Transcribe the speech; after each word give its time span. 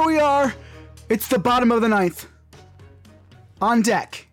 here 0.00 0.08
we 0.08 0.18
are. 0.18 0.54
It's 1.10 1.28
the 1.28 1.38
bottom 1.38 1.70
of 1.70 1.82
the 1.82 1.88
ninth. 1.88 2.26
On 3.60 3.82
deck, 3.82 4.28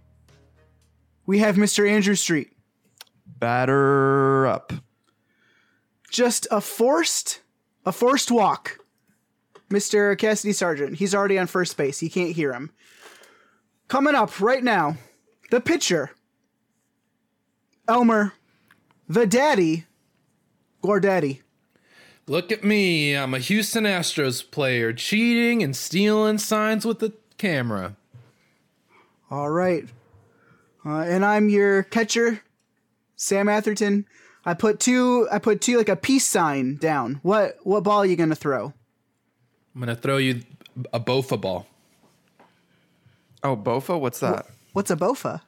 we 1.25 1.39
have 1.39 1.57
Mr. 1.57 1.89
Andrew 1.89 2.15
Street. 2.15 2.53
Batter 3.25 4.47
up. 4.47 4.71
Just 6.09 6.47
a 6.51 6.61
forced, 6.61 7.41
a 7.85 7.91
forced 7.91 8.31
walk. 8.31 8.79
Mr. 9.69 10.17
Cassidy 10.17 10.53
Sargent. 10.53 10.95
He's 10.95 11.13
already 11.13 11.37
on 11.37 11.47
first 11.47 11.75
base. 11.75 12.01
You 12.01 12.09
can't 12.09 12.33
hear 12.33 12.53
him. 12.53 12.71
Coming 13.89 14.15
up 14.15 14.39
right 14.39 14.63
now, 14.63 14.95
the 15.51 15.59
pitcher. 15.59 16.11
Elmer, 17.89 18.33
the 19.09 19.27
daddy, 19.27 19.85
Gordaddy. 20.81 21.41
Look 22.27 22.51
at 22.51 22.63
me. 22.63 23.15
I'm 23.15 23.33
a 23.33 23.39
Houston 23.39 23.85
Astros 23.85 24.49
player 24.49 24.91
cheating 24.93 25.63
and 25.63 25.75
stealing 25.75 26.37
signs 26.37 26.85
with 26.85 26.99
the 26.99 27.13
camera. 27.37 27.95
All 29.31 29.49
right. 29.49 29.85
Uh, 30.85 30.99
and 30.99 31.23
I'm 31.25 31.49
your 31.49 31.83
catcher, 31.83 32.41
Sam 33.15 33.49
Atherton. 33.49 34.05
I 34.45 34.53
put 34.53 34.79
two. 34.79 35.27
I 35.31 35.39
put 35.39 35.61
two 35.61 35.77
like 35.77 35.89
a 35.89 35.95
peace 35.95 36.25
sign 36.25 36.75
down. 36.75 37.19
What 37.23 37.57
what 37.63 37.83
ball 37.83 37.99
are 37.99 38.05
you 38.05 38.15
gonna 38.15 38.35
throw? 38.35 38.73
I'm 39.77 39.83
going 39.83 39.95
to 39.95 40.01
throw 40.01 40.17
you 40.17 40.41
a 40.91 40.99
Bofa 40.99 41.39
ball. 41.39 41.67
Oh, 43.43 43.55
Bofa? 43.55 43.99
What's 43.99 44.21
that? 44.21 44.47
What's 44.73 44.89
a 44.89 44.95
bofa? 44.95 45.41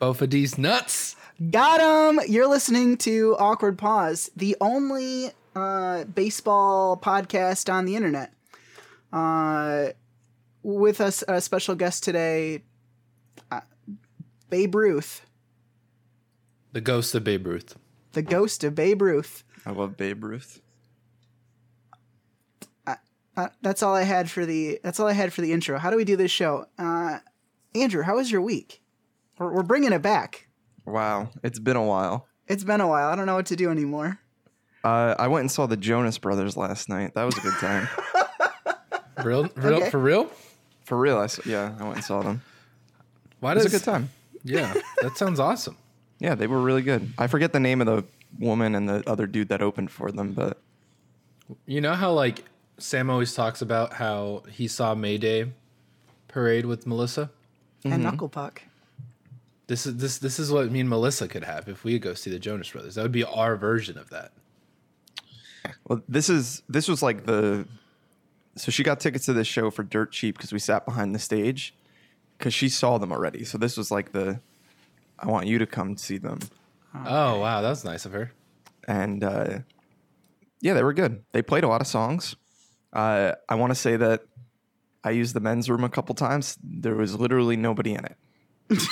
Bofa 0.00 0.28
D's 0.28 0.58
nuts. 0.58 1.14
Got 1.52 1.80
him. 1.80 2.20
You're 2.28 2.48
listening 2.48 2.96
to 2.98 3.36
Awkward 3.38 3.78
Pause, 3.78 4.32
the 4.34 4.56
only 4.60 5.30
uh, 5.54 6.04
baseball 6.04 6.96
podcast 6.96 7.72
on 7.72 7.84
the 7.84 7.96
internet. 7.96 8.32
Uh, 9.12 9.88
with 10.62 11.00
us, 11.00 11.24
a 11.28 11.40
special 11.40 11.74
guest 11.74 12.04
today, 12.04 12.62
uh, 13.50 13.60
Babe 14.50 14.74
Ruth, 14.74 15.24
The 16.72 16.80
ghost 16.80 17.14
of 17.14 17.24
Babe 17.24 17.46
Ruth. 17.46 17.76
the 18.12 18.22
ghost 18.22 18.64
of 18.64 18.74
Babe 18.74 19.00
Ruth. 19.02 19.44
I 19.64 19.70
love 19.72 19.96
Babe 19.96 20.22
Ruth. 20.24 20.60
Uh, 23.36 23.48
that's 23.62 23.84
all 23.84 23.94
I 23.94 24.02
had 24.02 24.28
for 24.28 24.44
the. 24.44 24.80
That's 24.82 24.98
all 24.98 25.06
I 25.06 25.12
had 25.12 25.32
for 25.32 25.42
the 25.42 25.52
intro. 25.52 25.78
How 25.78 25.90
do 25.90 25.96
we 25.96 26.04
do 26.04 26.16
this 26.16 26.32
show? 26.32 26.66
Uh, 26.76 27.20
Andrew, 27.72 28.02
how 28.02 28.16
was 28.16 28.32
your 28.32 28.40
week? 28.42 28.82
We're, 29.38 29.52
we're 29.52 29.62
bringing 29.62 29.92
it 29.92 30.02
back. 30.02 30.48
Wow, 30.84 31.30
it's 31.44 31.60
been 31.60 31.76
a 31.76 31.84
while. 31.84 32.26
It's 32.48 32.64
been 32.64 32.80
a 32.80 32.88
while. 32.88 33.08
I 33.10 33.14
don't 33.14 33.26
know 33.26 33.36
what 33.36 33.46
to 33.46 33.54
do 33.56 33.70
anymore. 33.70 34.18
Uh, 34.84 35.14
I 35.18 35.28
went 35.28 35.40
and 35.42 35.50
saw 35.50 35.66
the 35.66 35.76
Jonas 35.76 36.18
Brothers 36.18 36.56
last 36.56 36.88
night. 36.88 37.14
That 37.14 37.24
was 37.24 37.36
a 37.36 37.40
good 37.40 37.54
time. 37.54 37.88
Real, 39.24 39.48
real 39.56 39.74
Okay. 39.74 39.90
For 39.90 39.98
real? 39.98 40.30
For 40.84 40.96
real, 40.96 41.18
I 41.18 41.24
s- 41.24 41.40
yeah, 41.44 41.74
I 41.80 41.82
went 41.82 41.96
and 41.96 42.04
saw 42.04 42.22
them. 42.22 42.40
Why 43.40 43.50
It 43.52 43.56
was 43.56 43.64
does 43.64 43.74
a 43.74 43.78
good 43.78 43.84
time. 43.84 44.10
Yeah, 44.44 44.72
that 45.02 45.16
sounds 45.18 45.40
awesome. 45.40 45.76
Yeah, 46.20 46.36
they 46.36 46.46
were 46.46 46.60
really 46.60 46.82
good. 46.82 47.12
I 47.18 47.26
forget 47.26 47.52
the 47.52 47.58
name 47.58 47.80
of 47.80 47.88
the 47.88 48.04
woman 48.38 48.76
and 48.76 48.88
the 48.88 49.02
other 49.10 49.26
dude 49.26 49.48
that 49.48 49.60
opened 49.60 49.90
for 49.90 50.12
them, 50.12 50.32
but 50.34 50.58
You 51.66 51.80
know 51.80 51.94
how 51.94 52.12
like 52.12 52.44
Sam 52.78 53.10
always 53.10 53.34
talks 53.34 53.60
about 53.60 53.94
how 53.94 54.44
he 54.48 54.68
saw 54.68 54.94
Mayday 54.94 55.52
parade 56.28 56.64
with 56.66 56.86
Melissa. 56.86 57.30
And 57.84 58.04
Knuckle 58.04 58.28
Puck. 58.28 58.62
This 59.66 59.84
is 59.84 59.96
this 59.96 60.18
this 60.18 60.38
is 60.38 60.52
what 60.52 60.70
me 60.70 60.78
and 60.78 60.88
Melissa 60.88 61.26
could 61.26 61.42
have 61.44 61.68
if 61.68 61.82
we 61.82 61.98
go 61.98 62.14
see 62.14 62.30
the 62.30 62.38
Jonas 62.38 62.70
Brothers. 62.70 62.94
That 62.94 63.02
would 63.02 63.10
be 63.12 63.24
our 63.24 63.56
version 63.56 63.98
of 63.98 64.10
that. 64.10 64.30
Well, 65.88 66.02
this 66.08 66.28
is 66.28 66.62
this 66.68 66.86
was 66.88 67.02
like 67.02 67.26
the. 67.26 67.66
So 68.56 68.70
she 68.72 68.82
got 68.82 68.98
tickets 68.98 69.26
to 69.26 69.32
this 69.32 69.46
show 69.46 69.70
for 69.70 69.82
dirt 69.84 70.10
cheap 70.12 70.36
because 70.36 70.52
we 70.52 70.58
sat 70.58 70.84
behind 70.84 71.14
the 71.14 71.18
stage, 71.20 71.74
because 72.36 72.52
she 72.52 72.68
saw 72.68 72.98
them 72.98 73.12
already. 73.12 73.44
So 73.44 73.56
this 73.56 73.76
was 73.76 73.90
like 73.92 74.10
the, 74.10 74.40
I 75.18 75.28
want 75.28 75.46
you 75.46 75.58
to 75.60 75.66
come 75.66 75.96
see 75.96 76.18
them, 76.18 76.40
Oh 77.06 77.38
wow, 77.38 77.60
that 77.62 77.68
was 77.68 77.84
nice 77.84 78.04
of 78.04 78.12
her. 78.12 78.32
and 78.88 79.22
uh, 79.22 79.58
yeah, 80.60 80.74
they 80.74 80.82
were 80.82 80.92
good. 80.92 81.22
They 81.30 81.40
played 81.42 81.62
a 81.62 81.68
lot 81.68 81.80
of 81.80 81.86
songs. 81.86 82.34
Uh, 82.92 83.32
I 83.48 83.54
want 83.54 83.70
to 83.70 83.76
say 83.76 83.96
that 83.96 84.22
I 85.04 85.10
used 85.10 85.34
the 85.34 85.40
men's 85.40 85.70
room 85.70 85.84
a 85.84 85.88
couple 85.88 86.16
times. 86.16 86.58
There 86.60 86.96
was 86.96 87.14
literally 87.14 87.56
nobody 87.56 87.94
in 87.94 88.04
it. 88.04 88.16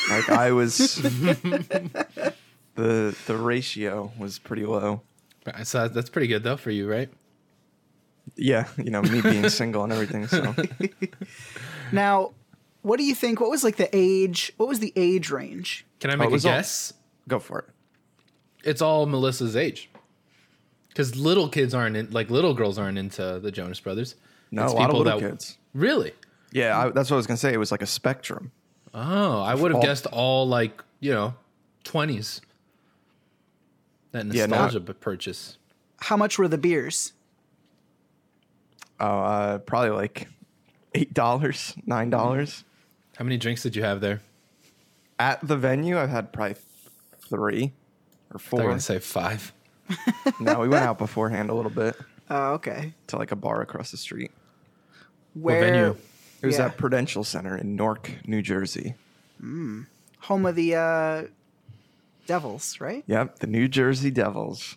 like 0.08 0.30
I 0.30 0.52
was, 0.52 0.76
the 2.76 3.16
the 3.26 3.36
ratio 3.36 4.12
was 4.18 4.38
pretty 4.38 4.64
low. 4.64 5.02
So 5.64 5.88
that's 5.88 6.10
pretty 6.10 6.26
good 6.26 6.42
though 6.42 6.56
for 6.56 6.70
you, 6.70 6.90
right? 6.90 7.08
Yeah, 8.36 8.66
you 8.76 8.90
know 8.90 9.02
me 9.02 9.20
being 9.20 9.48
single 9.48 9.84
and 9.84 9.92
everything. 9.92 10.26
So 10.26 10.54
Now, 11.92 12.32
what 12.82 12.98
do 12.98 13.04
you 13.04 13.14
think? 13.14 13.40
What 13.40 13.50
was 13.50 13.64
like 13.64 13.76
the 13.76 13.88
age? 13.92 14.52
What 14.56 14.68
was 14.68 14.80
the 14.80 14.92
age 14.96 15.30
range? 15.30 15.86
Can 16.00 16.10
I 16.10 16.14
oh, 16.14 16.16
make 16.18 16.28
a 16.28 16.32
was 16.32 16.44
all- 16.46 16.52
guess? 16.52 16.92
go 17.28 17.38
for 17.38 17.60
it. 17.60 17.64
It's 18.64 18.82
all 18.82 19.06
Melissa's 19.06 19.56
age. 19.56 19.88
Because 20.88 21.14
little 21.16 21.48
kids 21.48 21.74
aren't 21.74 21.96
in, 21.96 22.10
like 22.10 22.30
little 22.30 22.54
girls 22.54 22.78
aren't 22.78 22.98
into 22.98 23.38
the 23.38 23.52
Jonas 23.52 23.78
Brothers. 23.80 24.16
No, 24.50 24.64
It's 24.64 24.72
a 24.72 24.76
lot 24.76 24.82
of 24.84 24.90
people 24.90 25.04
little 25.04 25.20
that- 25.20 25.30
kids. 25.30 25.58
Really? 25.74 26.12
Yeah, 26.52 26.78
I, 26.78 26.88
that's 26.90 27.10
what 27.10 27.16
I 27.16 27.18
was 27.18 27.26
gonna 27.26 27.36
say. 27.36 27.52
It 27.52 27.58
was 27.58 27.70
like 27.70 27.82
a 27.82 27.86
spectrum. 27.86 28.50
Oh, 28.94 29.40
I 29.42 29.54
would 29.54 29.72
have 29.72 29.82
guessed 29.82 30.06
all 30.06 30.48
like 30.48 30.82
you 31.00 31.12
know 31.12 31.34
twenties. 31.84 32.40
That 34.16 34.34
Yeah, 34.34 34.47
no. 34.47 34.56
nostalgia 34.56 34.81
b 34.81 34.93
purchase. 34.94 35.59
How 36.00 36.16
much 36.16 36.38
were 36.38 36.49
the 36.49 36.59
beers? 36.59 37.12
Oh, 38.99 39.06
uh, 39.21 39.59
probably 39.59 39.91
like 39.91 40.28
eight 40.94 41.12
dollars, 41.12 41.75
nine 41.84 42.09
dollars. 42.10 42.65
How 43.16 43.25
many 43.25 43.37
drinks 43.37 43.62
did 43.62 43.77
you 43.77 43.82
have 43.82 44.00
there? 44.00 44.21
At 45.19 45.47
the 45.47 45.56
venue, 45.56 45.99
I've 45.99 46.09
had 46.10 46.32
probably 46.32 46.56
three 47.28 47.72
or 48.32 48.38
four. 48.38 48.60
I'm 48.60 48.65
four. 48.65 48.71
gonna 48.71 48.81
say 48.81 48.99
five. 48.99 49.53
no, 50.41 50.60
we 50.60 50.69
went 50.69 50.84
out 50.84 50.98
beforehand 50.98 51.48
a 51.50 51.54
little 51.54 51.71
bit 51.71 51.94
Oh, 52.28 52.54
okay. 52.54 52.93
to 53.09 53.16
like 53.16 53.31
a 53.33 53.37
bar 53.37 53.60
across 53.62 53.91
the 53.93 53.97
street. 53.97 54.33
Where 55.34 55.60
venue? 55.60 55.97
It 56.43 56.47
was 56.47 56.59
Yeah. 56.59 56.66
at 56.66 56.77
Prudential 56.77 57.22
Center 57.22 57.56
in 57.56 57.77
Newark, 57.77 58.10
New 58.27 58.43
Jersey. 58.43 58.94
home 59.41 60.44
of 60.47 60.54
the 60.56 60.75
uh, 60.75 61.22
Devils, 62.26 62.81
right? 62.81 63.04
Yep, 63.06 63.38
the 63.41 63.47
New 63.47 63.69
Jersey 63.69 64.10
Devils, 64.10 64.76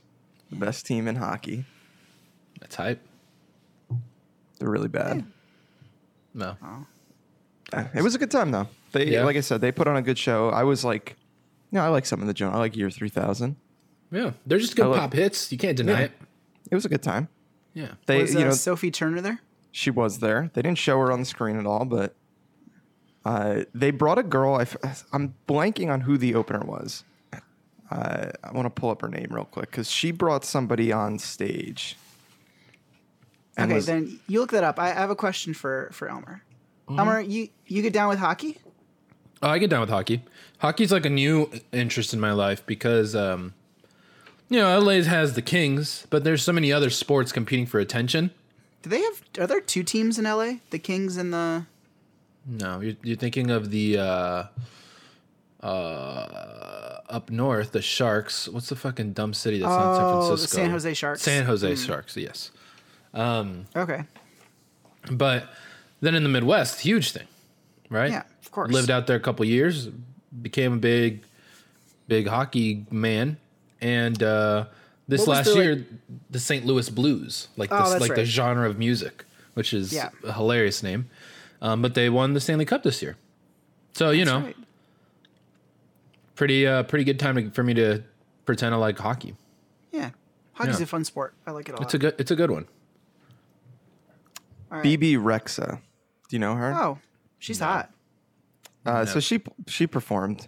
the 0.50 0.56
best 0.58 0.86
team 0.86 1.08
in 1.08 1.16
hockey. 1.18 1.66
That's 2.60 2.76
hype. 2.76 3.02
They're 4.60 4.70
really 4.70 4.88
bad. 4.90 5.26
No. 6.34 6.56
Uh, 7.74 7.86
It 7.96 8.02
was 8.04 8.16
a 8.16 8.18
good 8.18 8.32
time 8.32 8.52
though. 8.52 8.68
They, 8.92 9.08
Yeah. 9.12 9.24
like 9.24 9.36
I 9.38 9.42
said, 9.42 9.62
they 9.62 9.72
put 9.72 9.88
on 9.88 9.96
a 9.96 10.02
good 10.02 10.18
show. 10.18 10.50
I 10.50 10.64
was 10.64 10.84
like, 10.84 11.16
you 11.72 11.78
know, 11.78 11.86
I 11.86 11.90
like 11.90 12.06
some 12.06 12.22
of 12.22 12.28
the 12.28 12.34
Jonas. 12.34 12.56
I 12.56 12.60
like 12.60 12.76
Year 12.76 12.90
Three 12.90 13.10
Thousand. 13.10 13.56
Yeah, 14.12 14.32
they're 14.46 14.58
just 14.60 14.76
good 14.76 14.86
I 14.86 14.90
look- 14.90 14.98
pop 15.00 15.14
hits. 15.14 15.52
You 15.52 15.58
can't 15.58 15.78
deny 15.78 15.92
Yeah. 16.00 16.06
it. 16.06 16.12
It 16.72 16.76
was 16.76 16.86
a 16.86 16.90
good 16.90 17.04
time. 17.04 17.30
Yeah. 17.74 17.92
They, 18.08 18.22
was 18.22 18.34
you 18.34 18.42
uh, 18.42 18.44
know, 18.46 18.52
Sophie 18.52 18.92
Turner 18.92 19.22
there? 19.22 19.40
she 19.72 19.92
was 19.92 20.18
there. 20.20 20.50
They 20.54 20.62
didn't 20.64 20.80
show 20.80 20.98
her 21.00 21.12
on 21.12 21.20
the 21.20 21.26
screen 21.26 21.58
at 21.60 21.66
all, 21.68 21.86
but 21.86 22.16
uh, 23.24 23.64
they 23.74 23.92
brought 23.92 24.18
a 24.18 24.24
girl. 24.24 24.56
I 24.56 24.64
f- 24.64 25.06
I'm 25.14 25.36
blanking 25.48 25.90
on 25.92 26.02
who 26.02 26.18
the 26.18 26.34
opener 26.36 26.62
was. 26.66 27.04
Uh, 27.92 28.30
I 28.44 28.52
want 28.52 28.66
to 28.66 28.70
pull 28.70 28.90
up 28.92 29.02
her 29.02 29.08
name 29.10 29.28
real 29.32 29.46
quick 29.46 29.72
because 29.72 29.90
she 29.90 30.12
brought 30.12 30.46
somebody 30.46 30.92
on 30.92 31.18
stage. 31.20 31.96
Okay, 33.60 33.74
was- 33.74 33.86
then 33.86 34.20
you 34.28 34.40
look 34.40 34.52
that 34.52 34.64
up. 34.64 34.80
I, 34.80 34.92
I 34.92 34.94
have 34.94 35.10
a 35.10 35.16
question 35.16 35.54
for 35.54 35.90
for 35.92 36.08
Elmer. 36.10 36.44
Elmer, 36.90 37.20
you 37.20 37.50
you 37.68 37.82
get 37.82 37.94
down 37.94 38.10
with 38.10 38.20
hockey? 38.20 38.58
Oh, 39.42 39.50
I 39.50 39.58
get 39.60 39.70
down 39.70 39.82
with 39.82 39.90
hockey. 39.90 40.22
Hockey's 40.60 40.92
like 40.92 41.06
a 41.06 41.10
new 41.10 41.50
interest 41.72 42.14
in 42.14 42.20
my 42.20 42.32
life 42.34 42.66
because, 42.66 43.16
um, 43.16 43.54
you 44.50 44.60
know, 44.60 44.78
LA 44.80 45.02
has 45.04 45.34
the 45.34 45.42
Kings, 45.42 46.06
but 46.10 46.24
there's 46.26 46.44
so 46.44 46.52
many 46.52 46.74
other 46.74 46.90
sports 46.90 47.32
competing 47.32 47.66
for 47.66 47.80
attention. 47.80 48.32
Do 48.82 48.90
they 48.90 49.02
have? 49.02 49.22
Are 49.40 49.48
there 49.48 49.62
two 49.62 49.84
teams 49.84 50.18
in 50.20 50.26
LA? 50.26 50.54
The 50.72 50.80
Kings 50.80 51.16
and 51.18 51.34
the. 51.34 51.66
No, 52.46 52.82
you're, 52.82 52.96
you're 53.04 53.18
thinking 53.18 53.52
of 53.52 53.70
the 53.70 53.98
uh, 54.00 54.44
uh, 55.62 56.89
up 57.10 57.30
north, 57.30 57.72
the 57.72 57.82
Sharks. 57.82 58.48
What's 58.48 58.70
the 58.70 58.76
fucking 58.76 59.14
dumb 59.14 59.34
city 59.34 59.60
that's 59.60 59.70
not 59.70 59.96
San 59.96 60.06
Oh, 60.06 60.22
the 60.22 60.28
Francisco? 60.28 60.58
San 60.58 60.70
Jose 60.72 60.94
Sharks. 60.94 61.22
San 61.22 61.46
Jose 61.46 61.76
Sharks, 61.76 62.18
yes. 62.18 62.52
Okay. 63.16 64.04
But 65.12 65.48
then 66.02 66.16
in 66.16 66.24
the 66.24 66.30
Midwest, 66.30 66.82
huge 66.82 67.12
thing, 67.12 67.28
right? 67.90 68.12
Yeah, 68.12 68.24
of 68.42 68.52
course. 68.52 68.72
Lived 68.72 68.92
out 68.92 69.08
there 69.08 69.16
a 69.16 69.20
couple 69.20 69.46
years, 69.46 69.88
became 70.42 70.74
a 70.74 70.78
big, 70.78 71.24
big 72.08 72.28
hockey 72.28 72.86
man, 72.92 73.38
and 73.82 74.22
uh, 74.22 74.66
this 75.08 75.26
last 75.28 75.54
the, 75.54 75.56
year, 75.64 75.88
the 76.30 76.40
St. 76.40 76.66
Louis 76.66 76.90
Blues, 76.90 77.48
like 77.58 77.70
Oh, 77.72 77.80
this, 77.84 77.90
that's 77.94 78.02
like 78.02 78.16
the 78.16 78.26
genre 78.26 78.70
of 78.70 78.78
music, 78.78 79.26
which 79.54 79.74
is 79.74 79.92
Yeah. 79.94 80.10
a 80.24 80.34
hilarious 80.34 80.84
name. 80.84 81.10
Um, 81.62 81.82
but 81.82 81.94
they 81.94 82.10
won 82.10 82.34
the 82.34 82.40
Stanley 82.40 82.66
Cup 82.66 82.84
this 82.84 83.02
year, 83.02 83.18
so 83.94 84.12
you 84.12 84.24
know, 84.26 84.40
Right. 84.42 84.56
Pretty 86.40 86.66
uh, 86.66 86.84
pretty 86.84 87.04
good 87.04 87.20
time 87.20 87.36
to, 87.36 87.52
for 87.52 87.64
me 87.64 87.74
to 87.74 88.02
pretend 88.46 88.74
I 88.74 88.78
like 88.78 88.98
hockey. 88.98 89.36
Yeah. 89.92 90.12
Hockey's 90.54 90.80
Yeah. 90.80 90.84
a 90.84 90.88
fun 90.88 91.04
sport. 91.04 91.34
I 91.46 91.52
like 91.52 91.68
it 91.68 91.74
a 91.74 91.76
lot. 91.76 91.82
It's 91.82 91.94
a 91.94 91.98
good 91.98 92.16
it's 92.18 92.32
a 92.32 92.36
good 92.38 92.50
one. 92.50 92.66
All 94.72 94.78
right. 94.78 94.84
Bebe 94.84 95.16
Rexha 95.16 95.82
Do 96.30 96.36
you 96.38 96.40
know 96.40 96.56
her? 96.56 96.74
Oh, 96.74 97.00
she's 97.40 97.60
hot. 97.60 97.92
Uh, 98.86 99.06
So 99.06 99.20
she 99.20 99.44
she 99.68 99.86
performed. 99.86 100.48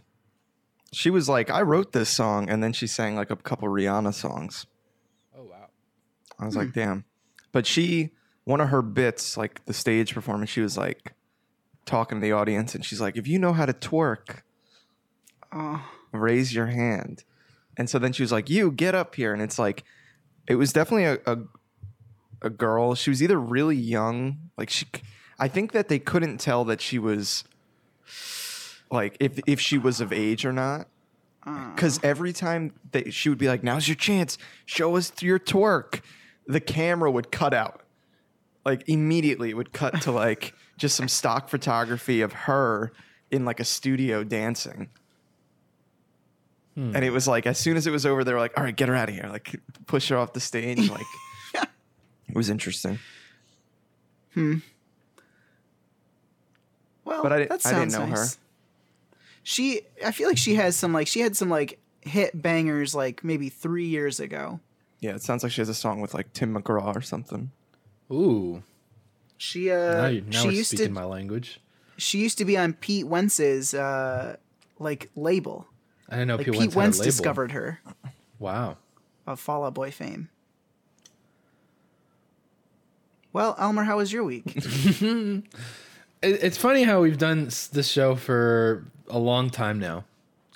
She 0.94 1.10
was 1.10 1.28
like, 1.28 1.50
I 1.50 1.62
wrote 1.62 1.92
this 1.92 2.08
song, 2.08 2.50
and 2.50 2.64
then 2.64 2.72
she 2.72 2.88
sang 2.88 3.18
like 3.18 3.30
a 3.30 3.36
couple 3.36 3.68
Rihanna 3.68 4.14
songs. 4.14 4.68
Oh 5.38 5.44
wow. 5.44 5.68
I 6.40 6.46
was 6.46 6.56
like, 6.56 6.72
damn. 6.72 7.04
But 7.52 7.66
she, 7.68 8.12
one 8.46 8.62
of 8.62 8.70
her 8.70 8.82
bits, 8.82 9.36
like 9.36 9.66
the 9.66 9.74
stage 9.74 10.14
performance, 10.14 10.52
she 10.52 10.62
was 10.62 10.78
like 10.78 11.16
talking 11.86 12.20
to 12.20 12.22
the 12.22 12.32
audience, 12.32 12.76
and 12.76 12.86
she's 12.86 13.02
like, 13.02 13.18
if 13.18 13.28
you 13.28 13.38
know 13.40 13.52
how 13.52 13.66
to 13.66 13.74
twerk, 13.74 14.44
Oh, 15.54 15.84
raise 16.12 16.54
your 16.54 16.68
hand. 16.68 17.24
And 17.78 17.90
so 17.90 18.00
then 18.00 18.14
she 18.14 18.24
was 18.24 18.32
like, 18.32 18.50
you 18.50 18.72
get 18.72 18.96
up 18.96 19.16
here, 19.16 19.34
and 19.34 19.42
it's 19.42 19.58
like, 19.58 19.84
it 20.48 20.56
was 20.56 20.74
definitely 20.74 21.06
a 21.06 21.20
a, 21.26 21.38
a 22.42 22.50
girl. 22.50 22.96
She 22.96 23.10
was 23.10 23.22
either 23.22 23.40
really 23.40 23.76
young, 23.76 24.52
like 24.58 24.70
she. 24.70 24.86
I 25.40 25.48
think 25.48 25.72
that 25.72 25.88
they 25.88 26.00
couldn't 26.00 26.38
tell 26.38 26.66
that 26.66 26.82
she 26.82 27.00
was 27.00 27.44
like 28.92 29.18
if 29.20 29.40
if 29.48 29.60
she 29.60 29.78
was 29.78 30.02
of 30.02 30.12
age 30.12 30.46
or 30.46 30.54
not. 30.54 30.88
Because 31.44 32.00
every 32.04 32.34
time 32.34 32.74
that 32.92 33.16
she 33.16 33.30
would 33.30 33.40
be 33.40 33.48
like, 33.48 33.64
"Now's 33.64 33.88
your 33.88 33.96
chance, 33.96 34.38
show 34.66 34.96
us 34.96 35.12
your 35.22 35.40
twerk," 35.40 36.02
the 36.46 36.60
camera 36.60 37.10
would 37.10 37.32
cut 37.32 37.54
out. 37.54 37.82
Like 38.64 38.88
immediately, 38.88 39.50
it 39.50 39.58
would 39.58 39.74
cut 39.74 40.02
to 40.02 40.12
like 40.12 40.54
just 40.78 40.96
some 40.96 41.08
stock 41.08 41.50
photography 41.50 42.22
of 42.22 42.34
her 42.34 42.92
in 43.32 43.44
like 43.44 43.60
a 43.60 43.66
studio 43.66 44.24
dancing. 44.24 44.90
And 46.76 47.04
it 47.04 47.12
was 47.12 47.28
like 47.28 47.46
as 47.46 47.58
soon 47.58 47.76
as 47.78 47.86
it 47.86 47.92
was 47.92 48.06
over, 48.06 48.24
they 48.24 48.34
were 48.34 48.40
like, 48.40 48.58
"All 48.58 48.64
right, 48.64 48.76
get 48.76 48.88
her 48.90 48.96
out 48.96 49.10
of 49.10 49.16
here!" 49.16 49.28
Like 49.30 49.60
push 49.88 50.08
her 50.10 50.18
off 50.18 50.34
the 50.34 50.40
stage. 50.40 50.90
Like 50.92 51.06
it 52.30 52.36
was 52.36 52.50
interesting. 52.50 52.98
Hmm. 54.34 54.60
Well, 57.04 57.24
But 57.24 57.34
I 57.34 57.38
di- 57.40 57.46
that 57.46 57.66
I 57.66 57.70
didn't 57.72 57.92
sounds 57.92 57.98
know 57.98 58.16
her. 58.16 58.26
She, 59.44 59.82
I 60.06 60.12
feel 60.12 60.28
like 60.30 60.38
she 60.38 60.56
has 60.56 60.76
some 60.76 60.94
like 60.94 61.08
she 61.08 61.20
had 61.20 61.36
some 61.36 61.50
like 61.50 61.80
hit 62.02 62.40
bangers 62.42 62.94
like 62.96 63.24
maybe 63.24 63.50
three 63.50 63.88
years 63.88 64.20
ago. 64.20 64.60
Yeah, 65.00 65.12
it 65.16 65.24
sounds 65.24 65.44
like 65.44 65.52
she 65.52 65.62
has 65.62 65.70
a 65.70 65.74
song 65.74 66.00
with 66.00 66.14
like 66.14 66.32
Tim 66.34 66.54
McGraw 66.56 66.96
or 66.96 67.02
something. 67.02 67.52
Ooh. 68.12 68.64
She 69.38 69.68
Now, 69.70 70.04
uh, 70.04 70.08
you, 70.08 70.22
now 70.22 70.42
she 70.42 70.48
we're 70.48 70.54
used 70.54 70.70
speaking 70.70 70.88
to 70.88 70.92
my 70.94 71.04
language. 71.06 71.60
she 71.98 72.20
used 72.20 72.38
to 72.38 72.46
be 72.46 72.56
on 72.58 72.74
Pete 72.74 73.08
Wentz's 73.08 73.74
uh 73.74 74.36
like 74.80 75.10
label. 75.16 75.66
I 76.12 76.16
didn't 76.16 76.28
know 76.28 76.36
Like 76.36 76.46
Pete, 76.46 76.54
Pete 76.54 76.60
Wentz, 76.60 76.76
had 76.76 76.78
a 76.78 76.80
Wentz 76.80 77.00
discovered 77.00 77.52
her 77.54 77.80
Wow. 78.38 78.78
of 79.26 79.40
Fall 79.40 79.64
Out 79.64 79.74
Boy 79.74 79.92
fame. 79.92 80.30
Well, 83.34 83.56
Elmer, 83.58 83.84
how 83.84 83.98
was 83.98 84.12
your 84.12 84.24
week? 84.24 84.58
It, 86.24 86.44
it's 86.44 86.58
funny 86.58 86.84
how 86.84 87.02
we've 87.02 87.18
done 87.18 87.46
this 87.46 87.88
show 87.88 88.14
for 88.16 88.86
a 89.10 89.18
long 89.18 89.50
time 89.50 89.80
now, 89.80 90.04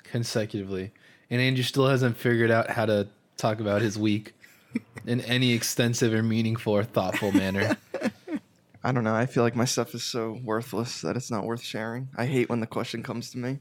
consecutively, 0.04 0.92
and 1.28 1.40
Andrew 1.40 1.64
still 1.64 1.88
hasn't 1.88 2.16
figured 2.16 2.52
out 2.52 2.70
how 2.70 2.86
to 2.86 3.08
talk 3.36 3.58
about 3.58 3.82
his 3.82 3.98
week 3.98 4.34
in 5.06 5.20
any 5.22 5.54
extensive 5.54 6.14
or 6.14 6.22
meaningful 6.22 6.72
or 6.72 6.84
thoughtful 6.84 7.32
manner. 7.32 7.76
I 8.84 8.92
don't 8.92 9.02
know. 9.02 9.16
I 9.16 9.26
feel 9.26 9.42
like 9.42 9.56
my 9.56 9.64
stuff 9.64 9.92
is 9.92 10.04
so 10.04 10.38
worthless 10.44 11.00
that 11.00 11.16
it's 11.16 11.32
not 11.32 11.42
worth 11.44 11.62
sharing. 11.64 12.10
I 12.16 12.26
hate 12.26 12.48
when 12.48 12.60
the 12.60 12.68
question 12.68 13.02
comes 13.02 13.30
to 13.30 13.38
me. 13.38 13.58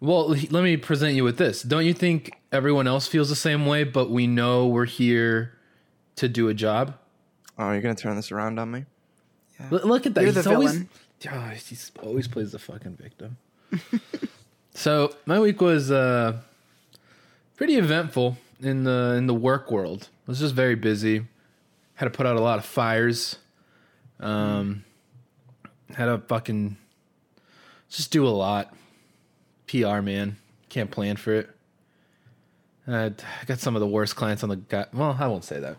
Well, 0.00 0.28
let 0.28 0.62
me 0.62 0.76
present 0.76 1.14
you 1.14 1.24
with 1.24 1.38
this. 1.38 1.62
Don't 1.62 1.86
you 1.86 1.94
think 1.94 2.32
everyone 2.52 2.86
else 2.86 3.06
feels 3.06 3.28
the 3.28 3.36
same 3.36 3.64
way, 3.64 3.84
but 3.84 4.10
we 4.10 4.26
know 4.26 4.66
we're 4.66 4.84
here 4.84 5.54
to 6.16 6.28
do 6.28 6.48
a 6.48 6.54
job? 6.54 6.96
Oh, 7.58 7.72
you're 7.72 7.80
gonna 7.80 7.94
turn 7.94 8.16
this 8.16 8.30
around 8.30 8.58
on 8.58 8.70
me? 8.70 8.84
L- 9.60 9.80
look 9.84 10.04
at 10.06 10.14
that. 10.14 10.22
You're 10.22 10.32
he's 10.32 10.44
the 10.44 10.52
always, 10.52 10.72
villain. 10.72 10.88
Oh, 11.28 11.48
he 11.54 11.78
always 12.02 12.28
plays 12.28 12.52
the 12.52 12.58
fucking 12.58 12.96
victim. 12.96 13.38
so 14.74 15.14
my 15.24 15.40
week 15.40 15.60
was 15.60 15.90
uh, 15.90 16.38
pretty 17.56 17.76
eventful 17.76 18.36
in 18.60 18.84
the 18.84 19.14
in 19.16 19.26
the 19.26 19.34
work 19.34 19.70
world. 19.70 20.08
I 20.26 20.30
was 20.30 20.40
just 20.40 20.54
very 20.54 20.74
busy. 20.74 21.26
Had 21.94 22.06
to 22.06 22.10
put 22.10 22.26
out 22.26 22.36
a 22.36 22.40
lot 22.40 22.58
of 22.58 22.66
fires. 22.66 23.36
Um, 24.20 24.84
had 25.94 26.06
to 26.06 26.18
fucking 26.18 26.76
just 27.88 28.10
do 28.10 28.26
a 28.26 28.28
lot. 28.28 28.74
PR 29.68 30.00
man 30.00 30.36
can't 30.68 30.90
plan 30.90 31.16
for 31.16 31.34
it. 31.34 31.50
I 32.88 33.12
got 33.46 33.58
some 33.58 33.74
of 33.74 33.80
the 33.80 33.86
worst 33.86 34.14
clients 34.14 34.42
on 34.42 34.48
the 34.48 34.56
guy. 34.56 34.86
Well, 34.92 35.16
I 35.18 35.26
won't 35.26 35.44
say 35.44 35.58
that. 35.58 35.76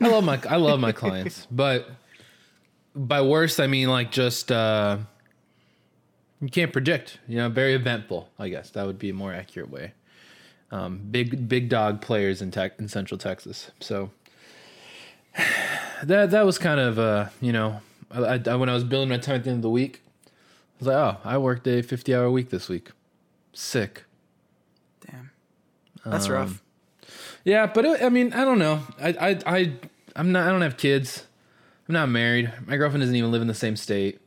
I 0.00 0.08
love 0.08 0.24
my 0.24 0.40
I 0.48 0.56
love 0.56 0.78
my 0.78 0.92
clients, 1.02 1.46
but 1.50 1.90
by 2.94 3.22
worst 3.22 3.58
I 3.60 3.66
mean 3.66 3.88
like 3.88 4.12
just 4.12 4.52
uh 4.52 4.98
you 6.40 6.48
can't 6.48 6.72
predict 6.72 7.18
you 7.26 7.36
know 7.36 7.48
very 7.48 7.74
eventful 7.74 8.28
i 8.38 8.48
guess 8.48 8.70
that 8.70 8.86
would 8.86 8.98
be 8.98 9.10
a 9.10 9.14
more 9.14 9.32
accurate 9.32 9.70
way 9.70 9.92
um 10.70 10.98
big 11.10 11.48
big 11.48 11.68
dog 11.68 12.00
players 12.00 12.42
in 12.42 12.50
tech 12.50 12.78
in 12.78 12.88
central 12.88 13.18
texas 13.18 13.70
so 13.80 14.10
that 16.02 16.30
that 16.30 16.44
was 16.44 16.58
kind 16.58 16.80
of 16.80 16.98
uh 16.98 17.26
you 17.40 17.52
know 17.52 17.80
I, 18.10 18.40
I 18.46 18.56
when 18.56 18.68
i 18.68 18.74
was 18.74 18.84
building 18.84 19.08
my 19.08 19.18
time 19.18 19.36
at 19.36 19.44
the 19.44 19.50
end 19.50 19.58
of 19.58 19.62
the 19.62 19.70
week 19.70 20.02
i 20.26 20.30
was 20.78 20.88
like 20.88 20.96
oh 20.96 21.16
i 21.24 21.38
worked 21.38 21.66
a 21.66 21.82
50 21.82 22.14
hour 22.14 22.30
week 22.30 22.50
this 22.50 22.68
week 22.68 22.90
sick 23.56 24.04
Damn, 25.06 25.30
that's 26.04 26.26
Um, 26.26 26.32
rough. 26.32 26.62
Yeah, 27.44 27.66
but 27.66 27.84
it, 27.84 28.02
I 28.02 28.08
mean, 28.08 28.32
I 28.32 28.44
don't 28.44 28.58
know. 28.58 28.82
I, 29.00 29.08
I, 29.08 29.38
I, 29.58 29.72
I'm 30.16 30.32
not. 30.32 30.48
I 30.48 30.50
don't 30.50 30.62
have 30.62 30.76
kids. 30.76 31.24
I'm 31.88 31.92
not 31.92 32.08
married. 32.08 32.52
My 32.66 32.76
girlfriend 32.76 33.02
doesn't 33.02 33.14
even 33.14 33.30
live 33.30 33.40
in 33.42 33.46
the 33.46 33.54
same 33.54 33.76
state. 33.76 34.20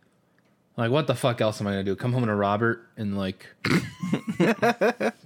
Like, 0.78 0.90
what 0.92 1.08
the 1.08 1.16
fuck 1.16 1.42
else 1.42 1.60
am 1.60 1.68
I 1.68 1.72
gonna 1.72 1.84
do? 1.84 1.98
Come 1.98 2.14
home 2.14 2.26
to 2.28 2.34
Robert 2.36 2.88
and 2.96 3.18
like, 3.18 3.46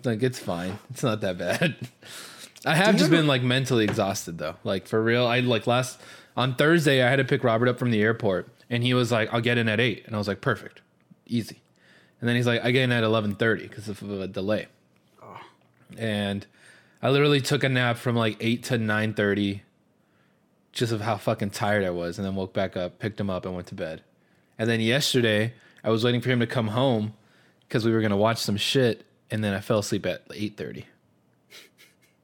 like 0.04 0.24
it's 0.24 0.40
fine. 0.40 0.80
It's 0.90 1.04
not 1.04 1.22
that 1.22 1.38
bad. 1.38 1.76
I 2.66 2.76
have 2.76 2.96
just 2.96 3.12
been 3.12 3.28
like 3.28 3.44
mentally 3.44 3.84
exhausted 3.84 4.38
though. 4.40 4.56
Like 4.64 4.88
for 4.88 5.04
real. 5.04 5.28
I 5.28 5.42
like 5.42 5.68
last 5.68 6.00
on 6.36 6.56
Thursday 6.56 7.04
I 7.04 7.10
had 7.10 7.18
to 7.18 7.26
pick 7.26 7.44
Robert 7.44 7.68
up 7.68 7.78
from 7.78 7.92
the 7.92 8.02
airport 8.02 8.48
and 8.70 8.82
he 8.84 8.94
was 8.94 9.12
like, 9.12 9.32
"I'll 9.34 9.42
get 9.42 9.58
in 9.60 9.68
at 9.70 9.80
8." 9.80 10.04
And 10.08 10.16
I 10.16 10.18
was 10.18 10.28
like, 10.28 10.42
"Perfect, 10.42 10.82
easy." 11.28 11.62
And 12.24 12.30
then 12.30 12.38
he's 12.38 12.48
like, 12.48 12.64
"I 12.64 12.72
get 12.72 12.84
in 12.84 12.94
at 12.94 13.04
11:30 13.04 13.64
because 13.64 13.90
of 13.90 14.02
a 14.02 14.28
delay." 14.30 14.68
and 15.98 16.48
I 17.02 17.10
literally 17.10 17.42
took 17.42 17.66
a 17.66 17.70
nap 17.70 17.98
from 17.98 18.16
like 18.16 18.38
eight 18.40 18.64
to 18.64 18.78
nine 18.78 19.14
thirty, 19.14 19.64
just 20.72 20.94
of 20.94 21.02
how 21.02 21.18
fucking 21.18 21.50
tired 21.50 21.84
I 21.84 21.90
was, 21.90 22.18
and 22.18 22.26
then 22.26 22.34
woke 22.36 22.54
back 22.54 22.78
up, 22.78 22.98
picked 22.98 23.20
him 23.20 23.30
up, 23.30 23.46
and 23.46 23.54
went 23.54 23.68
to 23.68 23.76
bed. 23.76 24.04
And 24.58 24.70
then 24.70 24.80
yesterday, 24.80 25.54
I 25.84 25.90
was 25.90 26.06
waiting 26.06 26.22
for 26.22 26.30
him 26.30 26.40
to 26.40 26.48
come 26.48 26.70
home 26.70 27.14
because 27.68 27.84
we 27.84 27.92
were 27.92 28.00
gonna 28.00 28.16
watch 28.16 28.38
some 28.38 28.56
shit, 28.56 29.06
and 29.30 29.44
then 29.44 29.54
I 29.54 29.60
fell 29.60 29.80
asleep 29.80 30.06
at 30.06 30.24
eight 30.34 30.56
thirty, 30.56 30.86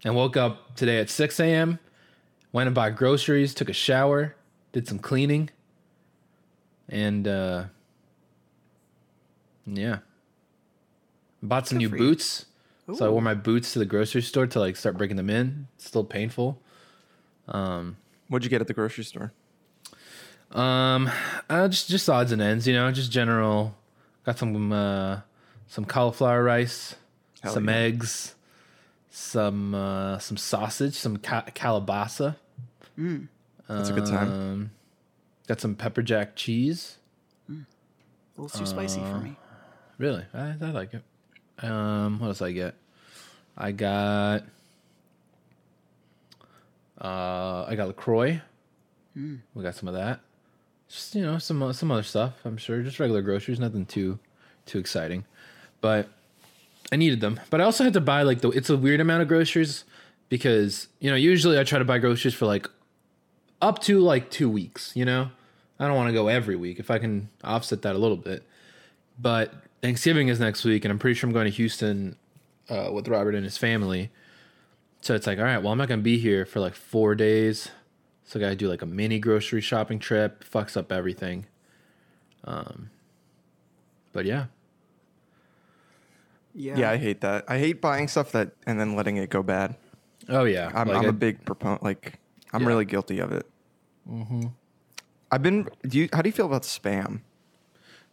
and 0.06 0.16
woke 0.16 0.38
up 0.38 0.78
today 0.78 1.00
at 1.00 1.10
six 1.10 1.42
a.m. 1.42 1.78
Went 2.54 2.68
and 2.68 2.74
bought 2.74 2.96
groceries, 2.96 3.54
took 3.54 3.68
a 3.68 3.74
shower, 3.74 4.38
did 4.72 4.88
some 4.88 4.98
cleaning, 4.98 5.50
and 6.88 7.28
uh, 7.28 7.66
yeah, 9.78 10.00
bought 11.42 11.68
some 11.68 11.78
new 11.78 11.90
boots. 11.90 12.46
So 12.96 13.06
I 13.06 13.10
wore 13.10 13.22
my 13.22 13.36
boots 13.36 13.74
to 13.74 13.80
the 13.80 13.86
grocery 13.86 14.24
store 14.24 14.48
to 14.48 14.60
like 14.60 14.76
start 14.76 14.98
breaking 14.98 15.18
them 15.18 15.30
in. 15.30 15.68
It's 15.76 15.86
still 15.86 16.04
painful. 16.04 16.60
What'd 17.46 18.44
you 18.44 18.50
get 18.50 18.62
at 18.62 18.68
the 18.68 18.74
grocery 18.74 19.04
store? 19.04 19.32
Um, 20.52 21.10
uh, 21.50 21.68
just 21.68 21.90
just 21.90 22.10
odds 22.10 22.32
and 22.32 22.42
ends, 22.42 22.68
you 22.68 22.74
know, 22.74 22.92
just 22.92 23.12
general. 23.12 23.76
Got 24.24 24.40
some 24.40 24.72
uh, 24.72 25.22
some 25.68 25.86
cauliflower 25.86 26.44
rice, 26.44 26.96
Hell 27.42 27.54
some 27.54 27.70
yeah. 27.70 27.76
eggs, 27.76 28.36
some 29.12 29.76
uh, 29.76 30.18
some 30.18 30.38
sausage, 30.38 30.96
some 30.96 31.18
ca- 31.18 31.46
calabasa. 31.54 32.36
That's 32.98 33.90
a 33.90 33.94
good 33.94 34.08
time. 34.08 34.32
Um, 34.32 34.72
got 35.48 35.62
some 35.62 35.76
pepper 35.76 36.02
jack 36.02 36.36
cheese. 36.36 36.98
A 37.48 38.42
little 38.42 38.58
too 38.60 38.66
spicy 38.66 39.02
uh, 39.02 39.12
for 39.12 39.20
me. 39.20 39.38
Really, 40.00 40.24
I, 40.34 40.56
I 40.62 40.72
like 40.72 40.94
it. 40.94 41.04
Um, 41.64 42.20
what 42.20 42.28
else 42.28 42.42
I 42.42 42.54
get? 42.54 42.74
I 43.58 43.74
got 43.74 44.46
uh, 47.00 47.66
I 47.68 47.76
got 47.76 47.88
Lacroix. 47.88 48.42
We 49.54 49.64
got 49.64 49.76
some 49.76 49.90
of 49.90 49.96
that. 49.96 50.22
Just 50.88 51.14
you 51.14 51.22
know 51.22 51.38
some 51.38 51.62
uh, 51.62 51.74
some 51.74 51.92
other 51.92 52.04
stuff. 52.04 52.34
I'm 52.46 52.56
sure 52.56 52.82
just 52.82 53.00
regular 53.00 53.22
groceries, 53.22 53.60
nothing 53.60 53.86
too 53.86 54.18
too 54.66 54.80
exciting, 54.80 55.26
but 55.82 56.08
I 56.94 56.96
needed 56.96 57.20
them. 57.20 57.42
But 57.50 57.60
I 57.60 57.66
also 57.66 57.84
had 57.84 57.94
to 57.94 58.02
buy 58.02 58.24
like 58.24 58.40
the 58.40 58.52
it's 58.52 58.70
a 58.70 58.78
weird 58.78 59.02
amount 59.02 59.22
of 59.22 59.28
groceries 59.28 59.84
because 60.30 60.88
you 61.00 61.10
know 61.10 61.18
usually 61.18 61.60
I 61.60 61.66
try 61.66 61.78
to 61.78 61.86
buy 61.86 61.98
groceries 61.98 62.34
for 62.34 62.46
like 62.46 62.70
up 63.62 63.80
to 63.84 64.00
like 64.00 64.32
two 64.32 64.50
weeks. 64.50 64.94
You 64.96 65.04
know, 65.04 65.30
I 65.78 65.88
don't 65.88 65.98
want 65.98 66.08
to 66.08 66.14
go 66.14 66.30
every 66.30 66.56
week 66.56 66.80
if 66.80 66.90
I 66.90 67.00
can 67.00 67.28
offset 67.44 67.82
that 67.82 67.96
a 67.96 68.00
little 68.00 68.18
bit 68.18 68.44
but 69.22 69.54
Thanksgiving 69.82 70.28
is 70.28 70.40
next 70.40 70.66
week, 70.66 70.84
and 70.86 70.92
I'm 70.92 71.00
pretty 71.00 71.14
sure 71.16 71.28
I'm 71.28 71.34
going 71.34 71.46
to 71.46 71.52
Houston 71.52 72.16
uh, 72.70 72.90
with 72.94 73.08
Robert 73.08 73.36
and 73.36 73.44
his 73.44 73.58
family. 73.58 74.10
So 75.02 75.16
it's 75.16 75.26
like, 75.26 75.38
all 75.38 75.46
right, 75.46 75.58
well, 75.60 75.72
I'm 75.72 75.78
not 75.78 75.88
going 75.88 76.00
to 76.02 76.04
be 76.04 76.18
here 76.18 76.46
for 76.46 76.60
like 76.60 76.76
four 76.76 77.16
days, 77.16 77.70
so 78.26 78.38
I 78.40 78.42
got 78.42 78.50
to 78.50 78.56
do 78.56 78.68
like 78.68 78.82
a 78.82 78.86
mini 78.86 79.20
grocery 79.20 79.62
shopping 79.62 79.98
trip. 80.00 80.44
Fucks 80.44 80.76
up 80.76 80.92
everything. 80.92 81.46
Um, 82.44 82.90
but 84.12 84.26
yeah, 84.26 84.46
Yeah. 86.54 86.78
Yeah, 86.78 86.92
I 86.92 86.98
hate 86.98 87.22
that. 87.22 87.46
I 87.48 87.58
hate 87.60 87.80
buying 87.82 88.08
stuff 88.08 88.32
that 88.34 88.52
and 88.66 88.80
then 88.80 88.96
letting 88.96 89.18
it 89.18 89.30
go 89.30 89.44
bad. 89.44 89.76
oh 90.28 90.44
yeah, 90.44 90.72
I'm, 90.74 90.88
Like, 90.88 90.98
I'm 90.98 91.06
I- 91.06 91.10
a 91.10 91.14
big 91.14 91.46
proponent. 91.46 91.84
Like, 91.84 92.14
I'm 92.52 92.62
Yeah. 92.64 92.68
really 92.68 92.86
guilty 92.86 93.20
of 93.20 93.32
it. 93.32 93.46
Mm-hmm. 94.10 94.48
I've 95.32 95.44
been. 95.44 95.68
Do 95.88 96.00
you? 96.00 96.10
How 96.12 96.22
do 96.24 96.28
you 96.30 96.34
feel 96.34 96.48
about 96.48 96.64
spam? 96.64 97.22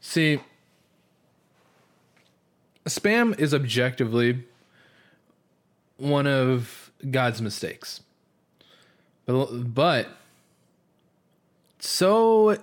See, 0.00 0.38
spam 2.86 3.38
is 3.38 3.52
objectively 3.54 4.44
one 5.96 6.26
of 6.26 6.90
God's 7.10 7.40
mistakes. 7.42 8.00
But, 9.24 9.74
but 9.74 10.08
so 11.78 12.56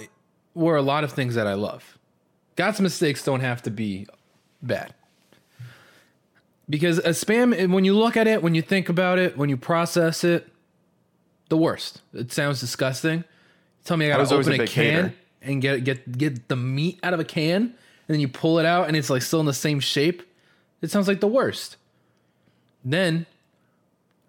were 0.54 0.76
a 0.76 0.82
lot 0.82 1.04
of 1.04 1.12
things 1.12 1.36
that 1.36 1.48
I 1.48 1.54
love. 1.54 1.98
God's 2.56 2.80
mistakes 2.80 3.24
don't 3.24 3.40
have 3.42 3.62
to 3.64 3.72
be 3.72 4.08
bad. 4.62 4.94
Because 6.70 7.00
a 7.00 7.10
spam, 7.10 7.72
when 7.72 7.84
you 7.84 7.96
look 7.96 8.16
at 8.16 8.28
it, 8.28 8.42
when 8.42 8.56
you 8.56 8.62
think 8.62 8.88
about 8.88 9.20
it, 9.20 9.38
when 9.38 9.50
you 9.50 9.58
process 9.58 10.24
it, 10.24 10.48
the 11.50 11.58
worst. 11.58 12.02
It 12.14 12.32
sounds 12.32 12.60
disgusting. 12.60 13.26
Tell 13.84 13.98
me 13.98 14.08
I 14.08 14.16
I 14.16 14.18
gotta 14.18 14.32
always 14.32 14.48
open 14.48 14.62
a 14.62 14.64
a, 14.64 14.68
can 14.68 14.84
hater. 14.84 15.14
and 15.42 15.62
get 15.62 15.84
get 15.84 16.18
get 16.18 16.48
the 16.48 16.56
meat 16.56 17.00
out 17.04 17.14
of 17.14 17.20
a 17.20 17.26
can, 17.26 17.76
and 18.08 18.16
then 18.16 18.20
you 18.20 18.28
pull 18.28 18.60
it 18.60 18.66
out 18.66 18.88
and 18.88 18.98
it's 18.98 19.10
like 19.10 19.22
still 19.22 19.40
in 19.40 19.46
the 19.46 19.54
same 19.54 19.80
shape. 19.80 20.24
It 20.82 20.92
sounds 20.92 21.08
like 21.08 21.20
the 21.20 21.28
worst. 21.28 21.78
Then 22.84 23.26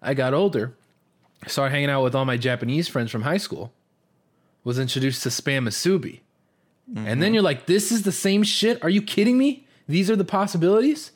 I 0.01 0.13
got 0.13 0.33
older, 0.33 0.73
started 1.47 1.71
hanging 1.71 1.89
out 1.89 2.03
with 2.03 2.15
all 2.15 2.25
my 2.25 2.37
Japanese 2.37 2.87
friends 2.87 3.11
from 3.11 3.23
high 3.23 3.37
school, 3.37 3.73
was 4.63 4.79
introduced 4.79 5.23
to 5.23 5.29
spam 5.29 5.67
musubi. 5.67 6.21
And 6.95 7.21
then 7.21 7.33
you're 7.33 7.43
like, 7.43 7.65
this 7.65 7.91
is 7.91 8.03
the 8.03 8.11
same 8.11 8.43
shit? 8.43 8.83
Are 8.83 8.89
you 8.89 9.01
kidding 9.01 9.37
me? 9.37 9.65
These 9.87 10.11
are 10.11 10.15
the 10.15 10.23
possibilities? 10.23 11.11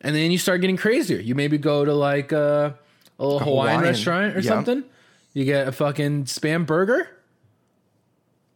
And 0.00 0.16
then 0.16 0.30
you 0.30 0.38
start 0.38 0.62
getting 0.62 0.78
crazier. 0.78 1.18
You 1.18 1.34
maybe 1.34 1.58
go 1.58 1.84
to 1.84 1.92
like 1.92 2.32
uh, 2.32 2.70
a 3.18 3.22
little 3.22 3.38
Hawaiian, 3.40 3.74
Hawaiian, 3.74 3.80
restaurant 3.82 4.36
or 4.36 4.40
yeah. 4.40 4.48
something. 4.48 4.84
You 5.34 5.44
get 5.44 5.68
a 5.68 5.72
fucking 5.72 6.24
spam 6.24 6.64
burger. 6.64 7.10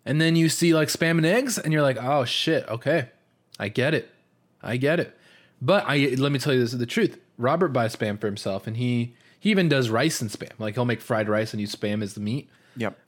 And 0.07 0.19
then 0.19 0.35
you 0.35 0.49
see 0.49 0.73
like 0.73 0.89
spam 0.89 1.19
and 1.19 1.27
eggs, 1.27 1.59
and 1.59 1.75
you're 1.75 1.83
like, 1.83 2.03
oh 2.03 2.25
shit, 2.25 2.67
okay. 2.69 3.11
I 3.61 3.69
get 3.69 3.95
it. 3.95 4.11
I 4.63 4.77
get 4.77 4.99
it. 4.99 5.17
But 5.63 5.85
I 5.87 6.15
let 6.19 6.33
me 6.33 6.39
tell 6.39 6.53
you 6.55 6.61
this 6.61 6.73
is 6.73 6.79
the 6.79 6.87
truth. 6.87 7.19
Robert 7.39 7.69
buys 7.69 7.95
spam 7.95 8.19
for 8.21 8.27
himself, 8.27 8.67
and 8.67 8.77
he 8.77 9.15
he 9.39 9.51
even 9.51 9.69
does 9.69 9.91
rice 9.91 10.21
and 10.21 10.31
spam. 10.31 10.53
Like 10.59 10.75
he'll 10.75 10.85
make 10.87 11.01
fried 11.01 11.29
rice 11.29 11.53
and 11.53 11.61
use 11.61 11.75
spam 11.75 12.03
as 12.03 12.15
the 12.15 12.21
meat. 12.21 12.49
Yep. 12.77 12.99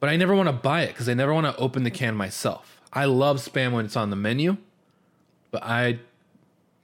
But 0.00 0.08
I 0.08 0.16
never 0.16 0.34
want 0.34 0.48
to 0.48 0.52
buy 0.52 0.82
it 0.82 0.88
because 0.88 1.08
I 1.08 1.14
never 1.14 1.34
want 1.34 1.46
to 1.46 1.56
open 1.56 1.82
the 1.82 1.90
can 1.90 2.14
myself. 2.14 2.80
I 2.92 3.04
love 3.06 3.38
spam 3.38 3.72
when 3.72 3.84
it's 3.84 3.96
on 3.96 4.10
the 4.10 4.16
menu, 4.16 4.56
but 5.50 5.62
I 5.62 5.98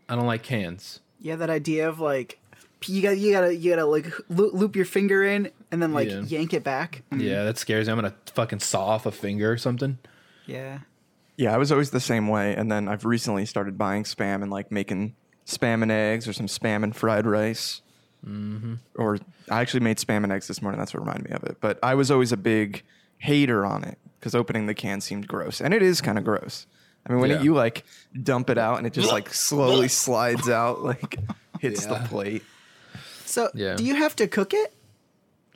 I 0.09 0.17
don't 0.17 0.27
like 0.27 0.43
cans. 0.43 1.01
Yeah, 1.21 1.37
that 1.37 1.49
idea 1.51 1.89
of 1.89 2.01
like 2.01 2.39
you 2.87 3.01
got 3.01 3.17
you 3.17 3.33
gotta 3.33 3.55
you 3.57 3.71
gotta 3.71 3.87
like 3.87 4.13
loop 4.29 4.77
your 4.77 4.85
finger 4.85 5.25
in 5.25 5.51
and 5.71 5.83
then 5.83 5.93
like 5.95 6.11
Yeah. 6.11 6.21
yank 6.23 6.53
it 6.53 6.63
back. 6.65 7.03
Mm, 7.11 7.23
Yeah, 7.23 7.45
that 7.45 7.57
scares 7.57 7.87
me. 7.87 7.93
I'm 7.93 7.99
gonna 7.99 8.15
fucking 8.35 8.59
saw 8.61 8.85
off 8.87 9.07
a 9.07 9.13
finger 9.13 9.51
or 9.51 9.57
something. 9.57 9.97
Yeah. 10.47 10.81
Yeah, 11.37 11.55
I 11.55 11.59
was 11.59 11.73
always 11.73 11.91
the 11.91 12.01
same 12.01 12.29
way, 12.29 12.55
and 12.55 12.71
then 12.71 12.87
I've 12.89 13.05
recently 13.05 13.45
started 13.47 13.77
buying 13.77 14.05
spam 14.05 14.43
and 14.43 14.51
like 14.51 14.71
making 14.71 15.17
spam 15.47 15.83
and 15.83 15.91
eggs 15.91 16.29
or 16.29 16.33
some 16.33 16.47
spam 16.47 16.83
and 16.85 16.95
fried 16.95 17.27
rice. 17.27 17.83
Mm-hmm. 18.27 18.75
Or 18.97 19.19
I 19.51 19.61
actually 19.61 19.81
made 19.81 19.99
spam 19.99 20.23
and 20.25 20.33
eggs 20.33 20.47
this 20.49 20.63
morning. 20.63 20.79
That's 20.79 20.95
what 20.95 21.01
reminded 21.01 21.29
me 21.29 21.37
of 21.37 21.43
it. 21.45 21.59
But 21.61 21.79
I 21.83 21.95
was 21.95 22.11
always 22.11 22.33
a 22.33 22.37
big 22.37 22.83
hater 23.19 23.67
on 23.67 23.85
it 23.85 23.99
because 24.19 24.35
opening 24.35 24.67
the 24.67 24.75
can 24.75 25.01
seemed 25.01 25.27
gross, 25.29 25.61
and 25.61 25.75
it 25.75 25.83
is 25.83 26.01
kind 26.01 26.19
of 26.19 26.25
gross. 26.25 26.67
I 27.07 27.13
mean, 27.13 27.21
when 27.21 27.31
Yeah. 27.31 27.37
it, 27.41 27.45
you 27.45 27.53
like 27.55 27.85
dump 28.23 28.49
it 28.49 28.57
out 28.57 28.79
and 28.79 28.87
it 28.87 28.93
just 28.95 29.13
like 29.13 29.33
slowly 29.35 29.89
slides 30.05 30.49
out, 30.49 30.83
like 30.83 31.19
hits 31.61 31.85
Yeah. 31.85 31.99
the 31.99 32.09
plate. 32.09 32.43
So 33.27 33.51
Yeah. 33.55 33.75
do 33.75 33.85
you 33.85 33.97
have 33.97 34.17
to 34.17 34.27
cook 34.27 34.55
it? 34.55 34.73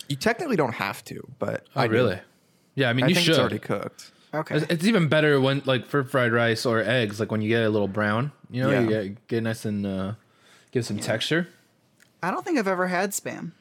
You 0.08 0.16
technically 0.16 0.56
don't 0.56 0.74
have 0.74 1.02
to, 1.04 1.26
but 1.38 1.66
Oh, 1.76 1.80
I 1.82 1.86
do. 1.86 1.92
really? 1.94 2.20
Yeah, 2.74 2.90
I 2.90 2.92
mean 2.92 3.06
I 3.06 3.08
you 3.08 3.14
think 3.14 3.24
should. 3.26 3.30
it's 3.32 3.38
already 3.38 3.58
cooked. 3.60 4.10
Okay. 4.34 4.56
It's, 4.56 4.66
it's 4.70 4.84
even 4.84 5.08
better 5.08 5.40
when 5.40 5.62
like 5.64 5.86
for 5.86 6.04
fried 6.04 6.32
rice 6.32 6.66
or 6.66 6.80
eggs, 6.80 7.18
like 7.20 7.30
when 7.30 7.40
you 7.40 7.48
get 7.48 7.62
a 7.64 7.68
little 7.70 7.88
brown. 7.88 8.32
You 8.50 8.62
know, 8.62 8.70
Yeah. 8.70 8.80
you 8.80 8.88
get, 8.88 9.28
get 9.28 9.42
nice 9.42 9.64
and 9.64 9.86
uh, 9.86 10.12
give 10.72 10.84
some 10.84 10.98
texture. 10.98 11.48
I 12.22 12.30
don't 12.30 12.44
think 12.44 12.58
I've 12.58 12.68
ever 12.68 12.88
had 12.88 13.10
spam. 13.12 13.52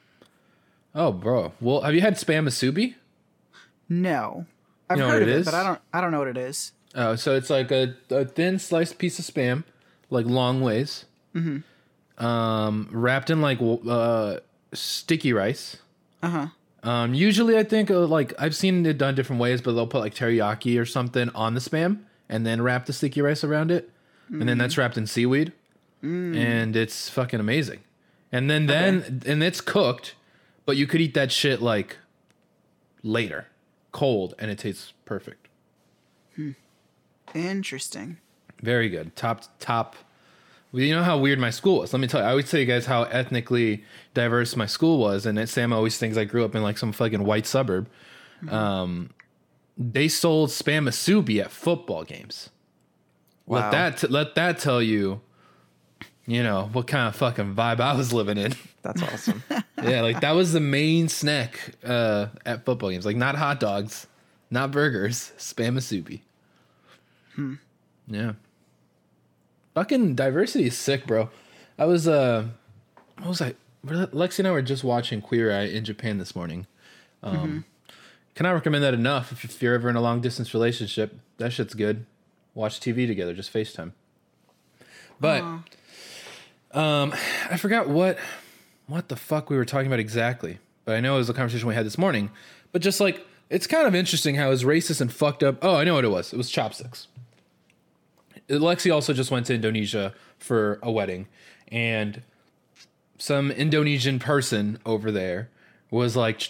Oh, 0.95 1.11
bro. 1.11 1.53
Well, 1.61 1.81
have 1.81 1.93
you 1.93 2.01
had 2.01 2.15
spam 2.15 2.47
musubi? 2.47 2.95
No. 3.87 4.45
I've 4.89 4.97
You 4.97 5.03
know 5.03 5.09
heard 5.09 5.21
of 5.23 5.29
it 5.29 5.37
it, 5.39 5.45
but 5.45 5.53
I 5.53 5.63
don't 5.63 5.79
I 5.93 6.01
don't 6.01 6.11
know 6.11 6.19
what 6.19 6.27
it 6.29 6.37
is. 6.37 6.71
Oh, 6.95 7.15
so 7.15 7.35
it's 7.35 7.49
like 7.49 7.71
a, 7.71 7.93
a 8.09 8.25
thin 8.25 8.57
sliced 8.57 8.97
piece 8.97 9.19
of 9.19 9.25
spam, 9.25 9.63
like 10.09 10.25
long 10.25 10.61
ways, 10.61 11.05
um, 12.17 12.89
wrapped 12.91 13.29
in 13.29 13.41
like 13.41 13.59
uh, 13.61 14.37
sticky 14.73 15.33
rice. 15.33 15.77
Uh-huh. 16.23 16.47
Um, 16.87 17.13
usually, 17.13 17.57
I 17.57 17.63
think 17.63 17.91
uh, 17.91 18.07
like 18.07 18.33
I've 18.39 18.55
seen 18.55 18.85
it 18.85 18.97
done 18.97 19.13
different 19.13 19.41
ways, 19.41 19.61
but 19.61 19.73
they'll 19.73 19.87
put 19.87 19.99
like 19.99 20.15
teriyaki 20.15 20.79
or 20.79 20.85
something 20.85 21.29
on 21.35 21.53
the 21.53 21.59
spam 21.59 21.99
and 22.29 22.45
then 22.45 22.61
wrap 22.61 22.85
the 22.85 22.93
sticky 22.93 23.21
rice 23.21 23.43
around 23.43 23.71
it, 23.71 23.89
and 24.29 24.47
then 24.47 24.57
that's 24.57 24.77
wrapped 24.77 24.97
in 24.97 25.05
seaweed, 25.05 25.51
and 26.01 26.75
it's 26.77 27.09
fucking 27.09 27.39
amazing. 27.41 27.79
And 28.31 28.49
then 28.49 28.67
then 28.67 29.21
and 29.25 29.43
it's 29.43 29.59
cooked, 29.59 30.15
but 30.65 30.77
you 30.77 30.87
could 30.87 31.01
eat 31.01 31.13
that 31.13 31.31
shit 31.31 31.61
like 31.61 31.97
later, 33.03 33.47
cold, 33.91 34.33
and 34.39 34.49
it 34.49 34.59
tastes 34.59 34.93
perfect. 35.03 35.47
Interesting. 37.33 38.17
Very 38.61 38.87
good. 38.89 39.13
Top 39.15 39.43
top. 39.59 39.95
Well, 40.71 40.83
you 40.83 40.93
know 40.93 41.03
how 41.03 41.17
weird 41.17 41.39
my 41.39 41.49
school 41.49 41.79
was. 41.79 41.93
Let 41.93 41.99
me 41.99 42.07
tell 42.07 42.21
you. 42.21 42.27
I 42.27 42.31
always 42.31 42.51
tell 42.51 42.59
you 42.59 42.65
guys 42.65 42.85
how 42.85 43.03
ethnically 43.03 43.83
diverse 44.13 44.55
my 44.55 44.65
school 44.65 44.99
was, 44.99 45.25
and 45.25 45.49
Sam 45.49 45.71
always 45.71 45.97
thinks 45.97 46.17
I 46.17 46.25
grew 46.25 46.43
up 46.43 46.55
in 46.55 46.63
like 46.63 46.77
some 46.77 46.91
fucking 46.91 47.23
white 47.23 47.45
suburb. 47.45 47.89
Um, 48.49 49.11
they 49.77 50.07
sold 50.07 50.49
spam 50.49 50.87
musubi 50.87 51.39
at 51.39 51.51
football 51.51 52.03
games. 52.03 52.49
Wow. 53.45 53.59
Let 53.59 53.71
that 53.71 53.97
t- 53.97 54.07
let 54.07 54.35
that 54.35 54.59
tell 54.59 54.81
you, 54.81 55.21
you 56.25 56.43
know 56.43 56.69
what 56.73 56.87
kind 56.87 57.07
of 57.07 57.15
fucking 57.15 57.55
vibe 57.55 57.79
I 57.79 57.95
was 57.95 58.11
living 58.11 58.37
in. 58.37 58.53
That's 58.81 59.01
awesome. 59.01 59.43
yeah, 59.83 60.01
like 60.01 60.19
that 60.21 60.31
was 60.31 60.51
the 60.53 60.59
main 60.59 61.07
snack 61.07 61.75
uh, 61.83 62.27
at 62.45 62.65
football 62.65 62.89
games. 62.89 63.05
Like 63.05 63.15
not 63.15 63.35
hot 63.35 63.59
dogs, 63.59 64.07
not 64.51 64.71
burgers, 64.71 65.31
spam 65.37 65.77
musubi. 65.77 66.21
Yeah. 68.07 68.33
Fucking 69.77 70.15
diversity 70.15 70.65
is 70.65 70.75
sick, 70.75 71.05
bro. 71.05 71.29
I 71.77 71.85
was 71.85 72.07
uh, 72.07 72.45
what 73.19 73.27
was 73.27 73.43
I? 73.43 73.53
Lexi 73.85 74.39
and 74.39 74.47
I 74.47 74.51
were 74.51 74.63
just 74.63 74.83
watching 74.83 75.21
Queer 75.21 75.53
Eye 75.55 75.65
in 75.65 75.85
Japan 75.85 76.17
this 76.17 76.35
morning. 76.35 76.65
Um, 77.21 77.63
I 78.39 78.51
recommend 78.53 78.83
that 78.83 78.95
enough. 78.95 79.31
If, 79.31 79.45
if 79.45 79.61
you're 79.61 79.75
ever 79.75 79.87
in 79.87 79.95
a 79.95 80.01
long 80.01 80.19
distance 80.19 80.51
relationship, 80.55 81.19
that 81.37 81.53
shit's 81.53 81.75
good. 81.75 82.07
Watch 82.55 82.79
TV 82.79 83.05
together, 83.05 83.35
just 83.35 83.53
FaceTime. 83.53 83.91
But 85.19 85.43
um, 86.71 87.13
I 87.51 87.57
forgot 87.57 87.87
what 87.87 88.17
what 88.87 89.09
the 89.09 89.15
fuck 89.15 89.51
we 89.51 89.57
were 89.57 89.65
talking 89.65 89.85
about 89.85 89.99
exactly. 89.99 90.57
But 90.85 90.95
I 90.95 91.01
know 91.01 91.13
it 91.13 91.19
was 91.19 91.29
a 91.29 91.35
conversation 91.35 91.67
we 91.67 91.75
had 91.75 91.85
this 91.85 91.99
morning. 91.99 92.31
But 92.71 92.81
just 92.81 92.99
like 92.99 93.23
it's 93.51 93.67
kind 93.67 93.85
of 93.85 93.93
interesting 93.93 94.33
how 94.33 94.49
it's 94.49 94.63
racist 94.63 95.01
and 95.01 95.13
fucked 95.13 95.43
up. 95.43 95.59
Oh, 95.61 95.75
I 95.75 95.83
know 95.83 95.93
what 95.93 96.03
it 96.03 96.09
was. 96.09 96.33
It 96.33 96.37
was 96.37 96.49
chopsticks. 96.49 97.07
Lexi 98.49 98.93
also 98.93 99.13
just 99.13 99.31
went 99.31 99.45
to 99.47 99.53
Indonesia 99.53 100.13
for 100.39 100.79
a 100.81 100.91
wedding, 100.91 101.27
and 101.69 102.21
some 103.17 103.51
Indonesian 103.51 104.19
person 104.19 104.79
over 104.85 105.11
there 105.11 105.49
was 105.91 106.15
like 106.15 106.49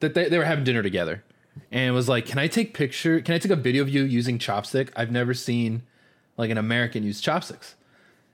that 0.00 0.14
they, 0.14 0.28
they 0.28 0.38
were 0.38 0.44
having 0.44 0.64
dinner 0.64 0.82
together, 0.82 1.24
and 1.72 1.94
was 1.94 2.08
like, 2.08 2.26
"Can 2.26 2.38
I 2.38 2.46
take 2.46 2.74
picture? 2.74 3.20
Can 3.20 3.34
I 3.34 3.38
take 3.38 3.50
a 3.50 3.56
video 3.56 3.82
of 3.82 3.88
you 3.88 4.04
using 4.04 4.38
chopstick? 4.38 4.90
I've 4.96 5.10
never 5.10 5.34
seen 5.34 5.82
like 6.36 6.50
an 6.50 6.58
American 6.58 7.02
use 7.02 7.20
chopsticks." 7.20 7.74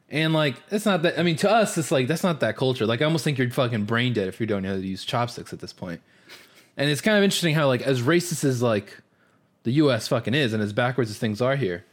And 0.09 0.33
like, 0.33 0.57
it's 0.71 0.87
not 0.87 1.03
that. 1.03 1.19
I 1.19 1.23
mean, 1.23 1.37
to 1.37 1.51
us, 1.51 1.77
it's 1.79 1.91
like 1.91 2.07
that's 2.07 2.23
not 2.23 2.41
that 2.41 2.57
culture. 2.57 2.87
Like, 2.87 3.03
I 3.03 3.05
almost 3.07 3.25
think 3.25 3.39
you're 3.39 3.51
fucking 3.51 3.85
brain 3.85 4.13
dead 4.13 4.29
if 4.29 4.39
you 4.41 4.47
don't 4.47 4.63
know 4.63 4.71
how 4.71 4.77
to 4.77 4.87
use 4.87 5.05
chopsticks 5.05 5.53
at 5.53 5.61
this 5.61 5.73
point. 5.73 6.01
And 6.77 6.91
it's 6.91 7.01
kind 7.01 7.17
of 7.17 7.25
interesting 7.25 7.55
how 7.55 7.67
like 7.67 7.83
as 7.83 8.03
racist 8.03 8.45
as 8.45 8.63
like 8.63 9.01
the 9.65 9.73
U.S. 9.73 10.09
fucking 10.09 10.35
is, 10.35 10.53
and 10.53 10.63
as 10.63 10.73
backwards 10.73 11.11
as 11.11 11.19
things 11.19 11.41
are 11.41 11.57
here, 11.57 11.85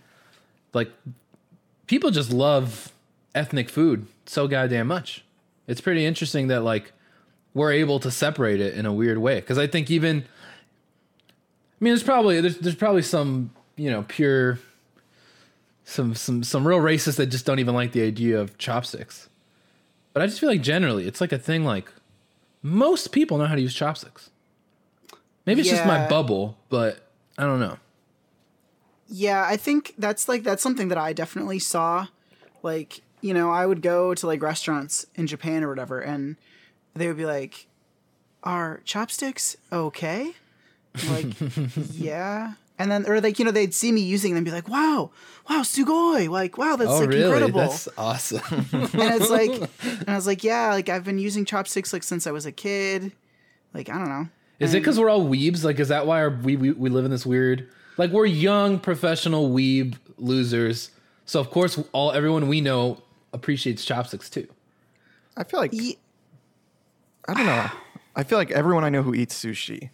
like 0.73 0.91
people 1.87 2.11
just 2.11 2.31
love 2.31 2.91
ethnic 3.35 3.69
food 3.69 4.07
so 4.25 4.47
goddamn 4.47 4.87
much. 4.87 5.23
It's 5.67 5.81
pretty 5.81 6.05
interesting 6.05 6.47
that 6.47 6.61
like 6.61 6.91
we're 7.53 7.71
able 7.71 7.99
to 7.99 8.11
separate 8.11 8.59
it 8.59 8.73
in 8.73 8.85
a 8.85 8.93
weird 8.93 9.17
way. 9.17 9.35
Because 9.35 9.57
I 9.57 9.67
think 9.67 9.91
even, 9.91 10.17
I 10.17 10.21
mean, 11.79 11.91
there's 11.91 12.03
probably 12.03 12.41
there's 12.41 12.57
there's 12.57 12.75
probably 12.75 13.01
some 13.01 13.51
you 13.75 13.89
know 13.89 14.03
pure 14.07 14.59
some 15.85 16.15
some 16.15 16.43
some 16.43 16.67
real 16.67 16.79
racists 16.79 17.17
that 17.17 17.27
just 17.27 17.45
don't 17.45 17.59
even 17.59 17.75
like 17.75 17.91
the 17.91 18.01
idea 18.01 18.39
of 18.39 18.57
chopsticks. 18.57 19.29
But 20.13 20.21
I 20.21 20.27
just 20.27 20.39
feel 20.39 20.49
like 20.49 20.61
generally 20.61 21.07
it's 21.07 21.21
like 21.21 21.31
a 21.31 21.39
thing 21.39 21.63
like 21.63 21.91
most 22.61 23.11
people 23.11 23.37
know 23.37 23.45
how 23.45 23.55
to 23.55 23.61
use 23.61 23.73
chopsticks. 23.73 24.29
Maybe 25.45 25.61
it's 25.61 25.69
just 25.69 25.85
my 25.85 26.07
bubble, 26.07 26.57
but 26.69 27.09
I 27.37 27.43
don't 27.43 27.59
know. 27.59 27.77
Yeah, 29.15 29.45
I 29.47 29.57
think 29.57 29.93
that's 29.99 30.27
like 30.27 30.41
that's 30.41 30.63
something 30.63 30.87
that 30.87 30.97
I 30.97 31.13
definitely 31.13 31.59
saw. 31.59 32.07
Like, 32.63 33.01
you 33.21 33.31
know, 33.31 33.51
I 33.51 33.67
would 33.67 33.83
go 33.83 34.15
to 34.15 34.25
like 34.25 34.41
restaurants 34.41 35.05
in 35.13 35.27
Japan 35.27 35.63
or 35.63 35.69
whatever, 35.69 35.99
and 35.99 36.35
they 36.95 37.05
would 37.05 37.17
be 37.17 37.27
like, 37.27 37.67
"Are 38.41 38.81
chopsticks 38.85 39.55
okay?" 39.71 40.33
Like, 41.07 41.27
yeah. 41.91 42.53
And 42.79 42.91
then, 42.91 43.05
or 43.07 43.21
like, 43.21 43.37
you 43.37 43.45
know, 43.45 43.51
they'd 43.51 43.75
see 43.75 43.91
me 43.91 44.01
using 44.01 44.31
them 44.31 44.37
and 44.37 44.45
be 44.45 44.51
like, 44.51 44.67
wow, 44.67 45.11
wow, 45.47 45.61
sugoi. 45.61 46.27
Like, 46.27 46.57
wow, 46.57 46.75
that's 46.75 46.89
oh, 46.89 47.01
like 47.01 47.09
really? 47.09 47.21
incredible. 47.21 47.59
That's 47.59 47.87
awesome. 47.95 48.41
and 48.71 48.89
it's 48.93 49.29
like, 49.29 49.51
and 49.83 50.09
I 50.09 50.15
was 50.15 50.25
like, 50.25 50.43
yeah, 50.43 50.69
like 50.69 50.89
I've 50.89 51.03
been 51.03 51.19
using 51.19 51.45
chopsticks 51.45 51.93
like 51.93 52.01
since 52.01 52.25
I 52.25 52.31
was 52.31 52.47
a 52.47 52.51
kid. 52.51 53.11
Like, 53.75 53.89
I 53.89 53.93
don't 53.93 54.09
know. 54.09 54.27
Is 54.57 54.73
it 54.73 54.79
because 54.79 54.99
we're 54.99 55.09
all 55.09 55.23
weebs? 55.23 55.63
Like, 55.63 55.79
is 55.79 55.89
that 55.89 56.07
why 56.07 56.21
our, 56.21 56.31
we, 56.31 56.55
we 56.55 56.71
we 56.71 56.89
live 56.89 57.05
in 57.05 57.11
this 57.11 57.27
weird? 57.27 57.69
Like, 57.97 58.11
we're 58.11 58.25
young 58.25 58.79
professional 58.79 59.49
weeb 59.51 59.95
losers. 60.17 60.91
So 61.25 61.39
of 61.39 61.49
course, 61.51 61.79
all 61.91 62.11
everyone 62.11 62.47
we 62.47 62.61
know 62.61 63.01
appreciates 63.33 63.85
chopsticks 63.85 64.29
too. 64.29 64.47
I 65.37 65.43
feel 65.43 65.59
like 65.59 65.73
Ye- 65.73 65.97
I 67.27 67.33
don't 67.33 67.45
know. 67.45 67.69
I 68.15 68.23
feel 68.23 68.37
like 68.37 68.51
everyone 68.51 68.83
I 68.83 68.89
know 68.89 69.01
who 69.01 69.15
eats 69.15 69.43
sushi, 69.43 69.89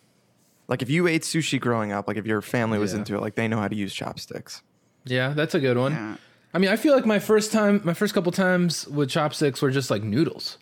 like 0.67 0.81
if 0.81 0.89
you 0.89 1.07
ate 1.07 1.21
sushi 1.21 1.59
growing 1.59 1.91
up, 1.93 2.07
like 2.07 2.17
if 2.17 2.25
your 2.25 2.41
family 2.41 2.77
was 2.77 2.91
Yeah. 2.91 2.99
into 2.99 3.15
it, 3.15 3.21
like 3.21 3.35
they 3.35 3.47
know 3.47 3.57
how 3.59 3.67
to 3.69 3.75
use 3.75 3.93
chopsticks. 3.93 4.61
Yeah, 5.05 5.29
that's 5.29 5.55
a 5.55 5.59
good 5.59 5.77
one. 5.77 5.93
Yeah. 5.93 6.15
I 6.53 6.57
mean, 6.57 6.69
I 6.69 6.75
feel 6.75 6.93
like 6.95 7.05
my 7.05 7.19
first 7.19 7.51
time, 7.53 7.79
my 7.85 7.93
first 7.93 8.13
couple 8.13 8.31
times 8.31 8.87
with 8.87 9.09
chopsticks 9.09 9.61
were 9.61 9.71
just 9.71 9.89
like 9.89 10.03
noodles. 10.03 10.57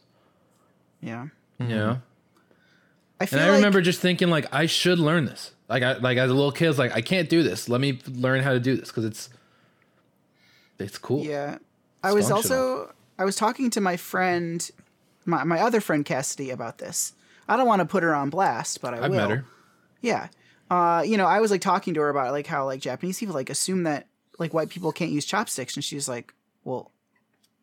Yeah. 1.02 1.28
You 1.60 1.68
know, 1.68 1.76
mm-hmm. 1.94 2.00
I 3.20 3.26
feel 3.26 3.40
and 3.40 3.48
I 3.48 3.52
like, 3.52 3.58
remember 3.58 3.82
just 3.82 4.00
thinking 4.02 4.30
like 4.30 4.46
I 4.54 4.68
should 4.68 5.00
learn 5.00 5.26
this. 5.26 5.54
Like 5.70 5.84
I 5.84 5.94
like 5.98 6.18
as 6.18 6.32
a 6.32 6.34
little 6.34 6.52
kid, 6.52 6.66
I 6.66 6.70
was 6.70 6.80
like 6.80 6.94
I 6.94 7.02
can't 7.02 7.30
do 7.30 7.44
this. 7.44 7.68
Let 7.68 7.82
me 7.82 8.00
learn 8.08 8.42
how 8.42 8.54
to 8.54 8.60
do 8.60 8.78
this 8.78 8.90
because 8.90 9.06
it's 9.06 9.30
it's 10.80 10.98
cool. 10.98 11.24
Yeah. 11.24 11.58
I 12.04 12.14
was 12.14 12.32
also 12.32 12.94
I 13.18 13.26
was 13.26 13.36
talking 13.36 13.70
to 13.72 13.82
my 13.82 13.98
friend 13.98 14.70
my 15.26 15.44
my 15.44 15.60
other 15.60 15.82
friend 15.82 16.06
Cassidy 16.06 16.52
about 16.52 16.78
this. 16.78 17.14
I 17.48 17.58
don't 17.58 17.68
want 17.68 17.82
to 17.82 17.86
put 17.86 18.04
her 18.04 18.14
on 18.16 18.30
blast, 18.30 18.82
but 18.82 18.94
I 18.94 19.04
I've 19.04 19.12
will. 19.12 19.18
met 19.18 19.30
her. 19.30 19.46
Yeah. 20.02 20.28
Uh, 20.70 21.04
you 21.06 21.18
know, 21.18 21.26
I 21.26 21.40
was 21.40 21.50
like 21.50 21.62
talking 21.62 21.94
to 21.94 22.02
her 22.02 22.10
about 22.10 22.32
like 22.32 22.48
how 22.48 22.66
like 22.66 22.82
Japanese 22.82 23.20
people 23.20 23.36
like 23.36 23.50
assume 23.50 23.84
that 23.84 24.08
like 24.38 24.54
white 24.54 24.70
people 24.70 24.92
can't 24.92 25.12
use 25.12 25.26
chopsticks 25.26 25.76
and 25.76 25.84
she's 25.84 26.08
like, 26.08 26.34
"Well, 26.64 26.92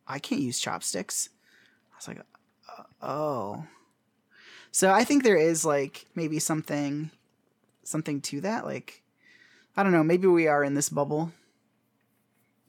I 0.06 0.18
can't 0.18 0.40
use 0.40 0.58
chopsticks." 0.58 1.28
I 1.92 1.96
was 1.96 2.08
like, 2.08 2.18
uh, 2.18 2.82
"Oh." 3.02 3.64
So 4.72 4.90
I 4.90 5.04
think 5.04 5.22
there 5.22 5.36
is 5.36 5.64
like 5.64 6.06
maybe 6.14 6.38
something 6.38 7.10
something 7.84 8.20
to 8.22 8.40
that 8.42 8.64
like 8.64 9.02
I 9.76 9.82
don't 9.82 9.92
know, 9.92 10.04
maybe 10.04 10.26
we 10.28 10.46
are 10.46 10.62
in 10.62 10.74
this 10.74 10.88
bubble. 10.88 11.32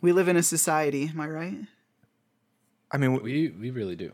We 0.01 0.11
live 0.11 0.27
in 0.27 0.37
a 0.37 0.43
society, 0.43 1.07
am 1.09 1.19
I 1.21 1.27
right? 1.27 1.57
I 2.91 2.97
mean, 2.97 3.21
We 3.21 3.49
we 3.49 3.69
really 3.71 3.95
do. 3.95 4.11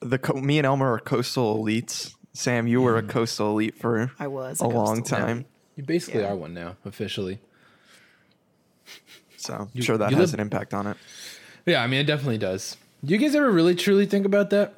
the 0.00 0.18
co- 0.18 0.40
me 0.40 0.58
and 0.58 0.66
Elmer 0.66 0.92
are 0.94 0.98
coastal 1.00 1.62
elites. 1.62 2.14
Sam, 2.32 2.66
you 2.68 2.80
were 2.80 2.96
a 2.98 3.02
mm. 3.02 3.08
coastal 3.08 3.50
elite 3.52 3.76
for 3.76 4.12
I 4.18 4.26
was 4.28 4.60
a 4.60 4.66
long 4.66 4.98
coastal- 5.02 5.18
time, 5.18 5.44
You 5.76 5.82
basically 5.84 6.20
Yeah. 6.20 6.30
are 6.32 6.36
one 6.36 6.54
now 6.54 6.76
officially. 6.84 7.40
so 9.36 9.68
I'm 9.74 9.82
sure 9.82 9.98
that 9.98 10.10
has 10.12 10.18
live- 10.32 10.34
an 10.34 10.40
impact 10.40 10.74
on 10.74 10.86
it. 10.86 10.96
Yeah, 11.66 11.82
I 11.82 11.86
mean 11.86 12.00
it 12.00 12.04
definitely 12.06 12.38
does. 12.38 12.76
Do 13.04 13.12
you 13.14 13.18
guys 13.20 13.34
ever 13.34 13.50
really 13.50 13.74
truly 13.74 14.06
think 14.06 14.24
about 14.26 14.50
that? 14.50 14.74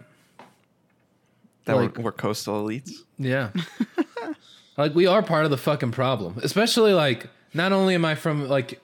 That 1.67 1.77
Like- 1.77 1.97
we're, 1.99 2.05
we're 2.05 2.13
coastal 2.13 2.65
elites. 2.67 2.93
Yeah. 3.19 3.51
like 4.81 4.95
we 4.95 5.07
are 5.07 5.23
part 5.23 5.45
of 5.45 5.51
the 5.51 5.57
fucking 5.57 5.93
problem. 5.93 6.39
Especially 6.43 6.93
like 6.93 7.27
not 7.55 7.73
only 7.73 7.95
am 7.95 8.05
I 8.05 8.15
from 8.15 8.49
like 8.49 8.81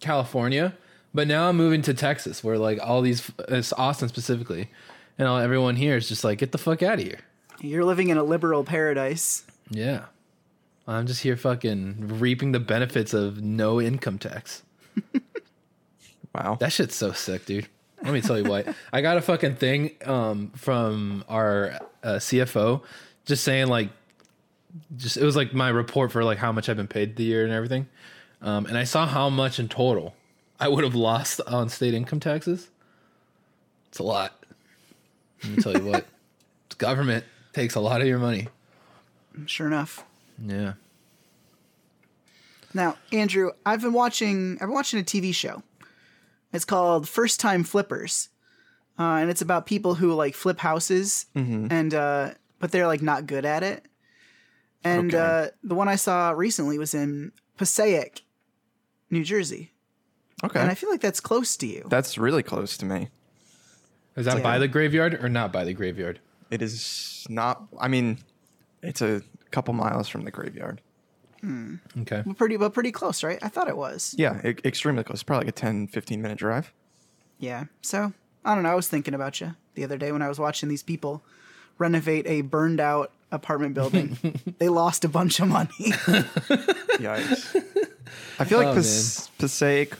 California, 0.00 0.74
but 1.14 1.28
now 1.28 1.48
I'm 1.48 1.56
moving 1.56 1.82
to 1.82 1.94
Texas 1.94 2.42
where 2.42 2.58
like 2.58 2.78
all 2.82 3.02
these 3.02 3.30
it's 3.48 3.72
Austin 3.72 4.08
specifically. 4.08 4.70
And 5.18 5.28
all, 5.28 5.38
everyone 5.38 5.76
here 5.76 5.96
is 5.96 6.08
just 6.08 6.24
like 6.24 6.38
get 6.38 6.52
the 6.52 6.58
fuck 6.58 6.82
out 6.82 6.94
of 6.94 7.04
here. 7.04 7.20
You're 7.60 7.84
living 7.84 8.08
in 8.08 8.16
a 8.16 8.24
liberal 8.24 8.64
paradise. 8.64 9.44
Yeah. 9.70 10.06
I'm 10.88 11.06
just 11.06 11.22
here 11.22 11.36
fucking 11.36 12.18
reaping 12.18 12.52
the 12.52 12.58
benefits 12.58 13.14
of 13.14 13.40
no 13.40 13.80
income 13.80 14.18
tax. 14.18 14.62
Wow. 16.34 16.56
That 16.60 16.72
shit's 16.72 16.94
so 16.94 17.12
sick, 17.12 17.44
dude. 17.44 17.68
Let 18.02 18.12
me 18.12 18.20
tell 18.20 18.38
you 18.38 18.44
what. 18.44 18.66
I 18.92 19.00
got 19.00 19.16
a 19.16 19.20
fucking 19.20 19.56
thing 19.56 19.92
um, 20.04 20.50
from 20.56 21.24
our 21.28 21.78
uh, 22.02 22.14
CFO 22.14 22.82
just 23.24 23.44
saying 23.44 23.68
like 23.68 23.90
just 24.96 25.16
it 25.16 25.24
was 25.24 25.36
like 25.36 25.52
my 25.52 25.68
report 25.68 26.12
for 26.12 26.24
like 26.24 26.38
how 26.38 26.52
much 26.52 26.68
I've 26.68 26.76
been 26.76 26.88
paid 26.88 27.16
the 27.16 27.24
year 27.24 27.44
and 27.44 27.52
everything. 27.52 27.88
Um, 28.40 28.66
and 28.66 28.76
I 28.76 28.84
saw 28.84 29.06
how 29.06 29.30
much 29.30 29.58
in 29.58 29.68
total 29.68 30.14
I 30.58 30.68
would 30.68 30.84
have 30.84 30.94
lost 30.94 31.40
on 31.46 31.68
state 31.68 31.94
income 31.94 32.20
taxes. 32.20 32.68
It's 33.88 33.98
a 33.98 34.02
lot. 34.02 34.44
Let 35.42 35.56
me 35.56 35.62
tell 35.62 35.76
you 35.76 35.84
what. 35.84 36.06
Government 36.78 37.24
takes 37.52 37.74
a 37.74 37.80
lot 37.80 38.00
of 38.00 38.06
your 38.06 38.18
money. 38.18 38.48
Sure 39.46 39.66
enough. 39.66 40.04
Yeah. 40.44 40.72
Now, 42.74 42.96
Andrew, 43.12 43.52
I've 43.64 43.82
been 43.82 43.92
watching. 43.92 44.54
I've 44.54 44.68
been 44.68 44.72
watching 44.72 44.98
a 44.98 45.04
TV 45.04 45.34
show. 45.34 45.62
It's 46.52 46.64
called 46.64 47.08
First 47.08 47.38
Time 47.38 47.64
Flippers, 47.64 48.30
uh, 48.98 49.02
and 49.02 49.30
it's 49.30 49.42
about 49.42 49.66
people 49.66 49.94
who 49.94 50.12
like 50.14 50.34
flip 50.34 50.58
houses, 50.58 51.26
and 51.70 51.94
uh, 51.94 52.30
but 52.58 52.72
they're 52.72 52.86
like 52.86 53.02
not 53.02 53.26
good 53.26 53.44
at 53.44 53.62
it. 53.62 53.84
And 54.84 55.14
Okay. 55.14 55.46
uh, 55.46 55.50
the 55.62 55.74
one 55.74 55.88
I 55.88 55.96
saw 55.96 56.30
recently 56.30 56.78
was 56.78 56.94
in 56.94 57.32
Passaic, 57.56 58.22
New 59.10 59.24
Jersey, 59.24 59.72
Okay. 60.44 60.58
and 60.60 60.70
I 60.70 60.74
feel 60.74 60.90
like 60.90 61.00
that's 61.00 61.20
close 61.20 61.56
to 61.58 61.66
you. 61.66 61.86
That's 61.88 62.18
really 62.18 62.42
close 62.42 62.76
to 62.78 62.86
me. 62.86 63.08
Is 64.16 64.26
that 64.26 64.38
Yeah. 64.38 64.42
by 64.42 64.58
the 64.58 64.68
graveyard 64.68 65.14
or 65.22 65.28
not 65.28 65.52
by 65.52 65.64
the 65.64 65.72
graveyard? 65.72 66.20
It 66.50 66.60
is 66.62 67.24
not. 67.30 67.62
I 67.80 67.88
mean, 67.88 68.18
it's 68.82 69.00
a 69.00 69.22
couple 69.50 69.72
miles 69.74 70.08
from 70.08 70.24
the 70.24 70.30
graveyard. 70.30 70.80
Okay. 71.44 72.22
But 72.24 72.36
pretty, 72.36 72.56
but 72.56 72.72
pretty 72.72 72.92
close, 72.92 73.22
right? 73.24 73.38
I 73.42 73.48
thought 73.48 73.68
it 73.68 73.76
was. 73.76 74.14
Yeah, 74.16 74.40
extremely 74.44 75.02
close. 75.02 75.22
Probably 75.24 75.46
like 75.46 75.48
a 75.54 75.58
10, 75.58 75.88
15 75.88 76.22
minute 76.22 76.38
drive. 76.38 76.72
Yeah. 77.38 77.64
So 77.80 78.12
I 78.44 78.54
don't 78.54 78.62
know. 78.62 78.70
I 78.70 78.74
was 78.74 78.86
thinking 78.88 79.14
about 79.14 79.40
you 79.40 79.54
the 79.74 79.82
other 79.84 79.96
day 79.98 80.12
when 80.12 80.22
I 80.22 80.28
was 80.28 80.38
watching 80.38 80.68
these 80.68 80.82
people 80.84 81.24
renovate 81.78 82.26
a 82.28 82.42
burned 82.42 82.80
out 82.80 83.10
apartment 83.32 83.74
building. 83.74 84.16
they 84.58 84.68
lost 84.68 85.04
a 85.04 85.08
bunch 85.08 85.40
of 85.40 85.48
money. 85.48 85.70
Yikes. 86.98 87.56
I 88.38 88.44
feel 88.44 88.58
like 88.58 88.68
Oh, 88.68 88.74
Pas- 88.74 89.28
Passaic 89.38 89.94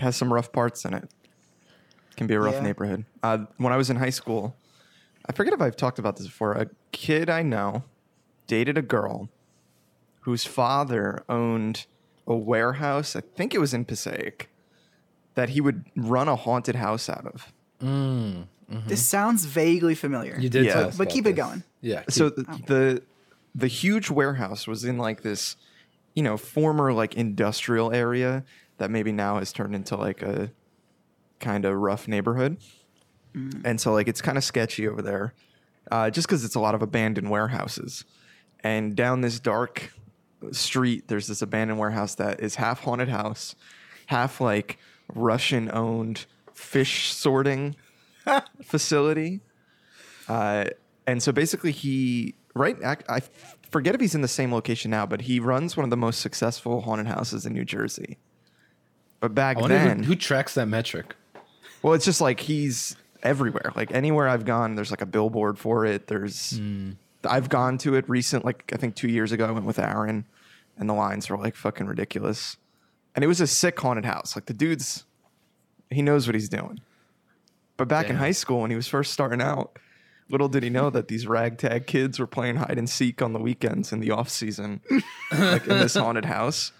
has 0.00 0.16
some 0.16 0.32
rough 0.32 0.52
parts 0.52 0.84
in 0.84 0.94
it. 0.94 1.08
Can 2.16 2.26
be 2.26 2.34
a 2.34 2.40
rough 2.40 2.54
Yeah. 2.54 2.60
neighborhood. 2.62 3.04
Uh, 3.22 3.38
when 3.56 3.72
I 3.72 3.76
was 3.76 3.90
in 3.90 3.96
high 3.96 4.10
school, 4.10 4.56
I 5.28 5.32
forget 5.32 5.52
if 5.52 5.60
I've 5.60 5.76
talked 5.76 5.98
about 5.98 6.16
this 6.16 6.26
before. 6.26 6.52
A 6.52 6.68
kid 6.92 7.28
I 7.30 7.42
know 7.42 7.84
dated 8.46 8.76
a 8.78 8.82
girl 8.82 9.28
whose 10.20 10.44
father 10.44 11.24
owned 11.28 11.86
a 12.26 12.34
warehouse. 12.34 13.14
I 13.16 13.20
think 13.20 13.54
it 13.54 13.58
was 13.58 13.72
in 13.72 13.84
Passaic 13.84 14.48
that 15.34 15.50
he 15.50 15.60
would 15.60 15.84
run 15.96 16.28
a 16.28 16.36
haunted 16.36 16.74
house 16.76 17.08
out 17.08 17.26
of. 17.26 17.52
This 18.86 19.06
sounds 19.06 19.44
vaguely 19.44 19.94
familiar. 19.94 20.36
You 20.38 20.48
did 20.48 20.64
Yeah. 20.66 20.72
tell 20.74 20.88
us 20.88 20.96
But 20.98 21.04
about 21.04 21.12
keep 21.14 21.26
it 21.26 21.32
going. 21.34 21.62
Yeah. 21.80 22.02
so 22.08 22.30
keep- 22.30 22.66
the, 22.66 22.74
the 22.74 23.02
the 23.54 23.66
huge 23.66 24.10
warehouse 24.10 24.66
was 24.66 24.84
in 24.84 24.98
like 24.98 25.22
this 25.22 25.56
you 26.14 26.22
know 26.22 26.36
former 26.36 26.92
like 26.92 27.14
industrial 27.14 27.92
area 27.92 28.44
that 28.78 28.90
maybe 28.90 29.12
now 29.12 29.38
has 29.38 29.52
turned 29.52 29.74
into 29.74 29.96
like 29.96 30.22
a 30.22 30.50
kind 31.40 31.64
of 31.64 31.74
rough 31.76 32.08
neighborhood. 32.08 32.58
And 33.64 33.80
so 33.80 33.92
like 33.92 34.08
it's 34.08 34.20
kind 34.20 34.36
of 34.36 34.42
sketchy 34.42 34.88
over 34.88 35.00
there 35.00 35.32
uh, 35.92 36.10
just 36.10 36.26
because 36.26 36.44
it's 36.44 36.56
a 36.56 36.60
lot 36.60 36.74
of 36.74 36.82
abandoned 36.82 37.30
warehouses. 37.30 38.04
And 38.64 38.96
down 38.96 39.20
this 39.20 39.38
dark 39.38 39.92
street 40.50 41.06
there's 41.06 41.28
this 41.28 41.40
abandoned 41.42 41.78
warehouse 41.78 42.16
that 42.16 42.40
is 42.40 42.56
half 42.56 42.80
haunted 42.80 43.08
house 43.08 43.54
half 44.06 44.40
like 44.40 44.78
russian 45.14 45.68
owned 45.72 46.26
fish 46.52 47.12
sorting 47.12 47.76
facility. 48.62 49.40
Uh, 50.28 50.64
and 51.08 51.22
so 51.22 51.32
basically, 51.32 51.72
he 51.72 52.34
right. 52.54 52.76
I, 52.84 53.20
forget 53.70 53.94
if 53.94 54.00
he's 54.00 54.14
in 54.14 54.20
the 54.20 54.28
same 54.28 54.52
location 54.52 54.90
now, 54.90 55.06
but 55.06 55.22
he 55.22 55.40
runs 55.40 55.76
one 55.76 55.84
of 55.84 55.90
the 55.90 55.96
most 55.96 56.20
successful 56.20 56.82
haunted 56.82 57.06
houses 57.06 57.46
in 57.46 57.52
New 57.54 57.64
Jersey. 57.64 58.18
But 59.20 59.34
back 59.34 59.58
then, 59.66 60.00
who, 60.00 60.08
who 60.10 60.16
tracks 60.16 60.54
that 60.54 60.66
metric. 60.66 61.16
well, 61.82 61.94
it's 61.94 62.04
just 62.04 62.20
like 62.20 62.40
he's 62.40 62.94
everywhere. 63.22 63.72
Like 63.74 63.92
anywhere 63.92 64.28
I've 64.28 64.44
gone, 64.44 64.74
there's 64.74 64.90
like 64.90 65.00
a 65.00 65.06
billboard 65.06 65.58
for 65.58 65.86
it. 65.86 66.08
There's 66.08 66.58
hmm. 66.58 66.92
I've 67.24 67.48
gone 67.48 67.78
to 67.78 67.94
it 67.94 68.08
recent, 68.08 68.44
like 68.44 68.70
I 68.72 68.76
think 68.76 68.94
two 68.94 69.08
years 69.08 69.32
ago. 69.32 69.46
I 69.46 69.50
went 69.50 69.64
with 69.64 69.78
Aaron, 69.78 70.26
and 70.76 70.88
the 70.88 70.94
lines 70.94 71.30
were 71.30 71.38
like 71.38 71.56
fucking 71.56 71.86
ridiculous. 71.86 72.58
And 73.14 73.24
it 73.24 73.28
was 73.28 73.40
a 73.40 73.46
sick 73.46 73.80
haunted 73.80 74.04
house. 74.04 74.36
Like 74.36 74.44
the 74.44 74.52
dude's, 74.52 75.04
he 75.90 76.02
knows 76.02 76.28
what 76.28 76.34
he's 76.34 76.48
doing. 76.48 76.80
But 77.78 77.88
back 77.88 78.10
in 78.10 78.16
high 78.16 78.32
school, 78.32 78.60
when 78.60 78.70
he 78.70 78.76
was 78.76 78.88
first 78.88 79.12
starting 79.12 79.40
out, 79.40 79.78
little 80.30 80.48
did 80.48 80.62
he 80.62 80.70
know 80.70 80.90
that 80.90 81.08
these 81.08 81.26
ragtag 81.26 81.86
kids 81.86 82.18
were 82.18 82.26
playing 82.26 82.56
hide 82.56 82.78
and 82.78 82.88
seek 82.88 83.22
on 83.22 83.32
the 83.32 83.38
weekends 83.38 83.92
in 83.92 84.00
the 84.00 84.10
off 84.10 84.28
season, 84.28 84.80
like 85.32 85.62
in 85.66 85.78
this 85.78 85.94
haunted 85.94 86.24
house. 86.26 86.72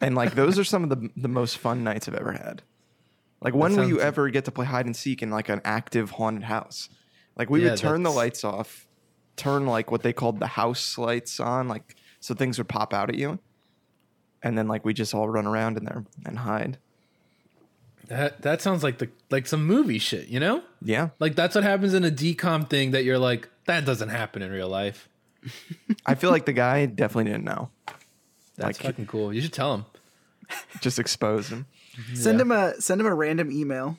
and 0.00 0.14
like 0.14 0.34
those 0.34 0.58
are 0.58 0.64
some 0.64 0.82
of 0.84 0.90
the 0.90 1.10
the 1.16 1.28
most 1.28 1.58
fun 1.58 1.82
nights 1.84 2.08
I've 2.08 2.14
ever 2.14 2.32
had. 2.32 2.62
Like 3.40 3.54
when 3.54 3.74
will 3.76 3.88
you 3.88 3.94
sounds- 3.96 4.04
ever 4.04 4.30
get 4.30 4.44
to 4.46 4.52
play 4.52 4.66
hide 4.66 4.86
and 4.86 4.94
seek 4.96 5.22
in 5.22 5.30
like 5.30 5.48
an 5.48 5.60
active 5.64 6.10
haunted 6.12 6.44
house? 6.44 6.88
Like 7.36 7.50
we 7.50 7.62
Yeah, 7.64 7.70
would 7.70 7.78
turn 7.78 8.02
the 8.02 8.10
that's- 8.10 8.16
lights 8.16 8.44
off, 8.44 8.86
turn 9.36 9.66
like 9.66 9.90
what 9.90 10.02
they 10.02 10.12
called 10.12 10.38
the 10.38 10.46
house 10.46 10.96
lights 10.98 11.40
on, 11.40 11.66
like 11.68 11.96
so 12.20 12.34
things 12.34 12.58
would 12.58 12.68
pop 12.68 12.94
out 12.94 13.08
at 13.08 13.16
you, 13.16 13.38
and 14.42 14.56
then 14.56 14.68
like 14.68 14.84
we 14.84 14.94
just 14.94 15.12
all 15.14 15.28
run 15.28 15.46
around 15.46 15.76
in 15.76 15.84
there 15.84 16.04
and 16.24 16.38
hide. 16.40 16.78
That 18.12 18.42
that 18.42 18.60
sounds 18.60 18.82
like 18.82 18.98
the 18.98 19.08
like 19.30 19.46
some 19.46 19.64
movie 19.66 19.98
shit, 19.98 20.28
you 20.28 20.38
know? 20.38 20.62
Yeah, 20.82 21.08
Like 21.18 21.34
that's 21.34 21.54
what 21.54 21.64
happens 21.64 21.94
in 21.94 22.04
a 22.04 22.10
DCOM 22.10 22.68
thing 22.68 22.90
that 22.90 23.04
you're 23.04 23.18
like, 23.18 23.48
that 23.66 23.84
doesn't 23.86 24.10
happen 24.10 24.42
in 24.42 24.50
real 24.50 24.68
life. 24.68 25.08
I 26.06 26.14
feel 26.14 26.30
like 26.30 26.44
the 26.44 26.52
guy 26.52 26.84
definitely 26.86 27.30
didn't 27.32 27.44
know. 27.44 27.70
That's 28.56 28.78
Like- 28.78 28.86
fucking 28.86 29.06
cool. 29.06 29.32
You 29.32 29.40
should 29.40 29.52
tell 29.54 29.74
him. 29.74 29.84
Just 30.82 30.98
expose 30.98 31.48
him. 31.48 31.64
Send 32.14 32.38
Yeah. 32.38 32.42
him 32.42 32.52
a 32.52 32.80
send 32.80 33.00
him 33.00 33.06
a 33.06 33.14
random 33.14 33.50
email. 33.50 33.98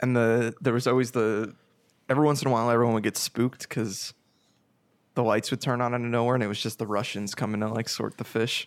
and 0.00 0.14
the 0.16 0.54
there 0.60 0.72
was 0.72 0.86
always 0.86 1.10
the 1.10 1.54
every 2.08 2.24
once 2.24 2.40
in 2.42 2.48
a 2.48 2.50
while 2.52 2.70
everyone 2.70 2.94
would 2.94 3.02
get 3.02 3.16
spooked 3.16 3.68
because 3.68 4.14
the 5.14 5.24
lights 5.24 5.50
would 5.50 5.60
turn 5.60 5.80
on 5.80 5.94
out 5.94 6.00
of 6.00 6.06
nowhere 6.06 6.34
and 6.36 6.44
it 6.44 6.48
was 6.48 6.62
just 6.62 6.78
the 6.78 6.86
Russians 6.86 7.34
coming 7.34 7.60
to 7.60 7.68
like 7.68 7.88
sort 7.88 8.18
the 8.18 8.24
fish. 8.24 8.64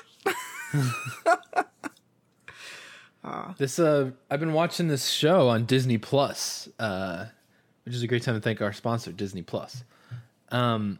This 3.57 3.79
uh 3.79 4.11
I've 4.29 4.39
been 4.39 4.53
watching 4.53 4.87
this 4.87 5.09
show 5.09 5.49
on 5.49 5.65
Disney 5.65 5.97
Plus, 5.97 6.67
uh, 6.79 7.27
which 7.85 7.93
is 7.93 8.03
a 8.03 8.07
great 8.07 8.23
time 8.23 8.35
to 8.35 8.41
thank 8.41 8.61
our 8.61 8.73
sponsor, 8.73 9.11
Disney 9.11 9.41
Plus. 9.41 9.83
Um 10.49 10.99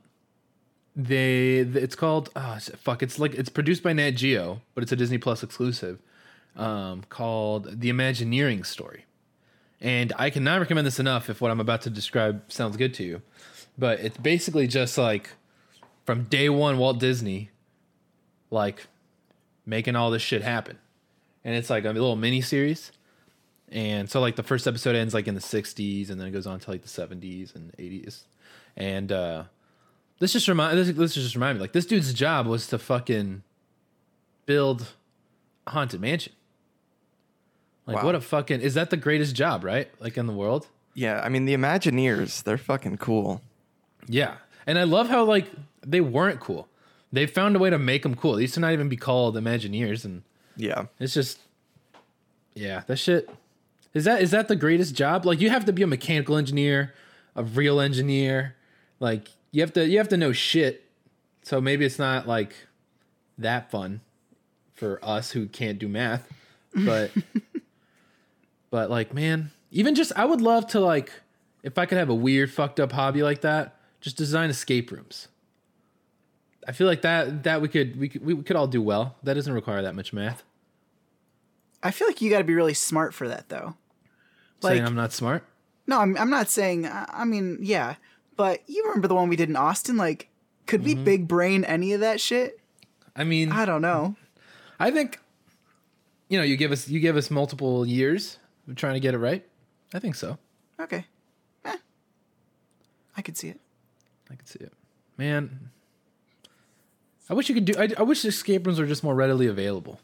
they 0.96 1.60
it's 1.60 1.96
called 1.96 2.30
oh 2.36 2.58
fuck 2.78 3.02
it's 3.02 3.18
like 3.18 3.34
it's 3.34 3.50
produced 3.50 3.82
by 3.82 3.94
Nat 3.94 4.12
Geo, 4.12 4.62
but 4.76 4.84
it's 4.84 4.92
a 4.92 4.96
Disney 4.96 5.18
Plus 5.18 5.44
exclusive. 5.44 6.00
Um 6.56 7.04
called 7.10 7.80
The 7.80 7.90
Imagineering 7.90 8.64
Story. 8.64 9.06
And 9.80 10.14
I 10.18 10.30
cannot 10.30 10.60
recommend 10.60 10.86
this 10.86 11.00
enough 11.00 11.28
if 11.28 11.42
what 11.42 11.50
I'm 11.50 11.60
about 11.60 11.82
to 11.84 11.90
describe 11.90 12.44
sounds 12.52 12.78
good 12.78 12.94
to 12.96 13.04
you. 13.04 13.24
But 13.80 14.00
it's 14.00 14.18
basically 14.18 14.68
just 14.68 14.96
like 14.98 15.32
from 16.06 16.26
day 16.26 16.50
one 16.50 16.78
Walt 16.78 17.00
Disney 17.00 17.50
like 18.52 18.86
making 19.66 19.96
all 19.96 20.12
this 20.12 20.22
shit 20.22 20.44
happen 20.44 20.78
and 21.44 21.56
it's 21.56 21.70
like 21.70 21.86
a 21.86 21.90
little 21.92 22.16
mini 22.16 22.42
series. 22.42 22.92
And 23.70 24.10
so 24.10 24.20
like 24.20 24.36
the 24.36 24.44
first 24.44 24.68
episode 24.68 24.96
ends 24.96 25.14
like 25.14 25.28
in 25.28 25.36
the 25.36 25.42
60s 25.42 26.10
and 26.10 26.20
then 26.20 26.28
it 26.28 26.32
goes 26.32 26.46
on 26.46 26.60
to 26.60 26.70
like 26.72 26.82
the 26.82 26.90
70s 26.90 27.56
and 27.56 27.72
80s. 27.78 28.24
And 28.76 29.12
uh 29.12 29.44
this 30.20 30.34
just 30.34 30.48
remind 30.48 30.78
this, 30.78 30.92
this 30.92 31.14
just 31.16 31.36
remind 31.36 31.58
me 31.58 31.62
like 31.62 31.72
this 31.74 31.86
dude's 31.86 32.14
job 32.14 32.48
was 32.48 32.68
to 32.68 32.78
fucking 32.78 33.44
build 34.46 34.88
a 35.66 35.72
haunted 35.72 36.02
mansion. 36.02 36.34
Like 37.88 37.98
Wow. 37.98 38.06
what 38.06 38.16
a 38.16 38.22
fucking 38.22 38.62
is 38.62 38.74
that 38.76 38.90
the 38.90 38.98
greatest 38.98 39.36
job, 39.36 39.64
right? 39.64 39.90
Like 40.00 40.18
in 40.18 40.28
the 40.28 40.34
world? 40.34 40.68
Yeah, 40.94 41.22
I 41.24 41.30
mean 41.30 41.46
the 41.46 41.54
Imagineers, 41.56 42.44
they're 42.44 42.58
fucking 42.58 42.98
cool. 42.98 43.42
Yeah. 44.08 44.36
And 44.68 44.78
I 44.78 44.84
love 44.84 45.08
how 45.10 45.24
like 45.24 45.48
they 45.86 46.02
weren't 46.02 46.40
cool. 46.40 46.68
They 47.14 47.26
found 47.26 47.56
a 47.56 47.60
way 47.60 47.70
to 47.70 47.80
make 47.80 48.04
them 48.04 48.16
cool. 48.16 48.36
They 48.36 48.44
used 48.44 48.54
to 48.56 48.60
not 48.60 48.74
even 48.74 48.90
be 48.90 48.98
called 48.98 49.36
Imagineers 49.36 50.06
and 50.06 50.24
Yeah. 50.56 50.86
It's 51.00 51.14
just, 51.14 51.40
yeah, 52.54 52.84
that 52.88 52.98
shit. 52.98 53.30
Is 53.94 54.06
that 54.06 54.22
is 54.22 54.32
that 54.32 54.48
the 54.48 54.56
greatest 54.56 54.96
job? 54.96 55.26
Like 55.26 55.42
you 55.42 55.50
have 55.50 55.66
to 55.66 55.74
be 55.74 55.84
a 55.84 55.88
mechanical 55.88 56.38
engineer, 56.38 56.94
a 57.36 57.44
real 57.44 57.80
engineer. 57.82 58.56
Like 59.00 59.30
you 59.52 59.62
have 59.62 59.74
to 59.74 59.86
you 59.88 59.98
have 59.98 60.10
to 60.10 60.18
know 60.18 60.32
shit. 60.32 60.86
So 61.44 61.60
maybe 61.60 61.86
it's 61.86 62.00
not 62.00 62.28
like 62.28 62.56
that 63.38 63.70
fun 63.70 64.02
for 64.74 65.00
us 65.04 65.32
who 65.32 65.48
can't 65.48 65.78
do 65.78 65.88
math, 65.88 66.28
but 66.74 67.12
but 68.70 68.90
like 68.90 69.14
man, 69.14 69.52
even 69.72 69.94
just 69.94 70.14
I 70.16 70.24
would 70.24 70.42
love 70.42 70.68
to 70.68 70.80
like 70.80 71.12
if 71.64 71.78
I 71.78 71.86
could 71.86 71.98
have 71.98 72.10
a 72.10 72.16
weird 72.16 72.52
fucked 72.52 72.80
up 72.80 72.94
hobby 72.94 73.24
like 73.24 73.42
that, 73.42 73.76
just 74.00 74.16
design 74.16 74.50
escape 74.50 74.90
rooms. 74.92 75.28
I 76.68 76.72
feel 76.74 76.88
like 76.88 77.02
that 77.02 77.44
that 77.44 77.62
we 77.62 77.68
could 77.68 78.00
we 78.00 78.10
could 78.10 78.26
we 78.26 78.36
could 78.44 78.56
all 78.56 78.68
do 78.68 78.82
well. 78.82 79.16
That 79.24 79.34
doesn't 79.34 79.54
require 79.54 79.82
that 79.82 79.96
much 79.96 80.14
math. 80.14 80.44
I 81.84 81.92
feel 81.92 82.08
like 82.08 82.22
you 82.22 82.30
got 82.30 82.38
to 82.38 82.44
be 82.44 82.54
really 82.54 82.74
smart 82.76 83.14
for 83.14 83.28
that 83.28 83.50
though. 83.50 83.76
Like 84.62 84.74
saying 84.74 84.86
I'm 84.86 84.96
not 84.96 85.12
smart. 85.12 85.44
no, 85.88 86.00
I'm 86.00 86.16
I'm 86.18 86.30
not 86.30 86.50
saying. 86.50 86.88
I 86.88 87.26
mean, 87.26 87.58
yeah, 87.62 87.96
but 88.36 88.62
you 88.68 88.84
remember 88.86 89.08
the 89.08 89.16
one 89.16 89.30
we 89.30 89.36
did 89.36 89.50
in 89.50 89.56
Austin? 89.56 89.98
Like, 89.98 90.30
could 90.68 90.84
we 90.84 90.94
big 90.94 91.28
brain 91.28 91.64
any 91.64 91.94
of 91.94 92.02
that 92.02 92.22
shit? 92.22 92.60
I 93.16 93.24
mean, 93.24 93.52
I 93.52 93.66
don't 93.66 93.82
know. 93.82 94.16
I 94.80 94.92
think 94.92 95.20
you 96.30 96.38
know, 96.38 96.44
you 96.44 96.56
give 96.58 96.72
us 96.72 96.88
you 96.88 97.00
give 97.00 97.18
us 97.18 97.30
multiple 97.32 97.86
years 97.86 98.38
of 98.70 98.76
trying 98.76 98.94
to 98.94 99.00
get 99.00 99.14
it 99.14 99.18
right. 99.18 99.44
I 99.94 100.00
think 100.00 100.16
so. 100.16 100.38
Okay, 100.80 101.06
eh. 101.66 101.78
I 103.18 103.22
could 103.22 103.36
see 103.36 103.50
it. 103.50 103.60
I 104.30 104.36
can 104.36 104.46
see 104.46 104.60
it. 104.60 104.72
Man, 105.18 105.72
I 107.32 107.34
wish 107.34 107.48
you 107.48 107.56
could 107.56 107.64
do. 107.64 107.74
I, 107.80 107.88
I 107.98 108.04
wish 108.04 108.26
escape 108.26 108.68
rooms 108.68 108.78
were 108.78 108.86
just 108.86 109.06
more 109.06 109.16
readily 109.16 109.48
available. 109.48 110.02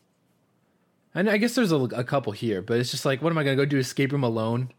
And 1.13 1.29
I 1.29 1.35
guess 1.35 1.55
there's 1.55 1.73
a, 1.73 1.75
a 1.75 2.03
couple 2.05 2.31
here, 2.31 2.61
but 2.61 2.79
it's 2.79 2.89
just 2.89 3.03
like, 3.03 3.21
what 3.21 3.31
am 3.31 3.37
I 3.37 3.43
gonna 3.43 3.57
go 3.57 3.65
do 3.65 3.77
escape 3.77 4.13
room 4.13 4.23
alone? 4.23 4.71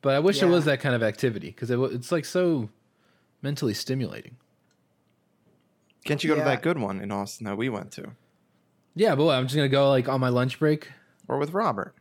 But 0.00 0.14
I 0.14 0.20
wish 0.20 0.40
it 0.40 0.46
was 0.46 0.64
that 0.66 0.78
kind 0.78 0.94
of 0.94 1.02
activity 1.02 1.48
because 1.48 1.72
it, 1.72 1.78
it's 1.92 2.12
like 2.12 2.24
so 2.24 2.68
mentally 3.42 3.74
stimulating. 3.74 4.36
Can't 6.04 6.22
you 6.22 6.28
go 6.28 6.36
Yeah. 6.36 6.44
to 6.44 6.50
that 6.50 6.62
good 6.62 6.78
one 6.78 7.00
in 7.00 7.10
Austin 7.10 7.46
that 7.46 7.56
we 7.56 7.68
went 7.68 7.90
to? 7.92 8.12
Yeah, 8.94 9.16
but 9.16 9.24
what, 9.24 9.34
I'm 9.34 9.46
just 9.46 9.56
gonna 9.56 9.68
go 9.68 9.88
like 9.90 10.08
on 10.08 10.20
my 10.20 10.28
lunch 10.28 10.60
break. 10.60 10.92
Or 11.26 11.36
with 11.36 11.52
Robert? 11.52 11.94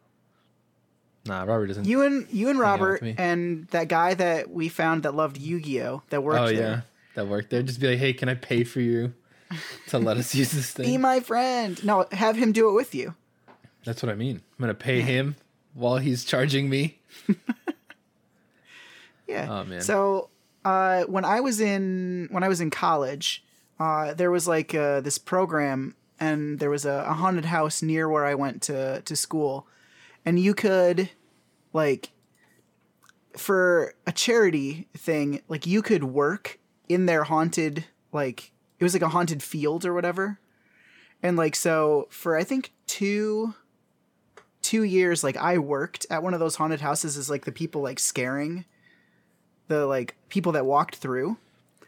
Nah, 1.25 1.41
Robert 1.41 1.67
doesn't. 1.67 1.85
You 1.85 2.03
and 2.03 2.27
you 2.29 2.49
and 2.49 2.59
Robert 2.59 3.01
and 3.01 3.67
that 3.69 3.87
guy 3.87 4.13
that 4.13 4.51
we 4.51 4.69
found 4.69 5.03
that 5.03 5.15
loved 5.15 5.37
Yu-Gi-Oh 5.37 6.03
that 6.09 6.23
worked 6.23 6.39
oh 6.39 6.47
yeah, 6.49 6.59
there. 6.59 6.85
that 7.15 7.27
worked 7.27 7.49
there. 7.49 7.63
Just 7.63 7.79
be 7.79 7.87
like, 7.87 7.97
hey, 7.97 8.13
can 8.13 8.29
I 8.29 8.35
pay 8.35 8.63
for 8.63 8.79
you 8.79 9.15
to 9.87 9.99
let 9.99 10.17
us 10.17 10.33
use 10.35 10.51
this 10.51 10.71
thing. 10.71 10.85
Be 10.85 10.97
my 10.97 11.19
friend. 11.19 11.83
No, 11.83 12.05
have 12.11 12.35
him 12.35 12.51
do 12.51 12.69
it 12.69 12.73
with 12.73 12.93
you. 12.95 13.15
That's 13.85 14.03
what 14.03 14.11
I 14.11 14.15
mean. 14.15 14.37
I'm 14.37 14.63
gonna 14.63 14.73
pay 14.73 15.01
him 15.01 15.35
while 15.73 15.97
he's 15.97 16.25
charging 16.25 16.69
me. 16.69 16.99
Yeah. 19.27 19.47
Oh, 19.49 19.63
man. 19.65 19.81
So 19.81 20.29
uh, 20.65 21.03
when 21.03 21.25
I 21.25 21.41
was 21.41 21.59
in 21.59 22.29
when 22.31 22.43
I 22.43 22.47
was 22.47 22.61
in 22.61 22.69
college, 22.69 23.43
uh, 23.79 24.13
there 24.13 24.31
was 24.31 24.47
like 24.47 24.73
uh, 24.73 25.01
this 25.01 25.17
program, 25.17 25.95
and 26.19 26.59
there 26.59 26.69
was 26.69 26.85
a, 26.85 27.05
a 27.07 27.13
haunted 27.13 27.45
house 27.45 27.81
near 27.81 28.09
where 28.09 28.25
I 28.25 28.35
went 28.35 28.61
to 28.63 29.01
to 29.01 29.15
school, 29.15 29.67
and 30.25 30.39
you 30.39 30.53
could 30.53 31.09
like 31.73 32.11
for 33.35 33.93
a 34.07 34.11
charity 34.11 34.87
thing, 34.95 35.41
like 35.47 35.67
you 35.67 35.81
could 35.81 36.05
work 36.05 36.57
in 36.89 37.05
their 37.05 37.25
haunted 37.25 37.85
like 38.11 38.51
it 38.79 38.83
was 38.83 38.93
like 38.93 39.01
a 39.03 39.09
haunted 39.09 39.41
field 39.43 39.85
or 39.85 39.93
whatever, 39.93 40.39
and 41.23 41.35
like 41.37 41.55
so 41.55 42.07
for 42.09 42.37
I 42.37 42.43
think 42.43 42.71
two 42.85 43.53
two 44.61 44.83
years 44.83 45.23
like 45.23 45.37
i 45.37 45.57
worked 45.57 46.05
at 46.09 46.21
one 46.21 46.33
of 46.33 46.41
those 46.41 46.55
haunted 46.57 46.81
houses 46.81 47.15
as 47.15 47.29
like 47.29 47.45
the 47.45 47.51
people 47.53 47.81
like 47.81 47.99
scaring 47.99 48.65
the 49.69 49.85
like 49.85 50.15
people 50.29 50.51
that 50.53 50.65
walked 50.65 50.95
through. 50.95 51.37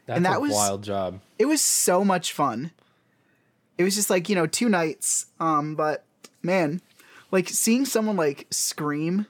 That's 0.06 0.16
And 0.16 0.24
that 0.26 0.36
a 0.36 0.40
was- 0.40 0.52
wild 0.52 0.82
job. 0.82 1.20
it 1.38 1.44
was 1.46 1.60
so 1.60 2.04
much 2.04 2.32
fun. 2.32 2.70
It 3.76 3.84
was 3.84 3.94
just 3.94 4.08
like 4.10 4.28
you 4.28 4.34
know 4.34 4.46
two 4.46 4.68
nights 4.68 5.26
um 5.40 5.74
but 5.74 6.04
man 6.42 6.80
like 7.30 7.48
seeing 7.48 7.84
someone 7.84 8.16
like 8.16 8.46
scream 8.50 9.26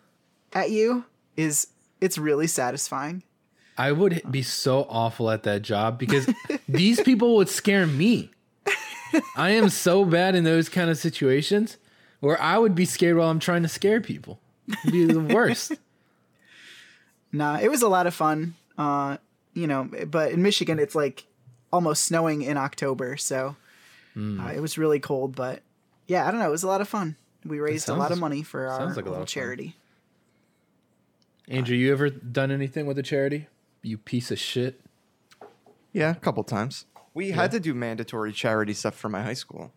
at 0.53 0.71
you 0.71 1.05
is 1.37 1.69
it's 2.01 2.19
really 2.19 2.47
satisfying 2.47 3.23
I 3.81 3.93
would 3.93 4.21
be 4.31 4.43
so 4.43 4.87
awful 4.91 5.31
at 5.31 5.45
that 5.45 5.63
job 5.63 5.99
because 5.99 6.29
these 6.69 7.01
people 7.01 7.37
would 7.37 7.49
scare 7.49 7.87
me. 7.87 8.31
I 9.37 9.51
am 9.51 9.71
so 9.71 10.05
bad 10.05 10.35
in 10.35 10.45
those 10.45 10.69
kind 10.69 10.91
of 10.91 10.99
situations 10.99 11.79
where 12.21 12.41
I 12.41 12.59
would 12.59 12.75
be 12.75 12.85
scared 12.85 13.17
while 13.17 13.31
I'm 13.31 13.41
trying 13.41 13.63
to 13.63 13.69
scare 13.69 14.01
people. 14.01 14.39
It'd 14.69 14.93
be 14.93 15.05
the 15.05 15.21
worst. 15.21 15.73
nah 17.33 17.59
it 17.61 17.71
was 17.71 17.81
a 17.81 17.89
lot 17.89 18.09
of 18.09 18.15
fun 18.15 18.55
uh 18.77 19.17
you 19.55 19.65
know 19.67 19.89
but 20.09 20.33
in 20.33 20.43
michigan 20.43 20.81
it's 20.81 20.97
like 20.97 21.27
almost 21.73 22.05
snowing 22.05 22.43
in 22.43 22.57
october 22.57 23.17
so 23.17 23.55
Hmm. 24.15 24.41
uh, 24.41 24.51
it 24.51 24.59
was 24.59 24.77
really 24.77 24.99
cold 24.99 25.37
but 25.37 25.63
yeah 26.09 26.27
i 26.27 26.33
don't 26.33 26.41
know 26.41 26.49
it 26.49 26.51
was 26.51 26.65
a 26.65 26.67
lot 26.67 26.81
of 26.81 26.89
fun 26.89 27.15
we 27.45 27.61
raised 27.61 27.89
a 27.89 27.95
lot 27.95 28.11
of 28.11 28.19
money 28.19 28.43
for 28.43 28.67
our 28.67 28.87
like 28.87 29.07
a 29.07 29.11
little 29.11 29.25
charity 29.27 29.77
Andrew, 31.47 31.77
you 31.77 31.93
ever 31.93 32.11
done 32.11 32.51
anything 32.53 32.87
with 32.87 32.97
a 32.99 33.03
charity? 33.03 33.49
You 33.83 33.99
piece 33.99 34.31
of 34.31 34.39
shit. 34.39 34.81
Yeah, 35.93 36.11
a 36.11 36.15
couple 36.17 36.45
times. 36.45 36.87
We 37.15 37.31
had 37.33 37.51
to 37.53 37.61
do 37.61 37.75
mandatory 37.75 38.33
charity 38.33 38.75
stuff 38.75 38.95
for 38.95 39.09
my 39.09 39.23
high 39.23 39.35
school. 39.35 39.73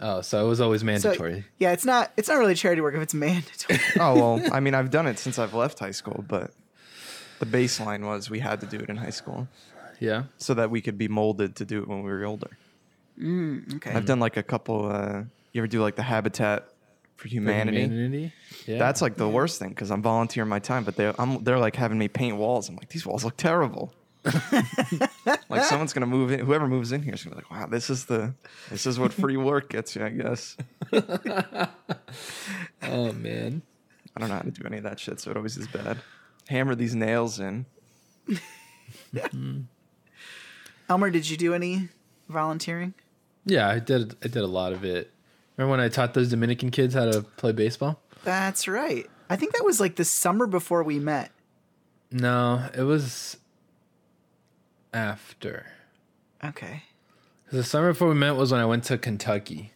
Oh, 0.00 0.20
so 0.20 0.44
it 0.44 0.48
was 0.48 0.60
always 0.60 0.80
So, 0.80 0.86
mandatory. 0.86 1.44
yeah, 1.58 1.72
it's 1.72 1.84
not 1.84 2.12
it's 2.16 2.28
not 2.28 2.38
really 2.38 2.54
charity 2.54 2.80
work 2.80 2.94
if 2.94 3.02
it's 3.02 3.14
mandatory. 3.14 3.78
Oh 4.00 4.14
well, 4.14 4.52
I 4.52 4.60
mean 4.60 4.74
I've 4.74 4.90
done 4.90 5.06
it 5.06 5.18
since 5.18 5.38
I've 5.38 5.54
left 5.54 5.78
high 5.78 5.90
school, 5.92 6.24
but 6.26 6.52
the 7.38 7.46
baseline 7.46 8.04
was 8.06 8.30
we 8.30 8.40
had 8.40 8.60
to 8.60 8.66
do 8.66 8.78
it 8.78 8.88
in 8.88 8.96
high 8.96 9.10
school 9.10 9.48
yeah. 10.00 10.24
so 10.38 10.54
that 10.54 10.70
we 10.70 10.80
could 10.80 10.96
be 10.98 11.08
molded 11.08 11.56
to 11.56 11.64
do 11.64 11.82
it 11.82 11.88
when 11.88 12.02
we 12.02 12.10
were 12.10 12.24
older. 12.24 12.50
okay. 13.20 13.92
I've 13.92 14.06
done 14.06 14.18
like 14.18 14.36
a 14.36 14.42
couple. 14.42 14.90
Uh, 14.90 15.24
you 15.52 15.60
ever 15.60 15.66
do 15.68 15.80
like 15.82 15.96
the 15.96 16.02
Habitat 16.02 16.68
for 17.22 17.28
humanity. 17.28 17.82
Humanity. 17.82 18.32
Yeah. 18.66 18.78
That's 18.78 19.00
like 19.00 19.16
the 19.16 19.28
worst 19.28 19.60
thing 19.60 19.68
because 19.68 19.92
I'm 19.92 20.02
volunteering 20.02 20.48
my 20.48 20.58
time, 20.58 20.82
but 20.82 20.96
they 20.96 21.12
I'm 21.18 21.44
they're 21.44 21.58
like 21.58 21.76
having 21.76 21.96
me 21.96 22.08
paint 22.08 22.36
walls. 22.36 22.68
I'm 22.68 22.74
like, 22.74 22.88
these 22.88 23.06
walls 23.06 23.24
look 23.24 23.36
terrible. 23.36 23.94
like 25.48 25.62
someone's 25.64 25.92
gonna 25.92 26.06
move 26.06 26.32
in. 26.32 26.40
Whoever 26.40 26.66
moves 26.66 26.90
in 26.90 27.02
here 27.02 27.14
is 27.14 27.22
gonna 27.22 27.36
be 27.36 27.42
like, 27.42 27.50
wow, 27.50 27.66
this 27.66 27.90
is 27.90 28.06
the 28.06 28.34
this 28.70 28.86
is 28.86 28.98
what 28.98 29.12
free 29.12 29.36
work 29.36 29.70
gets 29.70 29.94
you, 29.94 30.04
I 30.04 30.08
guess. 30.08 30.56
oh 32.82 33.12
man. 33.12 33.62
I 34.16 34.20
don't 34.20 34.28
know 34.28 34.34
how 34.34 34.42
to 34.42 34.50
do 34.50 34.66
any 34.66 34.78
of 34.78 34.82
that 34.82 34.98
shit, 34.98 35.20
so 35.20 35.30
it 35.30 35.36
always 35.36 35.56
is 35.56 35.68
bad. 35.68 35.98
Hammer 36.48 36.74
these 36.74 36.94
nails 36.94 37.38
in. 37.38 37.66
Hmm. 39.30 39.60
Elmer, 40.88 41.10
did 41.10 41.30
you 41.30 41.36
do 41.36 41.54
any 41.54 41.88
volunteering? 42.28 42.94
Yeah, 43.46 43.68
I 43.68 43.78
did. 43.78 44.16
I 44.22 44.28
did 44.28 44.42
a 44.42 44.46
lot 44.46 44.72
of 44.72 44.84
it. 44.84 45.12
Remember 45.62 45.78
when 45.78 45.86
I 45.86 45.88
taught 45.90 46.14
those 46.14 46.28
Dominican 46.28 46.72
kids 46.72 46.94
how 46.94 47.04
to 47.08 47.22
play 47.22 47.52
baseball? 47.52 48.00
That's 48.24 48.66
right. 48.66 49.08
I 49.30 49.36
think 49.36 49.52
that 49.52 49.64
was 49.64 49.78
like 49.78 49.94
the 49.94 50.04
summer 50.04 50.48
before 50.48 50.82
we 50.82 50.98
met. 50.98 51.30
No, 52.10 52.68
it 52.76 52.82
was 52.82 53.36
after. 54.92 55.66
Okay. 56.44 56.82
the 57.52 57.62
summer 57.62 57.92
before 57.92 58.08
we 58.08 58.14
met 58.16 58.32
was 58.34 58.50
when 58.50 58.60
I 58.60 58.64
went 58.66 58.82
to 58.84 58.98
Kentucky, 58.98 59.72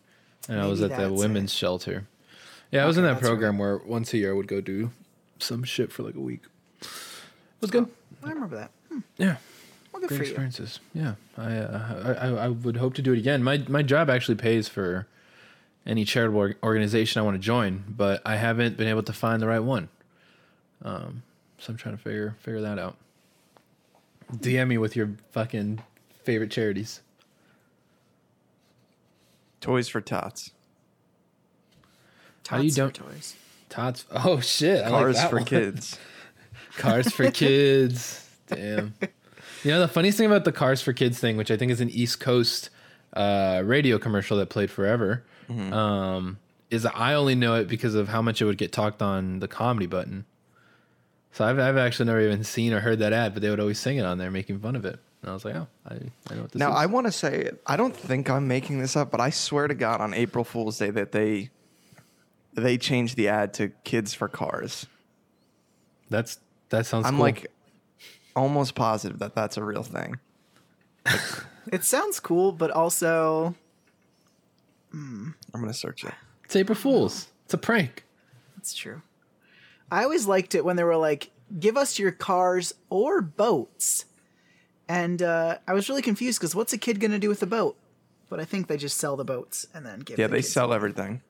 and 0.48 0.60
I 0.60 0.66
was 0.66 0.82
at 0.82 0.96
the 0.96 1.12
women's 1.12 1.52
it. 1.52 1.56
shelter. 1.56 2.08
Yeah, 2.72 2.82
I 2.82 2.86
was 2.86 2.98
in 2.98 3.04
that 3.04 3.20
program 3.20 3.56
where 3.58 3.78
once 3.78 4.12
a 4.12 4.18
year 4.18 4.32
I 4.32 4.34
would 4.34 4.48
go 4.48 4.60
do 4.60 4.90
some 5.38 5.62
shit 5.62 5.92
for 5.92 6.02
like 6.02 6.16
a 6.16 6.20
week. 6.20 6.42
It 6.82 6.88
was 7.60 7.70
good. 7.70 7.88
I 8.24 8.30
remember 8.30 8.56
that. 8.56 8.72
Hmm. 8.88 8.98
Yeah, 9.18 9.36
Well, 9.92 10.00
good 10.00 10.08
great 10.08 10.16
for 10.18 10.24
you. 10.24 10.30
experiences. 10.30 10.80
Yeah, 10.92 11.14
I, 11.38 11.56
uh, 11.58 12.16
I 12.20 12.26
I 12.26 12.44
I 12.46 12.48
would 12.48 12.78
hope 12.78 12.94
to 12.94 13.02
do 13.02 13.12
it 13.12 13.18
again. 13.18 13.44
My 13.44 13.58
my 13.68 13.82
job 13.82 14.10
actually 14.10 14.34
pays 14.34 14.66
for 14.66 15.06
any 15.86 16.04
charitable 16.04 16.52
organization 16.62 17.20
I 17.20 17.24
want 17.24 17.36
to 17.36 17.40
join, 17.42 17.84
but 17.88 18.20
I 18.24 18.36
haven't 18.36 18.76
been 18.76 18.88
able 18.88 19.02
to 19.04 19.12
find 19.12 19.40
the 19.40 19.46
right 19.46 19.60
one. 19.62 19.88
Um, 20.82 21.22
so 21.58 21.72
I'm 21.72 21.76
trying 21.76 21.96
to 21.96 22.02
figure 22.02 22.36
figure 22.40 22.60
that 22.62 22.78
out. 22.78 22.96
DM 24.32 24.68
me 24.68 24.78
with 24.78 24.96
your 24.96 25.10
fucking 25.32 25.80
favorite 26.24 26.50
charities. 26.50 27.00
Toys 29.60 29.88
for 29.88 30.00
tots. 30.00 30.52
How 32.48 32.58
you 32.58 32.70
don't- 32.70 32.94
toys. 32.94 33.34
Tots. 33.68 34.04
Oh 34.12 34.40
shit! 34.40 34.84
I 34.84 34.88
like 34.90 35.00
Cars 35.00 35.24
for 35.24 35.36
one. 35.36 35.44
kids. 35.44 35.98
Cars 36.78 37.10
for 37.12 37.30
kids. 37.30 38.28
Damn. 38.46 38.94
You 39.64 39.70
know 39.72 39.80
the 39.80 39.88
funniest 39.88 40.18
thing 40.18 40.26
about 40.26 40.44
the 40.44 40.52
Cars 40.52 40.80
for 40.82 40.92
Kids 40.92 41.18
thing, 41.18 41.36
which 41.36 41.50
I 41.50 41.56
think 41.56 41.72
is 41.72 41.80
an 41.80 41.90
East 41.90 42.20
Coast 42.20 42.70
uh, 43.14 43.62
radio 43.64 43.98
commercial 43.98 44.36
that 44.36 44.50
played 44.50 44.70
forever, 44.70 45.24
um, 45.48 46.38
is 46.70 46.82
that 46.82 46.96
I 46.96 47.14
only 47.14 47.34
know 47.34 47.54
it 47.54 47.68
because 47.68 47.94
of 47.94 48.08
how 48.08 48.22
much 48.22 48.40
it 48.40 48.44
would 48.44 48.58
get 48.58 48.72
talked 48.72 49.02
on 49.02 49.38
the 49.38 49.48
comedy 49.48 49.86
button. 49.86 50.24
So 51.32 51.44
I've, 51.44 51.58
I've 51.58 51.76
actually 51.76 52.06
never 52.06 52.20
even 52.20 52.44
seen 52.44 52.72
or 52.72 52.80
heard 52.80 52.98
that 53.00 53.12
ad, 53.12 53.34
but 53.34 53.42
they 53.42 53.50
would 53.50 53.60
always 53.60 53.78
sing 53.78 53.98
it 53.98 54.04
on 54.04 54.18
there, 54.18 54.30
making 54.30 54.58
fun 54.60 54.74
of 54.74 54.84
it. 54.84 54.98
And 55.22 55.30
I 55.30 55.34
was 55.34 55.44
like, 55.44 55.54
oh, 55.54 55.66
I, 55.86 55.94
I 56.30 56.34
know 56.34 56.42
what 56.42 56.52
this 56.52 56.60
Now 56.60 56.68
is. 56.68 56.74
Now, 56.74 56.76
I 56.76 56.86
want 56.86 57.06
to 57.06 57.12
say 57.12 57.50
I 57.66 57.76
don't 57.76 57.94
think 57.94 58.30
I'm 58.30 58.48
making 58.48 58.78
this 58.78 58.96
up, 58.96 59.10
but 59.10 59.20
I 59.20 59.30
swear 59.30 59.68
to 59.68 59.74
God 59.74 60.00
on 60.00 60.14
April 60.14 60.44
Fool's 60.44 60.78
Day 60.78 60.90
that 60.90 61.12
they 61.12 61.50
they 62.54 62.78
changed 62.78 63.16
the 63.16 63.28
ad 63.28 63.52
to 63.54 63.68
kids 63.84 64.14
for 64.14 64.28
cars. 64.28 64.86
That's 66.08 66.38
that 66.70 66.86
sounds. 66.86 67.06
I'm 67.06 67.14
cool. 67.14 67.22
like 67.22 67.46
almost 68.34 68.74
positive 68.74 69.18
that 69.18 69.34
that's 69.34 69.56
a 69.56 69.64
real 69.64 69.82
thing. 69.82 70.18
It 71.72 71.84
sounds 71.84 72.20
cool, 72.20 72.52
but 72.52 72.70
also 72.70 73.54
I'm 74.92 75.34
gonna 75.52 75.72
search 75.74 76.04
it. 76.04 76.14
it's 76.44 76.56
April 76.56 76.76
Fools. 76.76 77.28
It's 77.44 77.54
a 77.54 77.58
prank. 77.58 78.04
it's 78.56 78.74
true. 78.74 79.02
I 79.90 80.02
always 80.02 80.26
liked 80.26 80.54
it 80.54 80.64
when 80.64 80.76
they 80.76 80.84
were 80.84 80.96
like, 80.96 81.30
"Give 81.60 81.76
us 81.76 81.98
your 81.98 82.10
cars 82.12 82.74
or 82.90 83.20
boats," 83.22 84.04
and 84.88 85.22
uh, 85.22 85.58
I 85.66 85.74
was 85.74 85.88
really 85.88 86.02
confused 86.02 86.40
because 86.40 86.54
what's 86.54 86.72
a 86.72 86.78
kid 86.78 86.98
gonna 87.00 87.18
do 87.18 87.28
with 87.28 87.42
a 87.42 87.46
boat? 87.46 87.76
But 88.28 88.40
I 88.40 88.44
think 88.44 88.66
they 88.66 88.76
just 88.76 88.98
sell 88.98 89.16
the 89.16 89.24
boats 89.24 89.66
and 89.72 89.86
then 89.86 90.00
give. 90.00 90.18
Yeah, 90.18 90.26
the 90.26 90.32
they 90.32 90.38
kids 90.38 90.52
sell 90.52 90.68
money. 90.68 90.76
everything. 90.76 91.22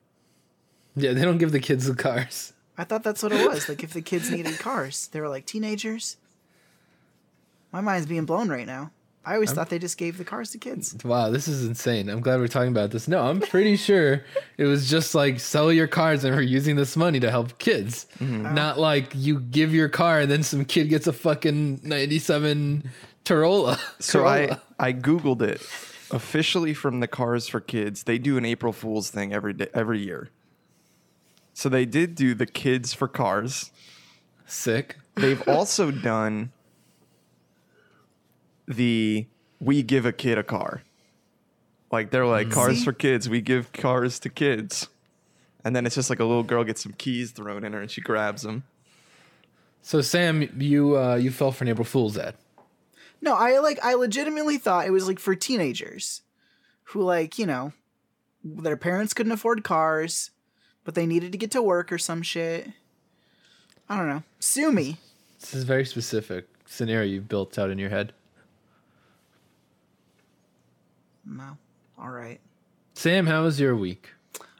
Yeah, 0.95 1.13
they 1.13 1.21
don't 1.23 1.37
give 1.37 1.51
the 1.51 1.59
kids 1.59 1.85
the 1.85 1.93
cars. 1.93 2.53
I 2.77 2.83
thought 2.83 3.03
that's 3.03 3.21
what 3.21 3.31
it 3.31 3.47
was. 3.47 3.69
Like 3.69 3.83
if 3.83 3.93
the 3.93 4.01
kids 4.01 4.31
needed 4.31 4.57
cars, 4.59 5.07
they 5.09 5.19
were 5.21 5.29
like 5.29 5.45
teenagers. 5.45 6.17
My 7.71 7.81
mind's 7.81 8.07
being 8.07 8.25
blown 8.25 8.49
right 8.49 8.65
now. 8.65 8.91
I 9.27 9.33
always 9.33 9.51
thought 9.51 9.69
they 9.69 9.77
just 9.77 9.97
gave 9.97 10.17
the 10.17 10.23
cars 10.23 10.51
to 10.51 10.57
kids. 10.57 10.95
Wow, 11.03 11.31
this 11.31 11.49
is 11.49 11.65
insane. 11.65 12.07
I'm 12.07 12.21
glad 12.21 12.39
we're 12.39 12.47
talking 12.47 12.71
about 12.71 12.91
this. 12.91 13.09
No, 13.09 13.27
I'm 13.27 13.41
pretty 13.41 13.75
sure 13.75 14.23
it 14.57 14.63
was 14.63 14.89
just 14.89 15.13
like 15.13 15.41
sell 15.41 15.69
your 15.69 15.85
cars 15.85 16.23
and 16.23 16.33
we're 16.33 16.41
using 16.41 16.77
this 16.77 16.95
money 16.95 17.19
to 17.19 17.29
help 17.29 17.59
kids. 17.59 18.07
Mm-hmm. 18.19 18.55
Not 18.55 18.79
like 18.79 19.11
you 19.13 19.41
give 19.41 19.73
your 19.73 19.89
car 19.89 20.21
and 20.21 20.31
then 20.31 20.43
some 20.43 20.63
kid 20.63 20.87
gets 20.87 21.07
a 21.07 21.13
fucking 21.13 21.81
97 21.83 22.89
Corolla. 23.25 23.77
So 23.99 24.25
I 24.25 24.57
I 24.79 24.93
googled 24.93 25.41
it. 25.41 25.61
Officially 26.09 26.73
from 26.73 27.01
the 27.01 27.07
Cars 27.07 27.49
for 27.49 27.59
Kids, 27.59 28.03
they 28.03 28.17
do 28.17 28.37
an 28.37 28.45
April 28.45 28.71
Fool's 28.71 29.09
thing 29.09 29.33
every 29.33 29.51
day 29.51 29.67
every 29.73 29.99
year. 29.99 30.29
So 31.53 31.67
they 31.67 31.83
did 31.85 32.15
do 32.15 32.33
the 32.33 32.45
Kids 32.45 32.93
for 32.93 33.09
Cars. 33.09 33.71
Sick. 34.45 34.95
They've 35.15 35.45
also 35.49 35.91
done 35.91 36.53
the 38.67 39.27
we 39.59 39.83
give 39.83 40.05
a 40.05 40.11
kid 40.11 40.37
a 40.37 40.43
car. 40.43 40.83
Like 41.91 42.11
they're 42.11 42.25
like 42.25 42.51
cars 42.51 42.79
See? 42.79 42.83
for 42.83 42.93
kids, 42.93 43.29
we 43.29 43.41
give 43.41 43.71
cars 43.71 44.19
to 44.19 44.29
kids. 44.29 44.87
And 45.63 45.75
then 45.75 45.85
it's 45.85 45.95
just 45.95 46.09
like 46.09 46.19
a 46.19 46.25
little 46.25 46.43
girl 46.43 46.63
gets 46.63 46.81
some 46.81 46.93
keys 46.93 47.31
thrown 47.31 47.63
in 47.63 47.73
her 47.73 47.81
and 47.81 47.89
she 47.89 48.01
grabs 48.01 48.41
them. 48.41 48.63
So 49.81 50.01
Sam, 50.01 50.49
you 50.59 50.97
uh, 50.97 51.15
you 51.15 51.31
fell 51.31 51.51
for 51.51 51.63
an 51.63 51.69
April 51.69 51.85
Fool's 51.85 52.17
ad. 52.17 52.35
No, 53.21 53.35
I 53.35 53.59
like 53.59 53.83
I 53.83 53.93
legitimately 53.93 54.57
thought 54.57 54.85
it 54.85 54.91
was 54.91 55.07
like 55.07 55.19
for 55.19 55.35
teenagers 55.35 56.21
who 56.83 57.03
like, 57.03 57.39
you 57.39 57.45
know, 57.45 57.73
their 58.43 58.77
parents 58.77 59.13
couldn't 59.13 59.31
afford 59.31 59.63
cars, 59.63 60.31
but 60.83 60.95
they 60.95 61.05
needed 61.05 61.31
to 61.31 61.37
get 61.37 61.51
to 61.51 61.61
work 61.61 61.91
or 61.91 61.97
some 61.97 62.21
shit. 62.21 62.69
I 63.89 63.97
don't 63.97 64.09
know. 64.09 64.23
Sue 64.39 64.71
me. 64.71 64.97
This 65.39 65.53
is 65.53 65.63
a 65.63 65.65
very 65.65 65.85
specific 65.85 66.47
scenario 66.65 67.07
you've 67.07 67.29
built 67.29 67.57
out 67.57 67.69
in 67.69 67.77
your 67.77 67.89
head. 67.89 68.13
No. 71.27 71.57
All 71.97 72.09
right. 72.09 72.39
Sam, 72.93 73.25
how 73.27 73.43
was 73.43 73.59
your 73.59 73.75
week? 73.75 74.09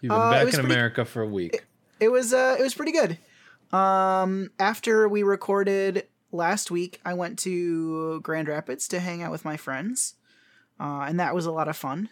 You've 0.02 0.10
been 0.10 0.12
Uh, 0.12 0.32
back 0.32 0.44
in 0.48 0.52
pretty- 0.52 0.66
America 0.66 1.06
for 1.06 1.22
a 1.22 1.28
week. 1.28 1.66
It 2.00 2.10
was 2.10 2.34
uh 2.34 2.56
it 2.60 2.62
was 2.62 2.74
pretty 2.76 2.92
good. 2.92 3.18
Um 3.76 4.52
after 4.60 5.08
we 5.08 5.24
recorded 5.24 6.08
last 6.32 6.70
week, 6.72 7.00
I 7.06 7.14
went 7.14 7.40
to 7.40 8.20
Grand 8.22 8.48
Rapids 8.48 8.88
to 8.90 9.00
hang 9.00 9.22
out 9.24 9.32
with 9.32 9.46
my 9.46 9.58
friends. 9.58 10.16
Uh, 10.80 11.06
and 11.08 11.20
that 11.20 11.34
was 11.34 11.46
a 11.48 11.52
lot 11.52 11.68
of 11.68 11.76
fun. 11.76 12.10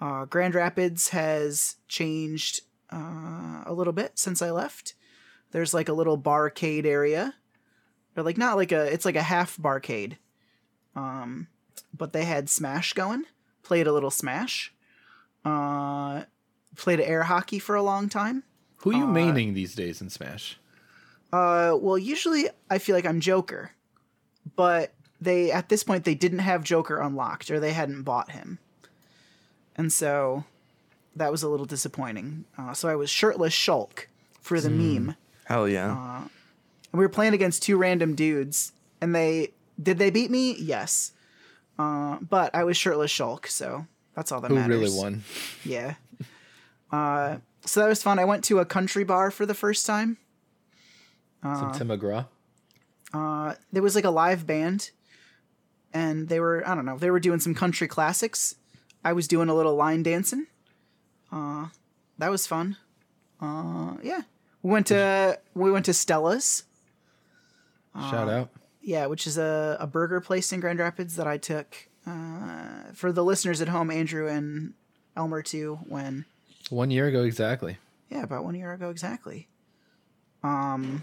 Uh, 0.00 0.24
Grand 0.24 0.54
Rapids 0.54 1.08
has 1.08 1.76
changed 1.88 2.62
uh, 2.90 3.64
a 3.66 3.72
little 3.74 3.92
bit 3.92 4.18
since 4.18 4.40
I 4.40 4.50
left. 4.50 4.94
There's 5.50 5.74
like 5.74 5.90
a 5.90 5.92
little 5.92 6.16
barcade 6.16 6.86
area. 6.86 7.34
Or 8.16 8.22
like 8.22 8.38
not 8.38 8.56
like 8.56 8.72
a 8.72 8.90
it's 8.92 9.04
like 9.04 9.16
a 9.16 9.22
half 9.22 9.56
barcade. 9.58 10.16
Um 10.96 11.48
but 11.96 12.12
they 12.12 12.24
had 12.24 12.48
Smash 12.48 12.92
going. 12.94 13.24
Played 13.68 13.86
a 13.86 13.92
little 13.92 14.10
Smash. 14.10 14.72
Uh 15.44 16.22
played 16.76 17.00
air 17.00 17.24
hockey 17.24 17.58
for 17.58 17.76
a 17.76 17.82
long 17.82 18.08
time. 18.08 18.44
Who 18.78 18.90
are 18.90 18.94
you 18.94 19.04
uh, 19.04 19.08
maining 19.08 19.52
these 19.52 19.74
days 19.74 20.00
in 20.00 20.08
Smash? 20.08 20.58
Uh, 21.32 21.76
well, 21.78 21.98
usually 21.98 22.48
I 22.70 22.78
feel 22.78 22.96
like 22.96 23.04
I'm 23.04 23.20
Joker, 23.20 23.72
but 24.56 24.94
they 25.20 25.52
at 25.52 25.68
this 25.68 25.84
point 25.84 26.04
they 26.04 26.14
didn't 26.14 26.38
have 26.38 26.64
Joker 26.64 26.98
unlocked 26.98 27.50
or 27.50 27.60
they 27.60 27.72
hadn't 27.72 28.04
bought 28.04 28.30
him, 28.30 28.58
and 29.76 29.92
so 29.92 30.44
that 31.14 31.30
was 31.30 31.42
a 31.42 31.48
little 31.48 31.66
disappointing. 31.66 32.46
Uh, 32.56 32.72
so 32.72 32.88
I 32.88 32.96
was 32.96 33.10
shirtless 33.10 33.52
Shulk 33.52 34.06
for 34.40 34.60
the 34.60 34.70
meme, 34.70 35.16
Hell 35.44 35.68
yeah. 35.68 35.92
Uh, 35.92 36.28
and 36.92 36.98
we 36.98 37.04
were 37.04 37.10
playing 37.10 37.34
against 37.34 37.62
two 37.62 37.76
random 37.76 38.14
dudes, 38.14 38.72
and 39.02 39.14
they 39.14 39.52
did 39.82 39.98
they 39.98 40.08
beat 40.08 40.30
me? 40.30 40.56
Yes, 40.58 41.12
uh, 41.78 42.18
but 42.20 42.54
I 42.54 42.64
was 42.64 42.76
shirtless 42.76 43.12
Shulk, 43.12 43.46
so 43.46 43.86
that's 44.14 44.32
all 44.32 44.40
that 44.40 44.48
Who 44.48 44.54
matters. 44.56 44.76
really 44.76 44.96
won? 44.98 45.24
Yeah. 45.64 45.94
Uh, 46.90 47.36
so 47.66 47.80
that 47.80 47.86
was 47.88 48.02
fun. 48.02 48.18
I 48.18 48.24
went 48.24 48.42
to 48.44 48.60
a 48.60 48.64
country 48.64 49.04
bar 49.04 49.30
for 49.30 49.44
the 49.44 49.52
first 49.52 49.84
time. 49.84 50.16
Some 51.42 51.70
Tim 51.74 51.88
McGraw. 51.88 52.26
uh, 53.12 53.54
there 53.70 53.82
was 53.82 53.94
like 53.94 54.06
a 54.06 54.10
live 54.10 54.46
band 54.46 54.90
and 55.92 56.28
they 56.30 56.40
were 56.40 56.66
i 56.66 56.74
don't 56.74 56.86
know 56.86 56.96
they 56.98 57.10
were 57.10 57.20
doing 57.20 57.40
some 57.40 57.54
country 57.54 57.86
classics 57.88 58.54
i 59.04 59.12
was 59.12 59.28
doing 59.28 59.48
a 59.50 59.54
little 59.54 59.74
line 59.74 60.02
dancing 60.02 60.46
uh, 61.30 61.66
that 62.18 62.30
was 62.30 62.46
fun 62.46 62.76
uh, 63.42 63.94
yeah 64.02 64.22
we 64.62 64.70
went 64.70 64.86
to 64.86 65.38
we 65.54 65.70
went 65.70 65.84
to 65.84 65.92
stella's 65.94 66.64
Shout 68.10 68.28
out. 68.30 68.50
Yeah 68.88 69.06
which 69.06 69.26
is 69.26 69.38
a, 69.38 69.76
a 69.80 69.86
burger 69.86 70.20
place 70.20 70.52
in 70.52 70.60
grand 70.60 70.78
rapids 70.78 71.16
that 71.16 71.26
i 71.26 71.36
took 71.36 71.88
uh, 72.06 72.92
for 72.94 73.12
the 73.12 73.22
listeners 73.22 73.60
at 73.60 73.68
home 73.68 73.90
andrew 73.90 74.26
and 74.26 74.72
elmer 75.18 75.42
too 75.42 75.78
when 75.88 76.24
One 76.70 76.90
year 76.90 77.06
ago 77.06 77.22
exactly. 77.22 77.78
Yeah, 78.10 78.22
about 78.22 78.44
one 78.44 78.54
year 78.54 78.72
ago 78.72 78.90
exactly. 78.90 79.48
Um, 80.42 81.02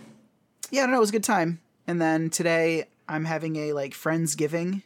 yeah, 0.71 0.82
I 0.82 0.86
don't 0.86 0.91
know. 0.91 0.98
It 0.98 1.02
was 1.02 1.10
a 1.10 1.13
good 1.13 1.24
time. 1.24 1.60
And 1.86 2.02
then 2.02 2.30
today 2.30 2.86
I'm 3.08 3.26
having 3.26 3.56
a 3.58 3.74
like 3.74 3.93
friendsgiving 3.93 4.84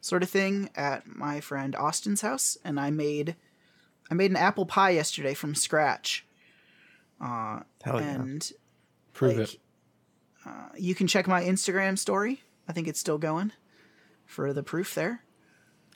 sort 0.00 0.22
of 0.22 0.30
thing 0.30 0.70
at 0.76 1.06
my 1.06 1.40
friend 1.40 1.74
Austin's 1.74 2.20
house, 2.20 2.56
and 2.64 2.78
I 2.78 2.90
made 2.90 3.36
I 4.10 4.14
made 4.14 4.30
an 4.30 4.36
apple 4.36 4.66
pie 4.66 4.90
yesterday 4.90 5.34
from 5.34 5.54
scratch. 5.54 6.24
Hell 7.82 8.00
yeah. 8.00 8.14
and 8.14 8.52
Prove 9.14 9.38
like, 9.38 9.54
it. 9.54 9.60
Uh, 10.46 10.68
you 10.76 10.94
can 10.94 11.06
check 11.06 11.26
my 11.26 11.42
Instagram 11.42 11.98
story. 11.98 12.42
I 12.68 12.72
think 12.72 12.88
it's 12.88 13.00
still 13.00 13.18
going 13.18 13.52
for 14.26 14.52
the 14.52 14.62
proof 14.62 14.94
there. 14.94 15.22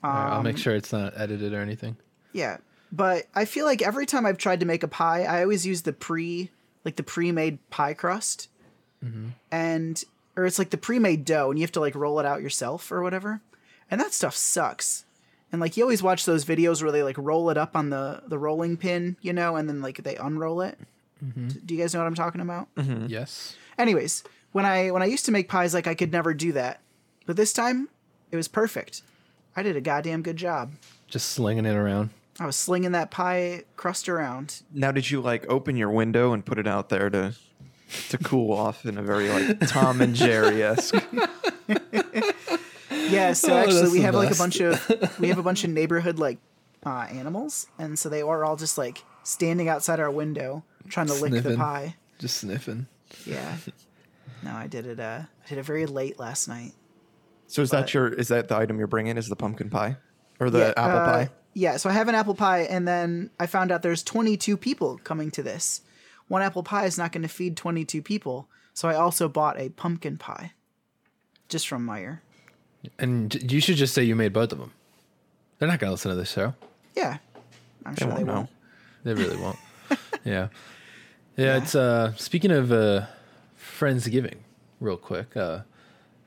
All 0.02 0.10
right, 0.10 0.30
I'll 0.30 0.38
um, 0.38 0.44
make 0.44 0.58
sure 0.58 0.74
it's 0.74 0.92
not 0.92 1.14
edited 1.16 1.52
or 1.52 1.60
anything. 1.60 1.96
Yeah, 2.32 2.58
but 2.92 3.26
I 3.34 3.44
feel 3.44 3.64
like 3.64 3.82
every 3.82 4.06
time 4.06 4.26
I've 4.26 4.38
tried 4.38 4.60
to 4.60 4.66
make 4.66 4.82
a 4.82 4.88
pie, 4.88 5.24
I 5.24 5.42
always 5.42 5.66
use 5.66 5.82
the 5.82 5.92
pre, 5.92 6.50
like 6.84 6.96
the 6.96 7.02
pre-made 7.02 7.58
pie 7.70 7.94
crust, 7.94 8.48
mm-hmm. 9.04 9.28
and 9.50 10.02
or 10.36 10.44
it's 10.44 10.58
like 10.58 10.70
the 10.70 10.76
pre-made 10.76 11.24
dough, 11.24 11.50
and 11.50 11.58
you 11.58 11.64
have 11.64 11.72
to 11.72 11.80
like 11.80 11.94
roll 11.94 12.20
it 12.20 12.26
out 12.26 12.42
yourself 12.42 12.92
or 12.92 13.02
whatever, 13.02 13.40
and 13.90 14.00
that 14.00 14.12
stuff 14.12 14.36
sucks. 14.36 15.04
And 15.50 15.60
like 15.60 15.76
you 15.76 15.84
always 15.84 16.02
watch 16.02 16.24
those 16.24 16.44
videos 16.44 16.82
where 16.82 16.92
they 16.92 17.02
like 17.02 17.16
roll 17.18 17.50
it 17.50 17.56
up 17.56 17.74
on 17.76 17.90
the 17.90 18.22
the 18.26 18.38
rolling 18.38 18.76
pin, 18.76 19.16
you 19.22 19.32
know, 19.32 19.56
and 19.56 19.68
then 19.68 19.80
like 19.80 20.02
they 20.02 20.16
unroll 20.16 20.60
it. 20.60 20.78
Mm-hmm. 21.24 21.48
Do 21.64 21.74
you 21.74 21.80
guys 21.80 21.94
know 21.94 22.00
what 22.00 22.06
I'm 22.06 22.14
talking 22.14 22.40
about? 22.40 22.72
Mm-hmm. 22.74 23.06
Yes. 23.08 23.56
Anyways, 23.78 24.22
when 24.56 24.64
I 24.64 24.90
when 24.90 25.02
I 25.02 25.04
used 25.06 25.26
to 25.26 25.32
make 25.32 25.50
pies, 25.50 25.74
like 25.74 25.86
I 25.86 25.94
could 25.94 26.10
never 26.10 26.32
do 26.32 26.52
that, 26.52 26.80
but 27.26 27.36
this 27.36 27.52
time 27.52 27.90
it 28.30 28.36
was 28.36 28.48
perfect. 28.48 29.02
I 29.54 29.62
did 29.62 29.76
a 29.76 29.82
goddamn 29.82 30.22
good 30.22 30.38
job. 30.38 30.72
Just 31.08 31.28
slinging 31.28 31.66
it 31.66 31.76
around. 31.76 32.08
I 32.40 32.46
was 32.46 32.56
slinging 32.56 32.92
that 32.92 33.10
pie 33.10 33.64
crust 33.76 34.08
around. 34.08 34.62
Now, 34.72 34.92
did 34.92 35.10
you 35.10 35.20
like 35.20 35.46
open 35.50 35.76
your 35.76 35.90
window 35.90 36.32
and 36.32 36.42
put 36.42 36.58
it 36.58 36.66
out 36.66 36.88
there 36.88 37.10
to 37.10 37.34
to 38.08 38.16
cool 38.16 38.50
off 38.50 38.86
in 38.86 38.96
a 38.96 39.02
very 39.02 39.28
like 39.28 39.60
Tom 39.68 40.00
and 40.00 40.14
Jerry 40.14 40.62
esque? 40.62 40.94
Yeah, 43.08 43.34
so 43.34 43.52
Oh, 43.52 43.56
actually 43.58 43.90
we 43.90 43.98
the 43.98 44.04
have 44.04 44.14
like 44.16 44.32
a 44.32 44.38
bunch 44.38 44.58
of 44.60 45.20
we 45.20 45.28
have 45.28 45.38
a 45.38 45.42
bunch 45.42 45.62
of 45.64 45.70
neighborhood 45.70 46.18
like 46.18 46.38
uh, 46.84 47.06
animals, 47.10 47.66
and 47.78 47.96
so 47.98 48.08
they 48.08 48.22
are 48.22 48.44
all 48.44 48.56
just 48.56 48.78
like 48.78 49.04
standing 49.22 49.68
outside 49.68 50.00
our 50.00 50.10
window 50.10 50.64
trying 50.88 51.06
to 51.08 51.14
lick 51.14 51.42
the 51.42 51.56
pie. 51.56 51.94
Just 52.18 52.38
sniffing. 52.38 52.86
Yeah. 53.24 53.56
No, 54.46 54.54
I 54.54 54.66
did 54.66 54.86
it. 54.86 55.00
Uh, 55.00 55.22
I 55.44 55.48
did 55.48 55.58
it 55.58 55.62
very 55.64 55.86
late 55.86 56.18
last 56.18 56.46
night. 56.48 56.72
So 57.48 57.62
is 57.62 57.70
that 57.70 57.92
your 57.94 58.08
is 58.08 58.28
that 58.28 58.48
the 58.48 58.56
item 58.56 58.78
you're 58.78 58.86
bringing? 58.86 59.16
Is 59.18 59.28
the 59.28 59.36
pumpkin 59.36 59.70
pie 59.70 59.96
or 60.40 60.50
the 60.50 60.58
Yeah, 60.58 60.72
apple 60.76 61.00
uh, 61.00 61.04
pie? 61.04 61.30
Yeah, 61.54 61.76
so 61.78 61.88
I 61.88 61.92
have 61.94 62.08
an 62.08 62.14
apple 62.14 62.34
pie, 62.34 62.60
and 62.60 62.86
then 62.86 63.30
I 63.40 63.46
found 63.46 63.72
out 63.72 63.82
there's 63.82 64.02
22 64.02 64.56
people 64.56 64.98
coming 64.98 65.30
to 65.32 65.42
this. 65.42 65.80
One 66.28 66.42
apple 66.42 66.62
pie 66.62 66.84
is 66.84 66.98
not 66.98 67.12
going 67.12 67.22
to 67.22 67.28
feed 67.28 67.56
22 67.56 68.02
people, 68.02 68.48
so 68.74 68.88
I 68.88 68.94
also 68.94 69.26
bought 69.28 69.58
a 69.58 69.70
pumpkin 69.70 70.18
pie, 70.18 70.52
just 71.48 71.66
from 71.66 71.86
Meijer. 71.86 72.18
And 72.98 73.50
you 73.50 73.60
should 73.60 73.76
just 73.76 73.94
say 73.94 74.02
you 74.04 74.14
made 74.14 74.32
both 74.32 74.52
of 74.52 74.58
them. 74.58 74.72
They're 75.58 75.68
not 75.68 75.78
gonna 75.80 75.92
listen 75.92 76.10
to 76.10 76.16
this 76.16 76.30
show. 76.30 76.54
Yeah, 76.94 77.18
I'm 77.86 77.96
sure 77.96 78.08
won't 78.08 78.18
they 78.20 78.24
know. 78.24 78.34
won't. 78.34 78.50
They 79.04 79.14
really 79.14 79.36
won't. 79.36 79.58
Yeah. 80.24 80.48
Yeah, 81.36 81.58
it's 81.58 81.74
uh 81.74 82.12
speaking 82.16 82.50
of 82.50 82.72
uh 82.72 83.06
Friendsgiving, 83.78 84.38
real 84.80 84.96
quick. 84.96 85.36
Uh, 85.36 85.60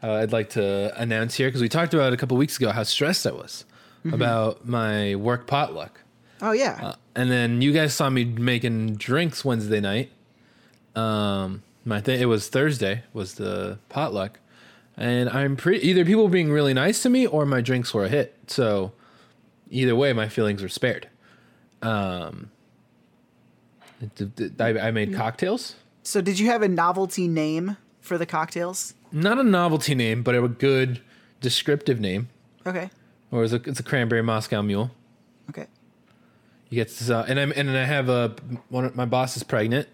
uh 0.03 0.13
I'd 0.13 0.31
like 0.31 0.49
to 0.51 0.93
announce 0.99 1.35
here 1.35 1.47
because 1.47 1.61
we 1.61 1.69
talked 1.69 1.93
about 1.93 2.13
a 2.13 2.17
couple 2.17 2.37
weeks 2.37 2.57
ago 2.57 2.71
how 2.71 2.83
stressed 2.83 3.25
I 3.25 3.31
was 3.31 3.65
about 4.05 4.67
my 4.67 5.15
work 5.15 5.47
potluck. 5.47 6.01
Oh 6.41 6.51
yeah, 6.51 6.79
Uh, 6.81 6.95
and 7.15 7.29
then 7.29 7.61
you 7.61 7.73
guys 7.73 7.93
saw 7.93 8.09
me 8.09 8.23
making 8.23 8.95
drinks 8.95 9.43
Wednesday 9.43 9.81
night. 9.81 10.09
Um, 10.95 11.63
my 11.83 11.99
th- 11.99 12.19
it 12.19 12.27
was 12.27 12.47
Thursday 12.47 13.03
was 13.13 13.35
the 13.35 13.79
potluck, 13.89 14.39
and 14.95 15.29
I'm 15.29 15.55
pretty 15.55 15.85
either 15.87 16.05
people 16.05 16.23
were 16.23 16.29
being 16.29 16.51
really 16.51 16.73
nice 16.73 17.01
to 17.03 17.09
me 17.09 17.25
or 17.27 17.45
my 17.45 17.61
drinks 17.61 17.93
were 17.93 18.05
a 18.05 18.09
hit. 18.09 18.37
So 18.47 18.93
either 19.69 19.95
way, 19.95 20.13
my 20.13 20.29
feelings 20.29 20.61
were 20.61 20.69
spared. 20.69 21.09
Um, 21.81 22.51
I 24.59 24.91
made 24.91 25.13
cocktails. 25.13 25.75
So 26.03 26.21
did 26.21 26.39
you 26.39 26.47
have 26.47 26.61
a 26.61 26.67
novelty 26.67 27.27
name 27.27 27.77
for 28.01 28.17
the 28.17 28.25
cocktails? 28.25 28.93
Not 29.11 29.39
a 29.39 29.43
novelty 29.43 29.95
name, 29.95 30.23
but 30.23 30.35
a 30.35 30.47
good 30.47 31.01
descriptive 31.41 31.99
name. 31.99 32.29
Okay. 32.65 32.89
Or 33.31 33.43
it's 33.43 33.53
a, 33.53 33.61
it's 33.65 33.79
a 33.79 33.83
cranberry 33.83 34.21
Moscow 34.21 34.61
Mule. 34.61 34.91
Okay. 35.49 35.67
You 36.69 36.75
get 36.75 36.87
this, 36.87 37.09
uh, 37.09 37.25
and 37.27 37.39
I'm 37.39 37.51
and 37.55 37.69
I 37.69 37.85
have 37.85 38.09
a 38.09 38.35
one. 38.69 38.85
Of, 38.85 38.95
my 38.95 39.05
boss 39.05 39.35
is 39.35 39.43
pregnant, 39.43 39.87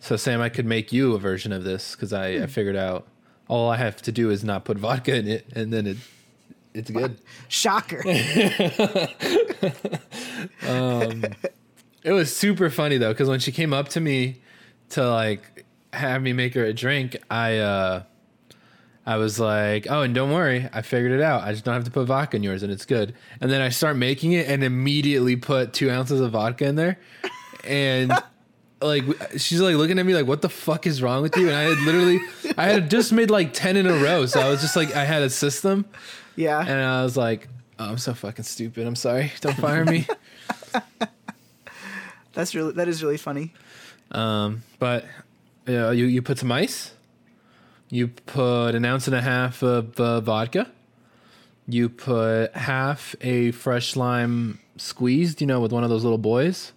so 0.00 0.16
Sam, 0.16 0.40
I 0.40 0.48
could 0.48 0.66
make 0.66 0.92
you 0.92 1.14
a 1.14 1.18
version 1.18 1.52
of 1.52 1.62
this 1.62 1.94
because 1.94 2.12
I, 2.12 2.28
I 2.28 2.46
figured 2.46 2.76
out 2.76 3.06
all 3.46 3.70
I 3.70 3.76
have 3.76 4.02
to 4.02 4.12
do 4.12 4.30
is 4.30 4.42
not 4.42 4.64
put 4.64 4.78
vodka 4.78 5.14
in 5.14 5.28
it, 5.28 5.46
and 5.54 5.72
then 5.72 5.86
it 5.86 5.96
it's 6.74 6.90
good. 6.90 7.18
Shocker. 7.48 8.02
It 12.04 12.12
was 12.12 12.34
super 12.34 12.70
funny 12.70 12.96
though 12.96 13.12
because 13.12 13.28
when 13.28 13.40
she 13.40 13.52
came 13.52 13.74
up 13.74 13.88
to 13.90 14.00
me 14.00 14.40
to 14.90 15.08
like 15.08 15.64
have 15.92 16.22
me 16.22 16.32
make 16.32 16.54
her 16.54 16.64
a 16.64 16.72
drink, 16.72 17.16
I 17.30 17.58
uh 17.58 18.02
I 19.08 19.16
was 19.16 19.40
like, 19.40 19.86
oh, 19.88 20.02
and 20.02 20.14
don't 20.14 20.30
worry, 20.30 20.68
I 20.70 20.82
figured 20.82 21.12
it 21.12 21.22
out. 21.22 21.42
I 21.42 21.52
just 21.52 21.64
don't 21.64 21.72
have 21.72 21.84
to 21.84 21.90
put 21.90 22.06
vodka 22.06 22.36
in 22.36 22.42
yours, 22.42 22.62
and 22.62 22.70
it's 22.70 22.84
good. 22.84 23.14
And 23.40 23.50
then 23.50 23.62
I 23.62 23.70
start 23.70 23.96
making 23.96 24.32
it, 24.32 24.46
and 24.46 24.62
immediately 24.62 25.34
put 25.34 25.72
two 25.72 25.90
ounces 25.90 26.20
of 26.20 26.32
vodka 26.32 26.66
in 26.66 26.74
there, 26.74 26.98
and 27.64 28.12
like 28.82 29.04
she's 29.38 29.62
like 29.62 29.76
looking 29.76 29.98
at 29.98 30.04
me 30.04 30.14
like, 30.14 30.26
what 30.26 30.42
the 30.42 30.50
fuck 30.50 30.86
is 30.86 31.00
wrong 31.00 31.22
with 31.22 31.38
you? 31.38 31.48
And 31.48 31.56
I 31.56 31.62
had 31.62 31.78
literally, 31.78 32.20
I 32.58 32.66
had 32.66 32.90
just 32.90 33.10
made 33.12 33.30
like 33.30 33.54
ten 33.54 33.78
in 33.78 33.86
a 33.86 33.94
row, 33.94 34.26
so 34.26 34.40
I 34.40 34.50
was 34.50 34.60
just 34.60 34.76
like, 34.76 34.94
I 34.94 35.04
had 35.04 35.22
a 35.22 35.30
system, 35.30 35.86
yeah. 36.36 36.60
and 36.60 36.70
I 36.70 37.02
was 37.02 37.16
like, 37.16 37.48
oh, 37.78 37.86
I'm 37.86 37.98
so 37.98 38.12
fucking 38.12 38.44
stupid. 38.44 38.86
I'm 38.86 38.94
sorry. 38.94 39.32
Don't 39.40 39.56
fire 39.56 39.86
me. 39.86 40.06
That's 42.34 42.54
really 42.54 42.72
that 42.72 42.88
is 42.88 43.02
really 43.02 43.16
funny. 43.16 43.54
Um, 44.10 44.62
but 44.78 45.04
uh, 45.68 45.90
you 45.90 46.06
you 46.06 46.22
put 46.22 46.38
some 46.38 46.50
ice. 46.52 46.92
You 47.90 48.08
put 48.08 48.74
an 48.74 48.84
ounce 48.84 49.06
and 49.06 49.16
a 49.16 49.20
half 49.22 49.62
of 49.62 49.98
uh, 50.00 50.20
vodka. 50.20 50.70
You 51.66 51.88
put 51.88 52.54
half 52.54 53.14
a 53.20 53.50
fresh 53.52 53.96
lime 53.96 54.58
squeezed, 54.76 55.40
you 55.40 55.46
know, 55.46 55.60
with 55.60 55.72
one 55.72 55.84
of 55.84 55.90
those 55.90 56.02
little 56.04 56.18
boys. 56.18 56.72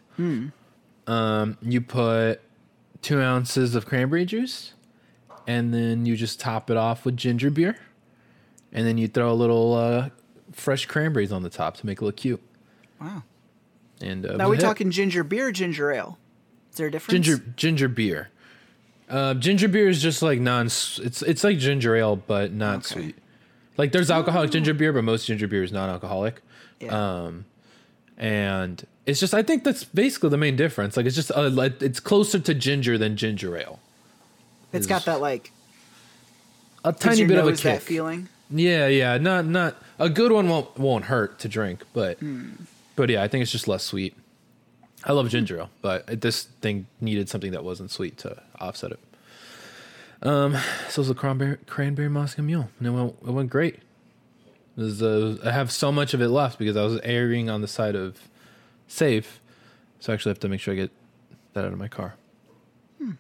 Um, 1.08 1.58
you 1.62 1.82
put 1.82 2.42
two 3.02 3.20
ounces 3.20 3.74
of 3.76 3.86
cranberry 3.86 4.26
juice, 4.26 4.74
and 5.48 5.74
then 5.74 6.06
you 6.06 6.16
just 6.16 6.40
top 6.40 6.70
it 6.70 6.78
off 6.78 7.06
with 7.06 7.18
ginger 7.18 7.50
beer, 7.50 7.78
and 8.72 8.86
then 8.86 8.98
you 8.98 9.08
throw 9.08 9.32
a 9.32 9.34
little 9.34 9.74
uh, 9.74 10.10
fresh 10.52 10.86
cranberries 10.86 11.32
on 11.32 11.42
the 11.44 11.50
top 11.50 11.76
to 11.78 11.86
make 11.86 12.02
it 12.02 12.06
look 12.06 12.18
cute. 12.18 12.42
Wow. 13.00 13.24
And 14.02 14.26
uh, 14.26 14.36
Now 14.38 14.46
we 14.50 14.56
was 14.58 14.64
it. 14.64 14.68
talking 14.68 14.92
ginger 14.92 15.24
beer, 15.24 15.48
or 15.48 15.52
ginger 15.52 15.92
ale. 15.92 16.18
Is 16.72 16.78
there 16.78 16.88
a 16.88 16.92
difference? 16.92 17.14
ginger 17.26 17.44
ginger 17.56 17.88
beer. 17.88 18.30
Uh, 19.10 19.34
ginger 19.34 19.68
beer 19.68 19.90
is 19.90 20.02
just 20.02 20.22
like 20.22 20.40
non. 20.40 20.68
It's 20.68 20.98
it's 21.22 21.44
like 21.44 21.58
ginger 21.58 21.96
ale, 21.96 22.16
but 22.16 22.52
not 22.54 22.78
Okay. 22.78 22.94
sweet. 22.94 23.16
Like 23.78 23.92
there's 23.92 24.10
alcoholic 24.12 24.52
ginger 24.52 24.74
beer, 24.74 24.94
but 24.94 25.04
most 25.04 25.26
ginger 25.26 25.48
beer 25.48 25.64
is 25.64 25.72
non-alcoholic. 25.72 26.42
Yeah. 26.80 27.24
Um, 27.26 27.46
and 28.18 28.86
it's 29.06 29.20
just 29.20 29.34
I 29.34 29.44
think 29.44 29.64
that's 29.64 29.84
basically 29.84 30.30
the 30.30 30.38
main 30.38 30.56
difference. 30.56 30.96
Like 30.96 31.06
it's 31.06 31.16
just 31.16 31.32
uh, 31.32 31.50
like, 31.50 31.82
it's 31.82 32.00
closer 32.00 32.40
to 32.40 32.54
ginger 32.54 32.98
than 32.98 33.18
ginger 33.18 33.58
ale. 33.58 33.80
it's 34.72 34.88
got 34.88 35.06
that 35.06 35.20
like 35.22 35.52
A 36.86 36.94
tiny 36.94 37.26
bit 37.26 37.38
of 37.38 37.48
a 37.48 37.54
kick. 37.54 37.82
feeling. 37.82 38.30
Yeah, 38.50 38.88
yeah, 38.88 39.18
not 39.18 39.46
not 39.46 39.76
a 40.00 40.10
good 40.10 40.32
one 40.32 40.48
won't 40.50 40.78
won't 40.78 41.06
hurt 41.06 41.40
to 41.40 41.48
drink, 41.50 41.84
but 41.94 42.20
Hmm. 42.20 42.50
but 42.96 43.10
yeah, 43.10 43.24
I 43.24 43.28
think 43.28 43.42
it's 43.42 43.52
just 43.52 43.68
less 43.68 43.84
sweet. 43.84 44.16
I 45.04 45.14
love 45.14 45.30
ginger 45.30 45.58
ale, 45.60 45.70
but 45.82 46.22
this 46.22 46.44
thing 46.44 46.88
needed 47.00 47.30
something 47.30 47.52
that 47.52 47.64
wasn't 47.64 47.92
sweet 47.92 48.18
to 48.20 48.42
offset 48.60 48.92
it. 48.92 49.00
Um, 50.22 50.54
so 50.90 50.90
it 50.90 50.98
was 50.98 51.10
a 51.10 51.16
cranberry 51.16 51.58
cranberry 51.66 52.10
Moscow 52.10 52.44
Mule, 52.44 52.70
and 52.78 52.88
it 52.88 52.92
went 52.92 53.16
it 53.26 53.32
went 53.32 53.50
great. 53.50 53.80
It 54.78 54.82
was, 54.82 55.02
uh, 55.02 55.38
I 55.44 55.52
have 55.52 55.72
so 55.72 55.92
much 55.92 56.14
of 56.14 56.22
it 56.22 56.30
left 56.30 56.58
because 56.58 56.78
I 56.78 56.84
was 56.84 57.00
erring 57.04 57.50
on 57.50 57.62
the 57.62 57.68
side 57.68 57.96
of 57.96 58.30
safe, 58.88 59.42
so 60.00 60.12
I 60.12 60.14
actually 60.14 60.30
have 60.30 60.40
to 60.40 60.50
make 60.50 60.62
sure 60.62 60.74
I 60.74 60.78
get 60.78 60.92
that 61.54 61.66
out 61.66 61.74
of 61.74 61.80
my 61.80 61.88
car. 61.88 62.16
Hmm. 62.98 63.12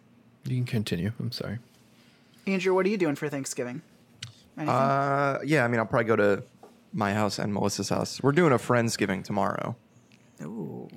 You 0.45 0.55
can 0.57 0.65
continue. 0.65 1.11
I'm 1.19 1.31
sorry. 1.31 1.59
Andrew, 2.47 2.73
what 2.73 2.85
are 2.85 2.89
you 2.89 2.97
doing 2.97 3.15
for 3.15 3.27
Thanksgiving? 3.27 3.81
Anything? 4.57 4.75
Uh, 4.75 5.39
yeah. 5.43 5.65
I 5.65 5.67
mean, 5.67 5.79
I'll 5.79 5.85
probably 5.85 6.05
go 6.05 6.15
to 6.15 6.43
my 6.93 7.13
house 7.13 7.37
and 7.39 7.53
Melissa's 7.53 7.89
house. 7.89 8.21
We're 8.23 8.31
doing 8.31 8.53
a 8.53 8.57
friendsgiving 8.57 9.23
tomorrow. 9.23 9.75
Ooh. 10.41 10.89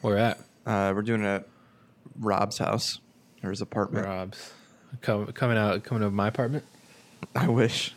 Where 0.00 0.18
at? 0.18 0.38
Uh, 0.66 0.92
we're 0.94 1.02
doing 1.02 1.22
it 1.22 1.26
at 1.26 1.48
Rob's 2.18 2.58
house 2.58 3.00
or 3.42 3.50
his 3.50 3.60
apartment. 3.60 4.06
Rob's. 4.06 4.52
Com- 5.02 5.26
coming 5.32 5.58
out, 5.58 5.82
coming 5.84 6.02
to 6.02 6.10
my 6.10 6.28
apartment. 6.28 6.64
I 7.34 7.48
wish. 7.48 7.94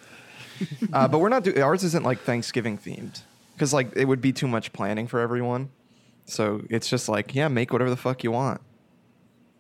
uh, 0.93 1.08
but 1.08 1.20
we're 1.20 1.30
not 1.30 1.43
doing 1.43 1.62
ours. 1.62 1.84
Isn't 1.84 2.04
like 2.04 2.20
Thanksgiving 2.22 2.78
themed 2.78 3.22
because 3.54 3.74
like 3.74 3.95
it 3.95 4.06
would 4.06 4.22
be 4.22 4.34
too 4.34 4.47
much 4.47 4.74
planning 4.74 5.08
for 5.08 5.20
everyone. 5.20 5.70
So 6.26 6.64
it's 6.70 6.89
just 6.89 7.10
like 7.10 7.36
yeah, 7.36 7.47
make 7.47 7.72
whatever 7.72 7.89
the 7.89 7.97
fuck 7.97 8.24
you 8.24 8.32
want. 8.32 8.62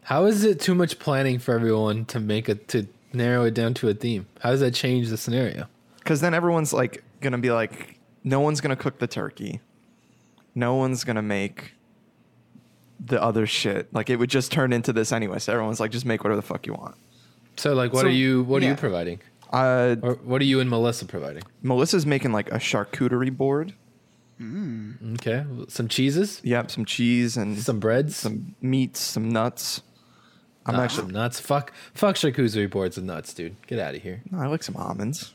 How 0.03 0.25
is 0.25 0.43
it 0.43 0.59
too 0.59 0.75
much 0.75 0.99
planning 0.99 1.39
for 1.39 1.53
everyone 1.53 2.05
to 2.05 2.19
make 2.19 2.49
it 2.49 2.67
to 2.69 2.87
narrow 3.13 3.45
it 3.45 3.53
down 3.53 3.73
to 3.75 3.89
a 3.89 3.93
theme? 3.93 4.25
How 4.39 4.51
does 4.51 4.59
that 4.61 4.73
change 4.73 5.09
the 5.09 5.17
scenario? 5.17 5.67
Because 5.99 6.21
then 6.21 6.33
everyone's 6.33 6.73
like 6.73 7.03
gonna 7.21 7.37
be 7.37 7.51
like, 7.51 7.99
no 8.23 8.39
one's 8.39 8.61
gonna 8.61 8.75
cook 8.75 8.99
the 8.99 9.07
turkey. 9.07 9.61
No 10.55 10.75
one's 10.75 11.03
gonna 11.03 11.21
make 11.21 11.73
the 13.03 13.21
other 13.21 13.45
shit. 13.47 13.93
Like 13.93 14.09
it 14.09 14.17
would 14.17 14.29
just 14.29 14.51
turn 14.51 14.71
into 14.73 14.93
this 14.93 15.11
anyway. 15.11 15.39
So 15.39 15.53
everyone's 15.53 15.79
like, 15.79 15.91
just 15.91 16.05
make 16.05 16.23
whatever 16.23 16.35
the 16.39 16.47
fuck 16.47 16.67
you 16.67 16.73
want. 16.73 16.95
So 17.57 17.73
like, 17.73 17.93
what 17.93 18.01
So, 18.01 18.07
are 18.07 18.11
you? 18.11 18.43
What 18.43 18.63
are 18.63 18.67
you 18.67 18.75
providing? 18.75 19.19
Uh, 19.51 19.95
Or 20.01 20.13
what 20.23 20.41
are 20.41 20.45
you 20.45 20.59
and 20.61 20.69
Melissa 20.69 21.05
providing? 21.05 21.43
Melissa's 21.61 22.05
making 22.05 22.31
like 22.31 22.49
a 22.51 22.57
charcuterie 22.57 23.35
board. 23.35 23.73
Okay, 25.15 25.45
some 25.67 25.87
cheeses, 25.87 26.41
Yep, 26.43 26.71
some 26.71 26.83
cheese 26.85 27.37
and 27.37 27.59
some 27.59 27.79
breads, 27.79 28.15
some 28.15 28.55
meats, 28.61 28.99
some 28.99 29.29
nuts. 29.29 29.81
I'm 30.65 30.75
Ah, 30.75 30.83
actually. 30.83 31.03
some 31.03 31.09
nuts. 31.11 31.39
Fuck, 31.39 31.71
fuck 31.93 32.15
charcuterie 32.15 32.69
boards 32.69 32.97
and 32.97 33.05
nuts, 33.05 33.33
dude. 33.35 33.55
Get 33.67 33.77
out 33.77 33.93
of 33.93 34.01
here. 34.01 34.21
No, 34.31 34.39
I 34.39 34.47
like 34.47 34.63
some 34.63 34.75
almonds. 34.77 35.33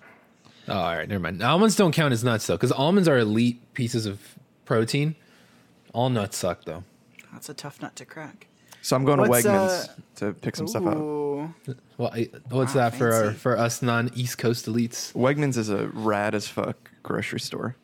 Oh, 0.67 0.73
all 0.75 0.97
right, 0.97 1.09
never 1.09 1.21
mind. 1.21 1.41
Almonds 1.43 1.77
don't 1.77 1.93
count 1.93 2.13
as 2.13 2.25
nuts 2.25 2.47
though, 2.49 2.55
because 2.57 2.73
almonds 2.73 3.07
are 3.09 3.19
elite 3.19 3.61
pieces 3.75 4.07
of 4.07 4.21
protein. 4.65 5.15
All 5.93 6.11
nuts 6.11 6.37
suck 6.37 6.65
though. 6.65 6.83
That's 7.37 7.51
a 7.51 7.55
tough 7.55 7.83
nut 7.83 7.95
to 7.97 8.07
crack. 8.07 8.47
So 8.81 8.97
I'm 8.97 9.05
going 9.05 9.19
What's, 9.21 9.43
to 9.43 9.49
Wegmans 9.51 9.89
uh, 9.89 9.93
to 10.17 10.33
pick 10.33 10.57
some 10.57 10.67
stuff 10.67 10.87
up. 10.87 10.97
Well, 10.97 12.11
I- 12.15 12.31
what's 12.49 12.75
Wow, 12.75 12.89
that 12.91 12.95
for 12.95 13.13
our, 13.13 13.33
for 13.33 13.59
us 13.59 13.83
non 13.83 14.11
East 14.15 14.39
Coast 14.39 14.65
elites? 14.65 15.13
Wegmans 15.13 15.59
is 15.59 15.69
a 15.69 15.89
rad 15.89 16.35
as 16.35 16.49
fuck 16.49 16.91
grocery 17.03 17.41
store. 17.41 17.77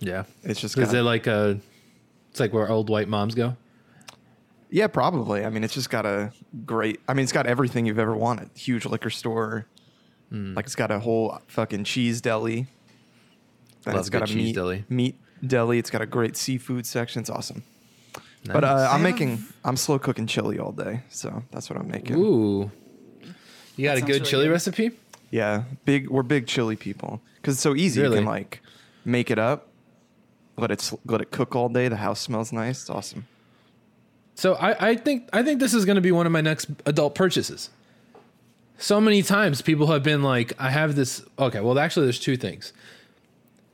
Yeah, 0.00 0.24
It's 0.42 0.60
just 0.60 0.76
is 0.76 0.86
got, 0.88 0.94
it 0.96 1.02
like 1.04 1.28
a? 1.28 1.60
It's 2.30 2.40
like 2.40 2.52
where 2.52 2.68
old 2.68 2.88
white 2.90 3.06
moms 3.08 3.36
go. 3.36 3.56
yeah, 4.70 4.88
probably. 4.88 5.44
I 5.44 5.50
mean, 5.50 5.62
it's 5.62 5.74
just 5.74 5.88
got 5.90 6.04
a 6.04 6.32
great. 6.66 6.98
I 7.06 7.14
mean, 7.14 7.22
it's 7.22 7.32
got 7.32 7.46
everything 7.46 7.86
you've 7.86 7.98
ever 8.00 8.16
wanted. 8.16 8.50
Huge 8.56 8.86
liquor 8.86 9.10
store. 9.10 9.66
Hmm. 10.30 10.54
Like 10.54 10.64
it's 10.66 10.74
got 10.74 10.90
a 10.90 10.98
whole 10.98 11.38
fucking 11.46 11.84
cheese 11.84 12.20
deli. 12.20 12.66
Then 13.84 13.94
Love 13.94 14.00
it's 14.00 14.08
a 14.08 14.10
got 14.10 14.22
a 14.22 14.26
cheese 14.26 14.36
meat 14.36 14.54
deli. 14.56 14.84
meat 14.88 15.16
deli. 15.46 15.78
It's 15.78 15.90
got 15.90 16.02
a 16.02 16.06
great 16.06 16.36
seafood 16.36 16.86
section. 16.86 17.20
It's 17.20 17.30
awesome. 17.30 17.62
But 18.44 18.64
uh, 18.64 18.88
I'm 18.90 19.02
making. 19.02 19.44
I'm 19.64 19.76
slow 19.76 19.98
cooking 19.98 20.26
chili 20.26 20.58
all 20.58 20.72
day, 20.72 21.02
so 21.10 21.42
that's 21.50 21.68
what 21.68 21.78
I'm 21.78 21.88
making. 21.88 22.16
Ooh, 22.16 22.70
you 23.76 23.84
got 23.84 23.96
That 23.96 24.04
a 24.04 24.06
good 24.06 24.24
chili 24.24 24.44
good. 24.46 24.52
recipe? 24.52 24.92
Yeah, 25.30 25.64
big. 25.84 26.08
We're 26.08 26.22
big 26.22 26.46
chili 26.46 26.74
people 26.76 27.20
because 27.36 27.54
it's 27.54 27.62
so 27.62 27.74
easy. 27.76 28.00
You 28.00 28.04
Really? 28.06 28.16
can 28.18 28.24
like 28.26 28.62
make 29.04 29.30
it 29.30 29.38
up, 29.38 29.68
let 30.56 30.70
it 30.70 30.90
let 31.04 31.20
it 31.20 31.30
cook 31.30 31.54
all 31.54 31.68
day. 31.68 31.88
The 31.88 31.96
house 31.96 32.20
smells 32.20 32.52
nice. 32.52 32.80
It's 32.82 32.90
awesome. 32.90 33.26
So 34.34 34.54
I, 34.54 34.88
I 34.90 34.96
think 34.96 35.28
I 35.34 35.42
think 35.42 35.60
this 35.60 35.74
is 35.74 35.84
going 35.84 35.96
to 35.96 36.00
be 36.00 36.12
one 36.12 36.24
of 36.24 36.32
my 36.32 36.40
next 36.40 36.70
adult 36.86 37.14
purchases. 37.14 37.68
So 38.78 38.98
many 38.98 39.22
times 39.22 39.60
people 39.60 39.88
have 39.88 40.02
been 40.02 40.22
like, 40.22 40.54
I 40.58 40.70
have 40.70 40.96
this. 40.96 41.22
Okay, 41.38 41.60
well, 41.60 41.78
actually, 41.78 42.06
there's 42.06 42.18
two 42.18 42.38
things. 42.38 42.72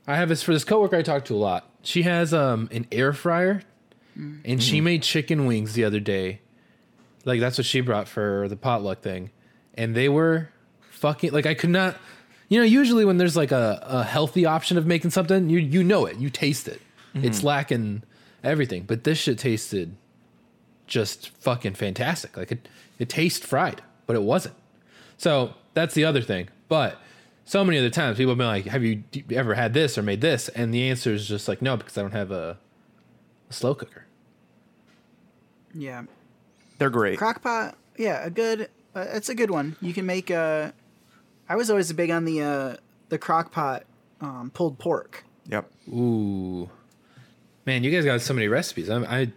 I 0.05 0.17
have 0.17 0.27
this 0.27 0.43
for 0.43 0.51
this 0.51 0.65
coworker 0.65 0.97
I 0.97 1.01
talk 1.03 1.23
to 1.25 1.35
a 1.35 1.37
lot. 1.37 1.69
She 1.83 2.03
has 2.03 2.33
um 2.33 2.67
an 2.73 2.85
air 2.91 3.13
fryer, 3.13 3.61
Mm-hmm. 4.17 4.39
and 4.45 4.63
she 4.63 4.81
made 4.81 5.03
chicken 5.03 5.45
wings 5.45 5.73
the 5.73 5.83
other 5.83 5.99
day. 5.99 6.41
Like 7.23 7.39
that's 7.39 7.57
what 7.57 7.65
she 7.65 7.81
brought 7.81 8.07
for 8.07 8.47
the 8.47 8.55
potluck 8.55 9.01
thing, 9.01 9.31
and 9.75 9.93
they 9.95 10.09
were 10.09 10.49
fucking 10.89 11.31
like 11.31 11.45
I 11.45 11.53
could 11.53 11.69
not. 11.69 11.97
You 12.49 12.59
know, 12.59 12.65
usually 12.65 13.03
when 13.03 13.17
there's 13.17 13.35
like 13.35 13.51
a, 13.51 13.79
a 13.83 14.03
healthy 14.03 14.45
option 14.45 14.77
of 14.77 14.87
making 14.87 15.11
something, 15.11 15.49
you 15.49 15.59
you 15.59 15.83
know 15.83 16.05
it, 16.05 16.17
you 16.17 16.29
taste 16.29 16.67
it. 16.67 16.81
Mm-hmm. 17.13 17.25
It's 17.25 17.43
lacking 17.43 18.03
everything, 18.43 18.83
but 18.83 19.03
this 19.03 19.17
shit 19.17 19.37
tasted 19.37 19.95
just 20.87 21.29
fucking 21.29 21.75
fantastic. 21.75 22.35
Like 22.37 22.51
it, 22.51 22.67
it 22.97 23.09
tastes 23.09 23.45
fried, 23.45 23.81
but 24.07 24.15
it 24.15 24.23
wasn't. 24.23 24.55
So 25.17 25.53
that's 25.73 25.93
the 25.93 26.05
other 26.05 26.21
thing. 26.21 26.49
But 26.69 26.99
so 27.45 27.63
many 27.63 27.77
other 27.77 27.89
times 27.89 28.17
people 28.17 28.31
have 28.31 28.37
been 28.37 28.47
like, 28.47 28.65
"Have 28.65 28.83
you 28.83 29.03
ever 29.31 29.53
had 29.53 29.73
this 29.73 29.97
or 29.97 30.01
made 30.01 30.21
this?" 30.21 30.49
And 30.49 30.73
the 30.73 30.89
answer 30.89 31.13
is 31.13 31.27
just 31.27 31.47
like, 31.47 31.61
"No," 31.61 31.77
because 31.77 31.97
I 31.97 32.01
don't 32.01 32.11
have 32.11 32.31
a, 32.31 32.57
a 33.49 33.53
slow 33.53 33.75
cooker. 33.75 34.05
Yeah. 35.73 36.03
They're 36.77 36.89
great. 36.89 37.19
Crockpot, 37.19 37.73
yeah, 37.97 38.23
a 38.25 38.29
good. 38.29 38.69
Uh, 38.95 39.05
it's 39.13 39.29
a 39.29 39.35
good 39.35 39.49
one. 39.51 39.75
You 39.81 39.93
can 39.93 40.05
make. 40.05 40.29
Uh, 40.31 40.71
I 41.49 41.55
was 41.55 41.69
always 41.69 41.91
big 41.93 42.11
on 42.11 42.25
the 42.25 42.41
uh, 42.41 42.75
the 43.09 43.17
crockpot 43.19 43.81
um, 44.21 44.51
pulled 44.53 44.77
pork. 44.79 45.23
Yep. 45.49 45.69
Ooh, 45.89 46.69
man, 47.65 47.83
you 47.83 47.91
guys 47.91 48.05
got 48.05 48.19
so 48.21 48.33
many 48.33 48.47
recipes. 48.47 48.89
I, 48.89 49.01
I, 49.21 49.31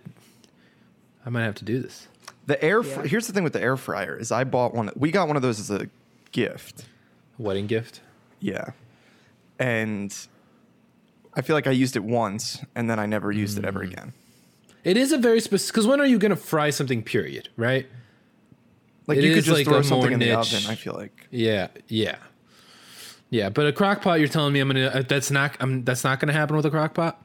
I 1.24 1.30
might 1.30 1.44
have 1.44 1.54
to 1.56 1.64
do 1.64 1.80
this. 1.80 2.08
The 2.46 2.62
air. 2.64 2.82
Fr- 2.82 3.00
Yeah. 3.02 3.06
Here's 3.06 3.26
the 3.26 3.32
thing 3.32 3.44
with 3.44 3.52
the 3.52 3.62
air 3.62 3.76
fryer 3.76 4.16
is 4.16 4.32
I 4.32 4.44
bought 4.44 4.74
one. 4.74 4.90
We 4.96 5.10
got 5.10 5.26
one 5.28 5.36
of 5.36 5.42
those 5.42 5.60
as 5.60 5.70
a 5.70 5.88
gift. 6.32 6.84
Wedding 7.38 7.66
gift. 7.68 8.00
Yeah, 8.40 8.70
and 9.58 10.14
I 11.34 11.42
feel 11.42 11.54
like 11.54 11.66
I 11.66 11.70
used 11.72 11.94
it 11.96 12.02
once 12.04 12.62
and 12.74 12.88
then 12.90 12.98
I 12.98 13.06
never 13.06 13.30
used 13.30 13.56
it 13.58 13.64
Mm. 13.64 13.68
ever 13.68 13.82
again. 13.82 14.12
It 14.84 14.96
is 14.96 15.12
a 15.12 15.18
very 15.18 15.40
specific. 15.40 15.74
Because 15.74 15.86
when 15.86 16.00
are 16.00 16.06
you 16.06 16.18
going 16.18 16.30
to 16.30 16.36
fry 16.36 16.70
something? 16.70 17.02
Period. 17.02 17.48
Right. 17.56 17.86
Like 19.06 19.18
It 19.18 19.24
you 19.24 19.34
could 19.34 19.44
just 19.44 19.56
like 19.56 19.66
throw 19.66 19.82
something 19.82 20.12
in 20.12 20.18
the 20.20 20.26
niche- 20.26 20.54
oven. 20.54 20.70
I 20.70 20.74
feel 20.74 20.94
like. 20.94 21.26
Yeah, 21.30 21.68
yeah, 21.88 22.16
yeah. 23.28 23.48
But 23.48 23.66
a 23.66 23.72
crock 23.72 24.02
pot, 24.02 24.20
you're 24.20 24.28
telling 24.28 24.52
me 24.52 24.60
I'm 24.60 24.68
gonna. 24.68 24.86
uh, 24.86 25.02
That's 25.02 25.30
not. 25.30 25.56
I'm. 25.58 25.84
That's 25.84 26.04
not 26.04 26.20
gonna 26.20 26.32
happen 26.32 26.54
with 26.56 26.64
a 26.66 26.70
crock 26.70 26.94
pot. 26.94 27.20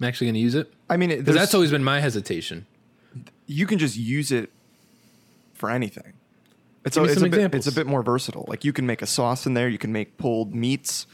I'm 0.00 0.06
actually 0.06 0.28
gonna 0.28 0.38
use 0.38 0.54
it 0.54 0.72
I 0.88 0.96
mean, 0.96 1.10
because 1.10 1.34
that's 1.34 1.54
always 1.54 1.70
been 1.70 1.82
my 1.84 2.00
hesitation. 2.00 2.66
you 3.46 3.66
can 3.66 3.78
just 3.78 3.96
use 3.96 4.30
it 4.32 4.50
for 5.54 5.70
anything. 5.70 6.12
It's 6.84 6.96
a, 6.96 7.04
it's, 7.04 7.20
a 7.20 7.28
bit, 7.28 7.54
it's 7.54 7.66
a 7.66 7.72
bit 7.72 7.86
more 7.86 8.02
versatile. 8.02 8.44
Like 8.48 8.64
you 8.64 8.72
can 8.72 8.86
make 8.86 9.02
a 9.02 9.06
sauce 9.06 9.44
in 9.46 9.54
there. 9.54 9.68
You 9.68 9.78
can 9.78 9.92
make 9.92 10.16
pulled 10.18 10.54
meats. 10.54 11.06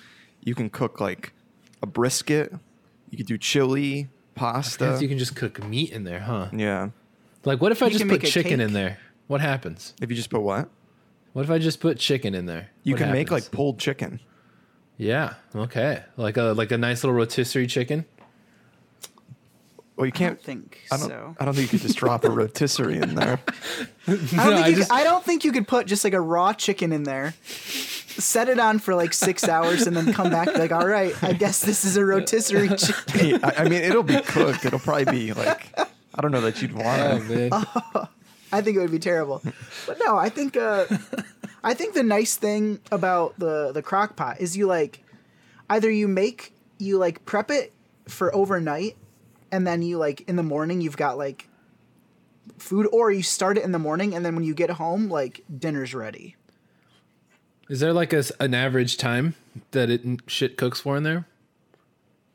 You 0.43 0.55
can 0.55 0.71
cook 0.71 1.01
like 1.01 1.33
a 1.83 1.87
brisket. 1.87 2.53
You 3.11 3.17
could 3.17 3.27
do 3.27 3.37
chili, 3.39 4.09
pasta. 4.35 4.99
You 5.01 5.09
can 5.09 5.19
just 5.19 5.37
cook 5.37 5.63
meat 5.65 5.91
in 5.93 6.05
there, 6.05 6.21
huh? 6.21 6.49
yeah. 6.53 6.91
Like, 7.45 7.61
what 7.61 7.73
if 7.73 7.83
I 7.83 7.87
You 7.87 7.93
just 7.93 8.01
can 8.03 8.09
put 8.09 8.23
make 8.23 8.29
a 8.29 8.33
chicken 8.33 8.61
in 8.61 8.69
cake. 8.69 8.75
there? 8.75 8.99
What 9.27 9.41
happens? 9.41 9.95
If 10.01 10.11
you 10.11 10.17
just 10.17 10.31
put 10.31 10.41
what? 10.43 10.69
What 11.35 11.45
if 11.45 11.51
I 11.51 11.59
just 11.59 11.81
put 11.81 11.99
chicken 11.99 12.35
in 12.35 12.47
there? 12.47 12.71
You 12.85 12.95
What 12.95 12.99
can 13.03 13.13
make 13.13 13.29
happens? 13.29 13.45
like 13.47 13.53
pulled 13.53 13.79
chicken. 13.79 14.21
yeah, 14.97 15.35
okay, 15.55 16.03
like 16.17 16.37
a 16.37 16.53
like 16.57 16.71
a 16.73 16.79
nice 16.79 17.03
little 17.05 17.17
rotisserie 17.17 17.67
chicken. 17.67 18.05
Well, 19.97 20.07
you 20.07 20.13
I 20.15 20.17
can't. 20.19 20.37
don't 20.39 20.45
think 20.45 20.81
I 20.91 20.97
don't. 20.97 21.09
so. 21.09 21.37
I 21.39 21.45
don't 21.45 21.55
think 21.55 21.73
you 21.73 21.79
could 21.79 21.87
just 21.87 21.99
drop 21.99 22.25
a 22.25 22.31
rotisserie 22.41 22.99
in 22.99 23.15
there. 23.15 23.39
I 24.07 24.11
don't, 24.11 24.33
No, 24.33 24.43
think 24.45 24.65
I 24.65 24.67
you 24.69 24.77
just- 24.77 24.91
could, 24.91 24.99
I 25.01 25.05
don't 25.05 25.25
think 25.25 25.45
you 25.45 25.53
could 25.53 25.69
put 25.69 25.87
just 25.87 26.03
like 26.05 26.15
a 26.15 26.21
raw 26.21 26.53
chicken 26.53 26.93
in 26.93 27.03
there, 27.05 27.35
set 28.19 28.49
it 28.49 28.59
on 28.59 28.79
for 28.79 28.95
like 28.95 29.13
six 29.13 29.45
hours, 29.49 29.87
and 29.87 29.97
then 29.97 30.13
come 30.13 30.31
back 30.31 30.55
like, 30.57 30.73
all 30.73 30.87
right, 30.87 31.15
I 31.23 31.33
guess 31.33 31.63
this 31.63 31.85
is 31.85 31.97
a 31.97 32.05
rotisserie 32.05 32.69
chicken. 32.77 33.41
I, 33.45 33.53
I 33.59 33.65
mean, 33.65 33.83
it'll 33.83 34.03
be 34.03 34.21
cooked. 34.21 34.65
It'll 34.65 34.79
probably 34.79 35.07
be 35.07 35.33
like. 35.33 35.73
I 36.17 36.21
don't 36.23 36.31
know 36.31 36.43
that 36.43 36.63
you'd 36.63 36.73
want 36.73 37.03
Oh 37.03 37.17
it. 37.17 37.51
man, 37.51 37.51
I 38.53 38.61
think 38.61 38.77
it 38.77 38.81
would 38.81 38.93
be 38.93 39.01
terrible. 39.01 39.43
But 39.85 39.99
no, 40.05 40.17
I 40.17 40.29
think 40.29 40.57
uh, 40.57 40.87
I 41.65 41.75
think 41.75 41.95
the 41.95 42.05
nice 42.05 42.37
thing 42.37 42.79
about 42.93 43.37
the 43.37 43.73
the 43.73 43.83
crock 43.83 44.15
pot 44.15 44.41
is 44.41 44.57
you 44.57 44.67
like 44.69 45.03
either 45.69 45.91
you 45.91 46.07
make 46.07 46.53
you 46.79 46.99
like 46.99 47.25
prep 47.25 47.51
it 47.51 47.73
for 48.07 48.33
overnight 48.33 48.97
and 49.51 49.67
then 49.67 49.83
you 49.83 49.99
like 49.99 50.21
in 50.29 50.37
the 50.37 50.43
morning 50.45 50.81
you've 50.81 50.97
got 50.97 51.19
like 51.19 51.49
food 52.59 52.87
or 52.93 53.11
you 53.11 53.23
start 53.25 53.59
it 53.59 53.65
in 53.65 53.73
the 53.73 53.79
morning 53.81 54.15
and 54.15 54.25
then 54.25 54.37
when 54.37 54.45
you 54.45 54.55
get 54.55 54.71
home 54.71 55.09
like 55.09 55.43
dinner's 55.59 55.95
ready. 55.97 56.37
Is 57.69 57.81
there 57.81 57.93
like 57.93 58.13
a 58.13 58.19
s 58.19 58.31
an 58.41 58.55
average 58.55 58.97
time 58.97 59.35
that 59.73 59.91
it 59.91 60.03
shit 60.27 60.57
cooks 60.57 60.81
for 60.81 60.97
in 60.97 61.03
there? 61.03 61.27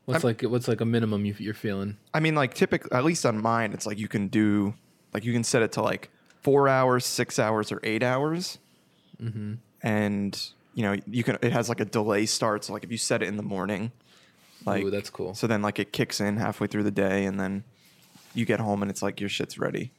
What's 0.06 0.24
like 0.24 0.42
what's 0.42 0.66
like 0.66 0.80
a 0.80 0.84
minimum 0.84 1.24
you, 1.24 1.34
you're 1.38 1.54
feeling? 1.54 1.96
I 2.12 2.20
mean, 2.20 2.34
like 2.34 2.54
typically, 2.54 2.90
at 2.92 3.04
least 3.04 3.24
on 3.24 3.40
mine, 3.40 3.72
it's 3.72 3.86
like 3.86 3.98
you 3.98 4.08
can 4.08 4.26
do, 4.28 4.74
like 5.14 5.24
you 5.24 5.32
can 5.32 5.44
set 5.44 5.62
it 5.62 5.72
to 5.72 5.82
like 5.82 6.10
four 6.42 6.68
hours, 6.68 7.06
six 7.06 7.38
hours, 7.38 7.70
or 7.70 7.80
eight 7.84 8.02
hours, 8.02 8.58
Mm-hmm. 9.22 9.54
and 9.82 10.48
you 10.74 10.82
know 10.82 10.96
you 11.06 11.22
can. 11.22 11.36
It 11.42 11.52
has 11.52 11.68
like 11.68 11.78
a 11.80 11.84
delay 11.84 12.26
start. 12.26 12.64
So 12.64 12.72
like 12.72 12.82
if 12.84 12.90
you 12.90 12.98
set 12.98 13.22
it 13.22 13.28
in 13.28 13.36
the 13.36 13.42
morning, 13.42 13.92
like 14.64 14.82
Ooh, 14.82 14.90
that's 14.90 15.10
cool. 15.10 15.34
So 15.34 15.46
then 15.46 15.62
like 15.62 15.78
it 15.78 15.92
kicks 15.92 16.20
in 16.20 16.38
halfway 16.38 16.66
through 16.66 16.84
the 16.84 16.90
day, 16.90 17.24
and 17.26 17.38
then 17.38 17.62
you 18.34 18.44
get 18.46 18.58
home 18.60 18.80
and 18.82 18.90
it's 18.90 19.02
like 19.02 19.20
your 19.20 19.28
shit's 19.28 19.58
ready. 19.58 19.92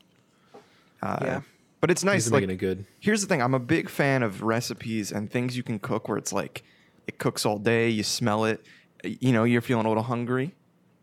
Uh, 1.01 1.19
Yeah. 1.21 1.41
But 1.81 1.91
it's 1.91 2.03
nice. 2.03 2.25
He's 2.25 2.31
Like, 2.31 2.41
making 2.43 2.55
it 2.55 2.59
good. 2.59 2.85
here's 2.99 3.21
the 3.21 3.27
thing: 3.27 3.41
I'm 3.41 3.53
a 3.53 3.59
big 3.59 3.89
fan 3.89 4.23
of 4.23 4.41
recipes 4.43 5.11
and 5.11 5.29
things 5.29 5.57
you 5.57 5.63
can 5.63 5.79
cook 5.79 6.07
where 6.07 6.17
it's 6.17 6.31
like 6.31 6.63
it 7.07 7.17
cooks 7.17 7.45
all 7.45 7.57
day. 7.57 7.89
You 7.89 8.03
smell 8.03 8.45
it. 8.45 8.63
You 9.03 9.31
know, 9.33 9.43
you're 9.43 9.61
feeling 9.61 9.85
a 9.85 9.89
little 9.89 10.03
hungry. 10.03 10.53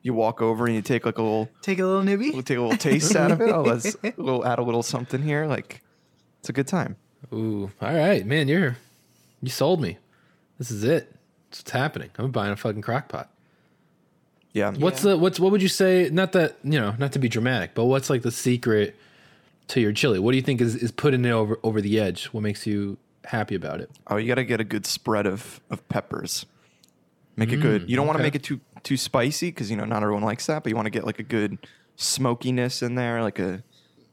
You 0.02 0.14
walk 0.14 0.40
over 0.40 0.66
and 0.66 0.74
you 0.76 0.80
take 0.82 1.04
like 1.04 1.18
a 1.18 1.22
little 1.22 1.48
Take 1.60 1.80
a 1.80 1.84
little 1.84 2.04
nibby. 2.04 2.30
We'll 2.30 2.42
take 2.44 2.58
a 2.58 2.62
little 2.62 2.78
taste 2.78 3.14
out 3.16 3.32
of 3.32 3.40
it. 3.40 3.48
Oh, 3.54 3.62
let's 3.62 3.96
we'll 4.16 4.46
add 4.46 4.60
a 4.60 4.62
little 4.62 4.84
something 4.84 5.20
here. 5.20 5.46
Like 5.46 5.82
it's 6.38 6.48
a 6.48 6.52
good 6.52 6.68
time. 6.68 6.96
Ooh, 7.32 7.72
all 7.82 7.92
right, 7.94 8.24
man, 8.24 8.46
you're 8.46 8.76
you 9.42 9.50
sold 9.50 9.80
me. 9.80 9.98
This 10.58 10.70
is 10.70 10.84
it. 10.84 11.12
It's 11.48 11.58
what's 11.60 11.72
happening. 11.72 12.10
I'm 12.18 12.30
buying 12.30 12.52
a 12.52 12.56
fucking 12.56 12.82
crock 12.82 13.08
pot. 13.08 13.30
Yeah. 14.52 14.70
What's 14.72 15.02
the 15.02 15.16
what's 15.18 15.40
what 15.40 15.50
would 15.50 15.62
you 15.62 15.68
say? 15.68 16.08
Not 16.12 16.32
that 16.32 16.56
you 16.62 16.78
know, 16.80 16.94
not 16.98 17.12
to 17.12 17.18
be 17.18 17.28
dramatic, 17.28 17.74
but 17.74 17.86
what's 17.86 18.08
like 18.08 18.22
the 18.22 18.30
secret 18.30 18.94
to 19.68 19.80
your 19.80 19.92
chili? 19.92 20.18
What 20.18 20.32
do 20.32 20.36
you 20.36 20.42
think 20.42 20.60
is, 20.60 20.74
is 20.74 20.90
putting 20.90 21.24
it 21.24 21.30
over 21.30 21.58
over 21.62 21.80
the 21.80 22.00
edge? 22.00 22.26
What 22.26 22.42
makes 22.42 22.66
you 22.66 22.98
happy 23.24 23.54
about 23.54 23.80
it? 23.80 23.90
Oh, 24.06 24.16
you 24.16 24.26
got 24.26 24.36
to 24.36 24.44
get 24.44 24.60
a 24.60 24.64
good 24.64 24.86
spread 24.86 25.26
of 25.26 25.60
of 25.70 25.86
peppers. 25.88 26.46
Make 27.36 27.52
it 27.52 27.60
good. 27.60 27.82
Mm, 27.82 27.88
you 27.88 27.96
don't 27.96 28.06
want 28.06 28.16
to 28.16 28.22
make 28.22 28.34
it 28.34 28.42
too 28.42 28.60
too 28.82 28.96
spicy 28.96 29.48
because 29.48 29.70
you 29.70 29.76
know 29.76 29.84
not 29.84 30.02
everyone 30.02 30.24
likes 30.24 30.46
that, 30.46 30.64
but 30.64 30.70
you 30.70 30.76
want 30.76 30.86
to 30.86 30.90
get 30.90 31.04
like 31.04 31.20
a 31.20 31.24
good 31.24 31.58
smokiness 31.94 32.82
in 32.82 32.96
there, 32.96 33.22
like 33.22 33.38
a, 33.38 33.62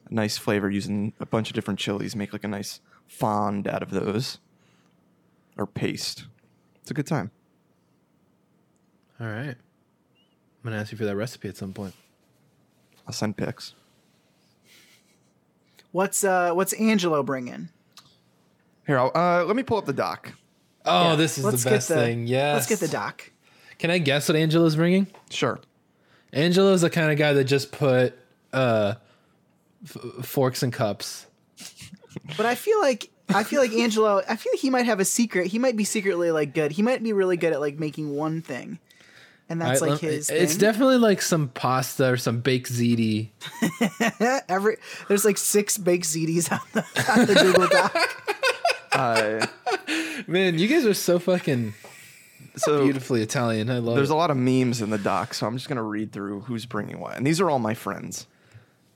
a 0.09 0.13
nice 0.13 0.37
flavor 0.37 0.69
using 0.69 1.13
a 1.19 1.25
bunch 1.25 1.49
of 1.49 1.55
different 1.55 1.79
chilies. 1.79 2.15
Make 2.15 2.33
like 2.33 2.43
a 2.43 2.47
nice 2.47 2.81
fond 3.07 3.67
out 3.67 3.81
of 3.81 3.89
those 3.89 4.37
or 5.57 5.65
paste. 5.65 6.25
It's 6.81 6.91
a 6.91 6.93
good 6.93 7.07
time. 7.07 7.31
All 9.19 9.27
right. 9.27 9.55
I'm 9.55 10.71
gonna 10.71 10.77
ask 10.77 10.91
you 10.91 10.97
for 10.97 11.05
that 11.05 11.15
recipe 11.15 11.47
at 11.47 11.57
some 11.57 11.73
point. 11.73 11.95
I'll 13.07 13.13
send 13.13 13.37
pics. 13.37 13.73
What's 15.95 16.25
uh 16.25 16.51
what's 16.51 16.73
Angelo 16.73 17.23
bringing? 17.23 17.69
Here, 18.85 18.99
I'll, 18.99 19.13
uh, 19.15 19.45
let 19.45 19.55
me 19.55 19.63
pull 19.63 19.77
up 19.77 19.85
the 19.85 19.93
doc. 19.93 20.33
Oh, 20.83 21.11
Yeah, 21.11 21.15
this 21.15 21.37
is 21.37 21.45
let's 21.45 21.63
the 21.63 21.69
get 21.69 21.75
best 21.77 21.87
thing. 21.87 22.27
Yes. 22.27 22.55
Let's 22.55 22.67
get 22.67 22.79
the 22.81 22.89
doc. 22.89 23.31
Can 23.79 23.89
I 23.91 23.99
guess 23.99 24.27
what 24.27 24.35
Angelo's 24.35 24.75
bringing? 24.75 25.07
Sure. 25.29 25.57
Angelo's 26.33 26.81
the 26.81 26.89
kind 26.89 27.13
of 27.13 27.17
guy 27.17 27.31
that 27.31 27.45
just 27.45 27.71
put 27.71 28.13
uh, 28.51 28.95
f- 29.85 30.25
forks 30.25 30.63
and 30.63 30.73
cups. 30.73 31.27
But 32.35 32.45
I 32.45 32.55
feel 32.55 32.81
like 32.81 33.09
I 33.29 33.43
feel 33.45 33.61
like 33.61 33.71
Angelo. 33.71 34.21
I 34.27 34.35
feel 34.35 34.51
like 34.51 34.59
he 34.59 34.69
might 34.69 34.87
have 34.87 34.99
a 34.99 35.05
secret. 35.05 35.47
He 35.47 35.59
might 35.59 35.77
be 35.77 35.85
secretly 35.85 36.29
like 36.29 36.53
good. 36.53 36.73
He 36.73 36.81
might 36.81 37.01
be 37.03 37.13
really 37.13 37.37
good 37.37 37.53
at 37.53 37.61
like 37.61 37.79
making 37.79 38.13
one 38.13 38.41
thing, 38.41 38.79
and 39.49 39.61
that's 39.61 39.81
All 39.81 39.87
right, 39.87 39.93
like 39.93 40.03
lem- 40.03 40.11
his. 40.11 40.29
It's 40.29 40.53
thing. 40.53 40.59
definitely 40.59 40.97
like 40.97 41.21
some 41.21 41.49
pasta 41.49 42.11
or 42.11 42.17
some 42.17 42.39
baked 42.41 42.71
ziti. 42.71 43.29
Every 44.49 44.77
there's 45.07 45.25
like 45.25 45.37
six 45.37 45.77
baked 45.77 46.05
ziti's 46.05 46.51
on 46.51 46.59
the, 46.73 46.81
on 47.11 47.25
the 47.25 47.33
Google 47.35 47.67
Doc. 47.67 47.95
Uh, 48.95 49.45
Man, 50.25 50.57
you 50.57 50.69
guys 50.69 50.85
are 50.85 50.93
so 50.93 51.19
fucking 51.19 51.73
so 52.55 52.85
beautifully 52.85 53.21
Italian. 53.21 53.69
I 53.69 53.79
love 53.79 53.95
it. 53.95 53.95
there's 53.97 54.09
it. 54.09 54.13
a 54.13 54.15
lot 54.15 54.31
of 54.31 54.37
memes 54.37 54.81
in 54.81 54.89
the 54.89 54.97
doc, 54.97 55.33
so 55.33 55.45
I'm 55.45 55.57
just 55.57 55.67
gonna 55.67 55.83
read 55.83 56.13
through 56.13 56.39
who's 56.41 56.65
bringing 56.65 57.01
what, 57.01 57.17
and 57.17 57.27
these 57.27 57.41
are 57.41 57.49
all 57.49 57.59
my 57.59 57.73
friends. 57.73 58.25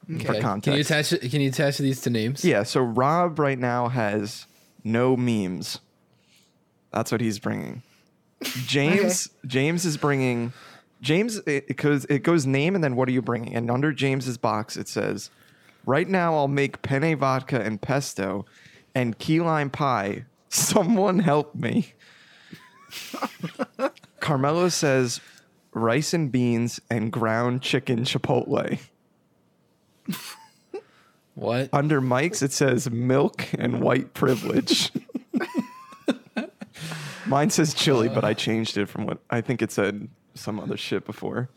For 0.08 0.14
Okay. 0.16 0.40
Can 0.40 0.74
you 0.74 0.80
attach? 0.80 1.10
Can 1.20 1.42
you 1.42 1.50
attach 1.50 1.80
these 1.80 2.00
to 2.02 2.10
names? 2.10 2.46
Yeah, 2.46 2.64
so 2.64 2.80
Rob 2.82 3.38
right 3.40 3.60
now 3.60 3.90
has 3.90 4.46
no 4.86 5.18
memes. 5.18 5.80
That's 6.92 7.12
what 7.12 7.20
he's 7.20 7.38
bringing. 7.38 7.84
James 8.66 9.30
James 9.46 9.86
is 9.86 9.98
bringing 9.98 10.54
James 11.02 11.38
it, 11.38 11.66
it 11.68 11.78
goes 11.78 12.06
it 12.06 12.24
goes 12.24 12.46
name 12.46 12.76
and 12.76 12.84
then 12.84 12.96
what 12.96 13.08
are 13.08 13.12
you 13.12 13.22
bringing? 13.22 13.56
And 13.56 13.70
under 13.70 13.92
James's 13.92 14.38
box 14.38 14.78
it 14.78 14.88
says, 14.88 15.30
"Right 15.86 16.08
now 16.08 16.36
I'll 16.36 16.48
make 16.48 16.82
penne 16.82 17.18
vodka 17.18 17.62
and 17.62 17.82
pesto 17.82 18.46
and 18.96 19.18
key 19.18 19.40
lime 19.40 19.70
pie. 19.70 20.26
Someone 20.50 21.20
help 21.20 21.56
me." 21.56 21.94
Carmelo 24.20 24.70
says, 24.70 25.22
"Rice 25.74 26.14
and 26.14 26.32
beans 26.32 26.80
and 26.90 27.12
ground 27.12 27.62
chicken 27.62 28.00
chipotle." 28.00 28.80
What? 31.40 31.70
Under 31.72 32.02
Mike's, 32.02 32.42
it 32.42 32.52
says 32.52 32.90
milk 32.92 33.48
and 33.58 33.80
white 33.80 34.14
privilege. 34.14 34.92
Mine 37.30 37.50
says 37.50 37.74
chili, 37.74 38.10
but 38.10 38.26
I 38.26 38.34
changed 38.34 38.78
it 38.78 38.88
from 38.88 39.06
what 39.06 39.20
I 39.30 39.42
think 39.42 39.62
it 39.62 39.72
said 39.72 40.10
some 40.34 40.60
other 40.60 40.78
shit 40.78 41.06
before. 41.06 41.50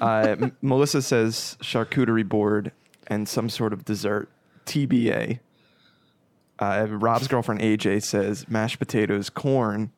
Uh, 0.00 0.36
M- 0.40 0.56
Melissa 0.62 1.02
says 1.02 1.56
charcuterie 1.60 2.28
board 2.28 2.72
and 3.08 3.28
some 3.28 3.48
sort 3.48 3.72
of 3.72 3.84
dessert, 3.84 4.30
TBA. 4.66 5.40
Uh, 6.58 6.86
Rob's 6.88 7.28
girlfriend 7.28 7.60
AJ 7.60 8.04
says 8.04 8.48
mashed 8.48 8.78
potatoes, 8.78 9.28
corn, 9.28 9.90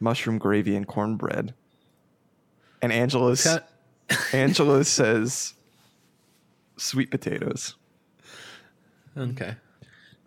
mushroom 0.00 0.38
gravy, 0.38 0.76
and 0.76 0.86
cornbread. 0.86 1.54
And 2.82 2.92
Angela, 2.92 3.36
Cut. 3.36 3.70
Angela 4.32 4.84
says 4.84 5.54
sweet 6.76 7.10
potatoes. 7.10 7.76
Okay. 9.16 9.54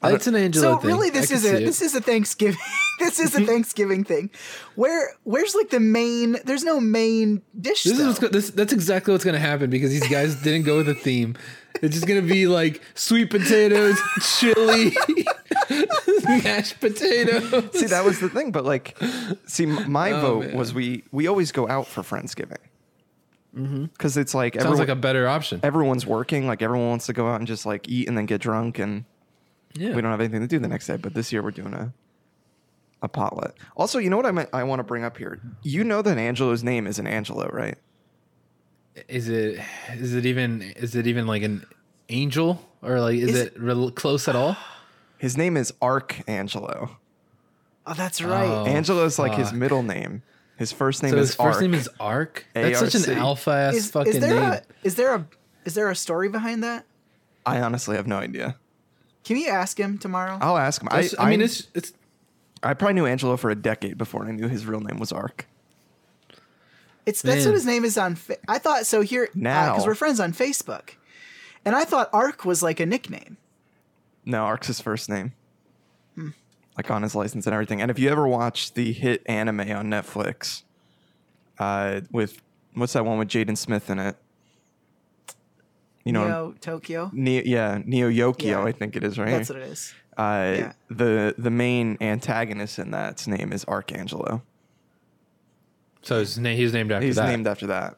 That's 0.02 0.28
an 0.28 0.36
Angelo 0.36 0.76
So 0.76 0.78
thing. 0.80 0.88
really, 0.88 1.10
this 1.10 1.28
can 1.28 1.38
is 1.38 1.46
a 1.46 1.66
this 1.66 1.82
is 1.82 1.96
a 1.96 2.02
Thanksgiving. 2.02 2.60
this 3.00 3.20
is 3.20 3.34
a 3.34 3.38
mm-hmm. 3.40 3.48
Thanksgiving 3.48 4.04
thing. 4.04 4.30
Where 4.76 5.16
where's 5.24 5.56
like 5.56 5.70
the 5.70 5.80
main? 5.80 6.38
There's 6.46 6.64
no 6.64 6.80
main 6.80 7.42
dish. 7.60 7.84
This 7.84 8.00
is 8.00 8.06
what's 8.06 8.32
this, 8.32 8.50
that's 8.52 8.74
exactly 8.74 9.12
what's 9.12 9.26
gonna 9.26 9.40
happen 9.40 9.70
because 9.70 9.90
these 9.92 10.08
guys 10.08 10.36
didn't 10.44 10.64
go 10.64 10.78
with 10.78 10.90
a 10.90 10.94
theme. 10.94 11.36
It's 11.82 11.96
just 11.96 12.08
gonna 12.08 12.22
be 12.22 12.48
like 12.48 12.82
sweet 12.94 13.30
potatoes, 13.32 13.98
chili, 14.40 14.96
mashed 16.26 16.80
potatoes. 16.80 17.72
See, 17.74 17.88
that 17.88 18.04
was 18.06 18.20
the 18.20 18.30
thing, 18.30 18.52
but 18.52 18.66
like, 18.66 18.98
see, 19.46 19.66
my 19.66 20.12
Oh, 20.12 20.22
vote 20.22 20.46
man. 20.48 20.58
was 20.58 20.74
we 20.74 21.04
we 21.12 21.28
always 21.28 21.52
go 21.52 21.68
out 21.68 21.88
for 21.88 22.02
Friendsgiving 22.04 22.58
mm-hmm. 23.56 23.86
because 23.86 24.16
it's 24.18 24.36
like 24.36 24.54
sounds 24.54 24.66
everyone, 24.66 24.80
like 24.80 24.90
a 24.90 25.00
better 25.00 25.28
option. 25.28 25.60
everyone's 25.64 26.06
working, 26.06 26.48
like 26.48 26.62
everyone 26.62 26.90
wants 26.90 27.08
to 27.08 27.14
go 27.14 27.28
out 27.28 27.40
and 27.40 27.48
just 27.48 27.66
like 27.66 27.88
eat 27.90 28.08
and 28.08 28.18
then 28.18 28.26
get 28.28 28.42
drunk, 28.42 28.80
and 28.80 29.06
Yeah. 29.78 29.96
we 29.96 30.02
don't 30.02 30.12
have 30.12 30.20
anything 30.22 30.42
to 30.42 30.48
do 30.48 30.60
the 30.60 30.68
next 30.68 30.88
day. 30.88 30.98
But 30.98 31.14
this 31.14 31.32
year 31.32 31.42
we're 31.44 31.52
doing 31.52 31.74
a 31.74 31.94
a 33.02 33.08
potluck. 33.08 33.56
Also, 33.76 34.00
you 34.00 34.10
know 34.10 34.18
what 34.18 34.26
I 34.26 34.32
might, 34.32 34.50
I 34.54 34.64
want 34.64 34.80
to 34.80 34.84
bring 34.84 35.04
up 35.04 35.18
here? 35.18 35.40
You 35.62 35.84
know 35.84 36.02
that 36.02 36.18
Angelo's 36.18 36.64
name 36.64 36.88
isn't 36.88 37.06
Angelo, 37.06 37.48
right? 37.50 37.78
Is 39.08 39.30
it 39.30 39.60
is 39.94 40.16
it 40.16 40.26
even 40.26 40.62
is 40.76 40.96
it 40.96 41.06
even 41.06 41.28
like 41.28 41.44
an 41.44 41.66
angel 42.10 42.60
or 42.82 43.00
like 43.00 43.18
is, 43.18 43.30
Is 43.30 43.42
it 43.48 43.60
real 43.60 43.92
close 43.92 44.28
at 44.28 44.36
all? 44.36 44.58
His 45.20 45.38
name 45.38 45.58
is 45.58 45.74
Archangelo. 45.82 46.98
Oh, 47.86 47.94
that's 47.94 48.22
right. 48.22 48.46
Oh. 48.50 48.66
Angelo's 48.66 49.18
like 49.18 49.34
his 49.34 49.52
middle 49.54 49.82
name. 49.82 50.22
His 50.58 50.72
first 50.72 51.02
name 51.02 51.12
So 51.14 51.18
is 51.18 51.30
his 51.30 51.36
first 51.36 51.56
Ark. 51.56 51.62
name 51.62 51.74
is 51.74 51.90
Ark. 52.00 52.46
That's 52.54 52.80
such 52.92 53.08
an 53.08 53.18
alpha 53.18 53.52
ass 53.52 53.76
is, 53.76 53.92
fucking 53.92 54.14
is 54.14 54.20
there 54.20 54.40
name. 54.40 54.44
a 54.52 54.62
is 54.84 54.96
there 54.96 55.16
a 55.16 55.28
is 55.66 55.74
there 55.74 55.90
a 55.90 55.96
story 55.96 56.30
behind 56.30 56.64
that? 56.64 56.86
I 57.46 57.62
honestly 57.62 57.96
have 57.96 58.06
no 58.06 58.18
idea. 58.18 58.58
Can 59.28 59.36
you 59.36 59.50
ask 59.50 59.78
him 59.78 59.98
tomorrow? 59.98 60.38
I'll 60.40 60.58
ask 60.58 60.82
him. 60.82 60.88
That's- 60.90 61.14
I, 61.20 61.30
mean, 61.30 61.42
it's 61.42 61.68
it's 61.76 61.92
I 62.64 62.74
probably 62.74 62.94
knew 62.94 63.06
Angelo 63.06 63.36
for 63.36 63.50
a 63.50 63.56
decade 63.56 63.98
before 63.98 64.26
I 64.26 64.32
knew 64.32 64.48
his 64.48 64.66
real 64.66 64.80
name 64.80 65.00
was 65.00 65.12
Ark. 65.12 65.46
It's 67.06 67.22
that's 67.22 67.40
Man. 67.40 67.48
what 67.48 67.54
his 67.56 67.66
name 67.66 67.84
is 67.84 67.98
on. 67.98 68.16
Fa- 68.16 68.38
I 68.48 68.58
thought 68.58 68.86
so 68.86 69.02
here 69.02 69.28
Now. 69.36 69.74
because 69.74 69.86
we're 69.86 69.96
friends 69.96 70.22
on 70.22 70.32
Facebook, 70.32 70.92
and 71.66 71.76
I 71.76 71.84
thought 71.84 72.10
Ark 72.14 72.46
was 72.46 72.64
like 72.64 72.80
a 72.80 72.86
nickname. 72.86 73.36
No, 74.26 74.44
Ark's 74.46 74.68
his 74.68 74.80
first 74.80 75.10
name. 75.10 75.34
Like 76.78 76.90
on 76.90 77.02
his 77.02 77.14
license 77.16 77.46
and 77.48 77.54
everything. 77.54 77.82
And 77.82 77.90
if 77.92 77.98
you 78.00 78.08
ever 78.10 78.28
watch 78.28 78.76
the 78.76 78.94
hit 78.94 79.24
anime 79.26 79.62
on 79.62 79.88
Netflix, 79.90 80.62
uh, 81.60 82.02
with 82.12 82.42
what's 82.76 82.94
that 82.94 83.04
one 83.04 83.18
with 83.18 83.28
Jaden 83.28 83.58
Smith 83.58 83.90
in 83.90 84.00
it? 84.00 84.16
You 86.08 86.14
know, 86.14 86.26
Neo 86.28 86.56
Tokyo. 86.62 87.10
Neo, 87.14 87.42
yeah, 87.46 87.82
Neo 87.86 88.10
Yokio, 88.10 88.44
Yeah. 88.46 88.64
I 88.64 88.72
think 88.72 88.96
it 88.96 89.04
is, 89.04 89.18
right? 89.20 89.30
That's 89.32 89.50
what 89.50 89.60
it 89.60 89.68
is. 89.68 89.94
uh, 90.18 90.56
yeah. 90.58 90.74
The 90.90 91.36
the 91.38 91.52
main 91.52 91.98
antagonist 92.02 92.80
in 92.80 92.92
that's 92.92 93.28
name 93.28 93.52
is 93.54 93.66
Archangelo. 93.66 94.42
so 96.02 96.20
his 96.20 96.38
name 96.40 96.58
he's 96.58 96.74
named 96.74 96.92
after 96.92 97.02
that. 97.02 97.06
He's 97.06 97.16
that. 97.18 97.28
named 97.30 97.46
after 97.48 97.68
that. 97.68 97.98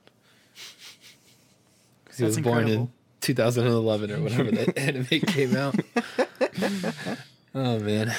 Because 2.04 2.18
he 2.18 2.26
was 2.26 2.36
That's 2.36 2.46
born 2.48 2.68
in 2.68 2.92
2011 3.22 4.12
or 4.12 4.20
whatever 4.22 4.52
that 4.52 4.78
anime 4.88 5.06
came 5.06 5.56
out. 5.56 5.76
oh 7.56 7.80
man. 7.80 8.10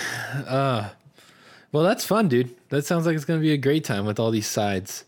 Uh 0.47 0.91
well 1.72 1.82
that's 1.84 2.05
fun, 2.05 2.28
dude. 2.28 2.55
That 2.68 2.84
sounds 2.86 3.07
like 3.07 3.16
it's 3.16 3.24
gonna 3.24 3.41
be 3.41 3.53
a 3.53 3.57
great 3.59 3.84
time 3.84 4.07
with 4.07 4.18
all 4.20 4.30
these 4.30 4.47
sides. 4.47 5.05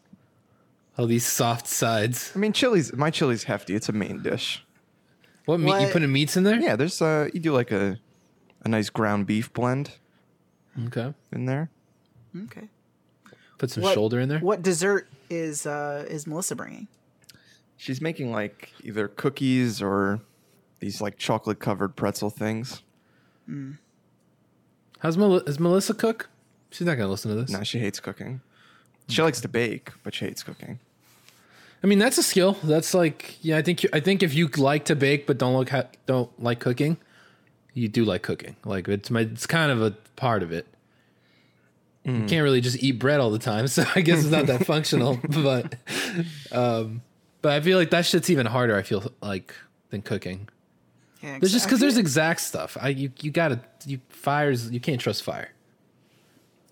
All 0.98 1.06
these 1.06 1.24
soft 1.24 1.66
sides. 1.66 2.32
I 2.34 2.38
mean, 2.38 2.52
chili's 2.52 2.92
my 2.92 3.10
chili's 3.10 3.44
hefty. 3.44 3.74
It's 3.74 3.88
a 3.88 3.92
main 3.92 4.22
dish. 4.22 4.64
What 5.44 5.58
meat 5.60 5.66
you 5.72 5.72
What? 5.84 5.92
putting 5.92 6.12
meats 6.12 6.36
in 6.36 6.44
there? 6.44 6.60
Yeah, 6.60 6.76
there's 6.76 7.00
uh, 7.02 7.28
you 7.34 7.40
do 7.40 7.52
like 7.52 7.70
a 7.72 7.98
a 8.64 8.68
nice 8.68 8.90
ground 8.90 9.26
beef 9.26 9.52
blend 9.52 9.92
Okay. 10.86 11.12
in 11.32 11.46
there. 11.46 11.70
Okay. 12.44 12.68
Put 13.58 13.70
some 13.70 13.82
What- 13.82 13.94
shoulder 13.94 14.20
in 14.20 14.28
there. 14.28 14.38
What 14.38 14.62
dessert 14.62 15.08
is 15.28 15.66
uh 15.66 16.06
is 16.08 16.26
Melissa 16.26 16.54
bringing? 16.56 16.88
She's 17.76 18.00
making 18.00 18.30
like 18.30 18.72
either 18.84 19.08
cookies 19.08 19.82
or 19.82 20.20
these 20.78 21.00
like 21.00 21.18
chocolate 21.18 21.58
covered 21.58 21.96
pretzel 21.96 22.30
things. 22.30 22.82
How's 25.00 25.16
Mel- 25.16 25.36
is 25.40 25.58
Melissa 25.58 25.94
cook? 25.94 26.28
She's 26.70 26.86
not 26.86 26.94
gonna 26.96 27.10
listen 27.10 27.30
to 27.30 27.40
this. 27.42 27.50
No, 27.50 27.64
she 27.64 27.78
hates 27.80 27.98
cooking. 28.00 28.40
She 29.08 29.20
likes 29.20 29.40
to 29.40 29.48
bake, 29.48 29.90
but 30.04 30.14
she 30.14 30.24
hates 30.26 30.42
cooking. 30.42 30.78
I 31.82 31.86
mean, 31.86 31.98
that's 31.98 32.16
a 32.18 32.22
skill. 32.22 32.56
That's 32.62 32.94
like, 32.94 33.38
yeah, 33.42 33.56
I 33.56 33.62
think 33.62 33.82
you, 33.82 33.88
I 33.92 34.00
think 34.00 34.22
if 34.22 34.34
you 34.34 34.48
like 34.56 34.84
to 34.86 34.94
bake 34.96 35.26
but 35.26 35.38
don't 35.38 35.54
look 35.54 35.70
ha- 35.70 35.88
don't 36.06 36.30
like 36.42 36.60
cooking, 36.60 36.96
you 37.74 37.88
do 37.88 38.04
like 38.04 38.22
cooking. 38.22 38.56
Like 38.64 38.88
it's 38.88 39.10
my 39.10 39.20
it's 39.20 39.46
kind 39.46 39.72
of 39.72 39.82
a 39.82 39.90
part 40.16 40.42
of 40.42 40.52
it. 40.52 40.66
You 42.04 42.24
can't 42.26 42.42
really 42.42 42.60
just 42.60 42.82
eat 42.82 42.98
bread 42.98 43.20
all 43.20 43.30
the 43.30 43.38
time, 43.38 43.68
so 43.68 43.84
I 43.94 44.00
guess 44.00 44.20
it's 44.20 44.30
not 44.30 44.46
that 44.46 44.66
functional. 44.72 45.20
But, 45.28 45.76
um, 46.50 47.02
but 47.42 47.52
I 47.52 47.60
feel 47.60 47.78
like 47.78 47.90
that 47.90 48.04
shit's 48.04 48.28
even 48.28 48.46
harder. 48.46 48.76
I 48.76 48.82
feel 48.82 49.12
like 49.22 49.54
than 49.90 50.02
cooking. 50.02 50.48
Yeah, 51.22 51.38
There's 51.38 51.52
just 51.52 51.66
because 51.66 51.78
there's 51.78 51.98
exact 51.98 52.40
stuff. 52.40 52.76
I 52.80 52.88
you 52.88 53.12
you 53.20 53.30
gotta 53.30 53.60
you 53.86 54.00
fires 54.08 54.70
you 54.70 54.80
can't 54.80 55.00
trust 55.00 55.22
fire. 55.22 55.50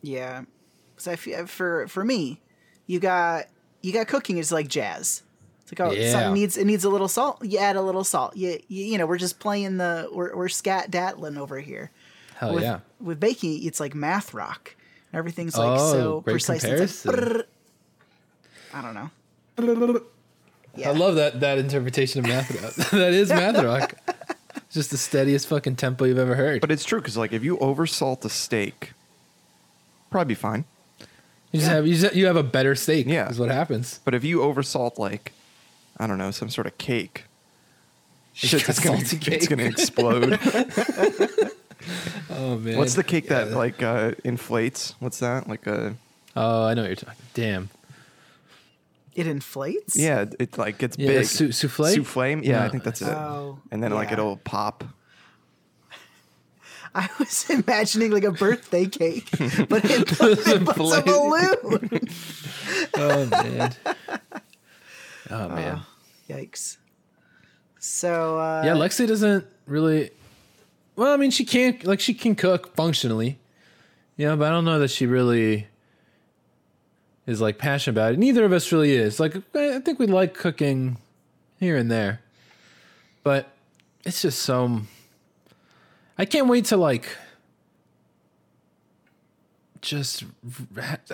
Yeah, 0.03 0.43
so 0.97 1.13
I 1.13 1.17
feel 1.17 1.47
for 1.47 1.87
for 1.87 2.05
me, 2.05 2.41
you 2.87 2.99
got 2.99 3.47
you 3.83 3.93
got 3.93 4.09
cooking 4.09 4.39
is 4.39 4.53
like 4.53 4.69
jazz. 4.69 5.23
It's 5.63 5.79
like 5.79 5.89
oh, 5.89 5.93
Yeah. 5.93 6.13
something 6.13 6.35
needs 6.35 6.57
it 6.57 6.65
needs 6.67 6.85
a 6.85 6.91
little 6.91 7.09
salt. 7.09 7.45
You 7.45 7.59
add 7.59 7.77
a 7.77 7.83
little 7.83 8.05
salt. 8.05 8.37
You 8.37 8.59
you, 8.69 8.85
you 8.85 8.99
know 8.99 9.07
we're 9.07 9.19
just 9.19 9.39
playing 9.39 9.77
the 9.79 10.09
we're 10.13 10.35
we're 10.37 10.49
scat 10.49 10.91
datlin 10.91 11.39
over 11.39 11.61
here. 11.61 11.91
Hell 12.37 12.55
with, 12.55 12.63
yeah. 12.63 12.81
With 13.01 13.21
baking, 13.21 13.65
it's 13.65 13.81
like 13.81 13.95
math 13.95 14.33
rock. 14.35 14.75
Everything's 15.13 15.57
like 15.57 15.79
Oh, 15.81 15.93
so 15.93 16.21
great 16.21 16.35
precise. 16.35 16.65
It's 16.65 17.05
like, 17.05 17.47
I 18.73 18.83
don't 18.83 18.95
know. 18.95 19.11
Yeah. 20.77 20.91
I 20.91 20.93
love 20.93 21.17
that 21.17 21.41
that 21.41 21.59
interpretation 21.59 22.21
of 22.21 22.27
math 22.27 22.51
rock. 22.63 22.75
that 22.91 23.13
is 23.13 23.29
math 23.29 23.63
rock. 23.65 23.95
It's 24.57 24.75
just 24.75 24.91
the 24.91 24.97
steadiest 24.99 25.49
fucking 25.49 25.77
tempo 25.77 26.05
you've 26.05 26.19
ever 26.19 26.37
heard. 26.37 26.61
But 26.61 26.71
it's 26.71 26.85
true 26.85 27.01
because 27.01 27.17
like 27.17 27.33
if 27.33 27.43
you 27.43 27.57
oversalt 27.59 28.25
a 28.25 28.31
steak, 28.31 28.93
probably 30.11 30.35
be 30.35 30.39
fine. 30.39 30.65
You 31.53 31.61
just 31.61 31.71
have 31.71 31.87
you, 31.87 31.95
just, 31.97 32.15
you 32.15 32.27
have 32.27 32.37
a 32.37 32.43
better 32.43 32.75
steak. 32.75 33.07
Yeah. 33.07 33.29
is 33.29 33.39
what 33.39 33.51
happens. 33.51 34.01
But 34.05 34.15
if 34.15 34.25
you 34.25 34.39
oversalt 34.41 34.99
like, 34.99 35.33
I 35.99 36.07
don't 36.07 36.19
know, 36.19 36.31
some 36.31 36.49
sort 36.51 36.67
of 36.67 36.77
cake, 36.79 37.25
shit's 38.33 38.65
got 38.79 38.85
gonna, 38.85 39.05
salty 39.05 39.35
it's 39.35 39.49
gonna 39.49 39.65
explode. 39.65 40.39
Oh 42.29 42.57
man. 42.59 42.77
What's 42.77 42.95
the 42.95 43.03
cake 43.03 43.29
that 43.29 43.49
Yeah. 43.51 43.57
like 43.57 43.83
uh, 43.83 44.13
inflates? 44.23 44.95
What's 45.01 45.19
that? 45.21 45.49
Like 45.49 45.67
a 45.67 45.95
Oh, 46.37 46.65
I 46.65 46.75
know 46.75 46.83
what 46.83 46.89
you're 46.89 46.97
talking. 46.97 47.25
Damn. 47.35 47.71
It 49.15 49.27
inflates. 49.27 49.97
yeah, 49.97 50.27
it 50.39 50.57
like 50.57 50.79
gets 50.79 50.97
Yeah, 50.99 51.09
big. 51.09 51.25
sou- 51.27 51.49
souffle? 51.53 51.87
Souffle. 51.87 52.45
Yeah, 52.45 52.65
I 52.65 52.69
think 52.69 52.85
that's 52.85 53.03
it. 53.03 53.09
Oh, 53.09 53.59
and 53.71 53.83
then 53.83 53.93
like 53.93 54.13
it'll 54.13 54.37
pop. 54.37 54.85
I 56.95 57.09
was 57.19 57.49
imagining 57.51 58.11
like 58.11 58.25
a 58.25 58.33
birthday 58.33 58.87
cake, 58.87 59.29
but 59.69 59.85
it, 59.85 60.13
it's 60.21 60.47
a 60.49 60.59
balloon. 60.59 62.09
Oh 62.95 63.27
man. 63.27 63.75
Oh 65.31 65.49
man. 65.49 65.81
Yikes. 66.29 66.79
So 67.79 68.39
uh, 68.39 68.63
yeah, 68.65 68.75
Lexi 68.75 69.07
doesn't 69.07 69.47
really. 69.67 70.11
Well, 70.97 71.13
I 71.13 71.17
mean, 71.17 71.31
she 71.31 71.45
can't 71.45 71.85
like 71.85 72.01
she 72.01 72.15
can 72.15 72.35
cook 72.35 72.75
functionally, 72.75 73.39
you 74.17 74.27
know, 74.27 74.37
but 74.37 74.49
I 74.49 74.51
don't 74.51 74.65
know 74.65 74.79
that 74.79 74.91
she 74.91 75.07
really 75.07 75.67
is 77.27 77.41
like 77.41 77.59
passionate 77.59 77.95
about 77.99 78.15
it. 78.15 78.19
Neither 78.19 78.45
of 78.45 78.53
us 78.53 78.73
really 78.73 78.93
is. 78.93 79.21
Like, 79.21 79.37
I 79.55 79.77
I 79.77 79.79
think 79.81 79.99
we 79.99 80.07
like 80.07 80.35
cooking 80.35 80.97
here 81.59 81.77
and 81.77 81.91
there, 81.91 82.21
but 83.23 83.53
it's 84.05 84.23
just 84.23 84.41
so. 84.41 84.83
I 86.21 86.27
can't 86.27 86.49
wait 86.49 86.67
to 86.67 86.77
like. 86.77 87.17
Just, 89.81 90.25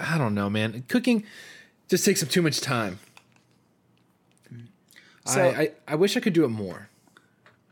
I 0.03 0.19
don't 0.19 0.35
know, 0.35 0.51
man. 0.51 0.83
Cooking 0.89 1.23
just 1.89 2.05
takes 2.05 2.25
up 2.25 2.29
too 2.29 2.43
much 2.43 2.61
time. 2.61 2.99
So- 5.25 5.41
I, 5.41 5.61
I 5.61 5.71
I 5.87 5.95
wish 5.95 6.17
I 6.17 6.21
could 6.21 6.33
do 6.33 6.45
it 6.45 6.49
more. 6.49 6.89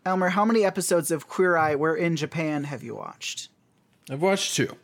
Elmer, 0.06 0.28
how 0.28 0.44
many 0.44 0.64
episodes 0.64 1.10
of 1.10 1.26
Queer 1.28 1.56
Eye 1.56 1.74
We're 1.74 1.96
in 1.96 2.14
Japan 2.14 2.62
have 2.64 2.84
you 2.84 2.94
watched? 2.94 3.48
I've 4.08 4.22
watched 4.22 4.54
two. 4.54 4.76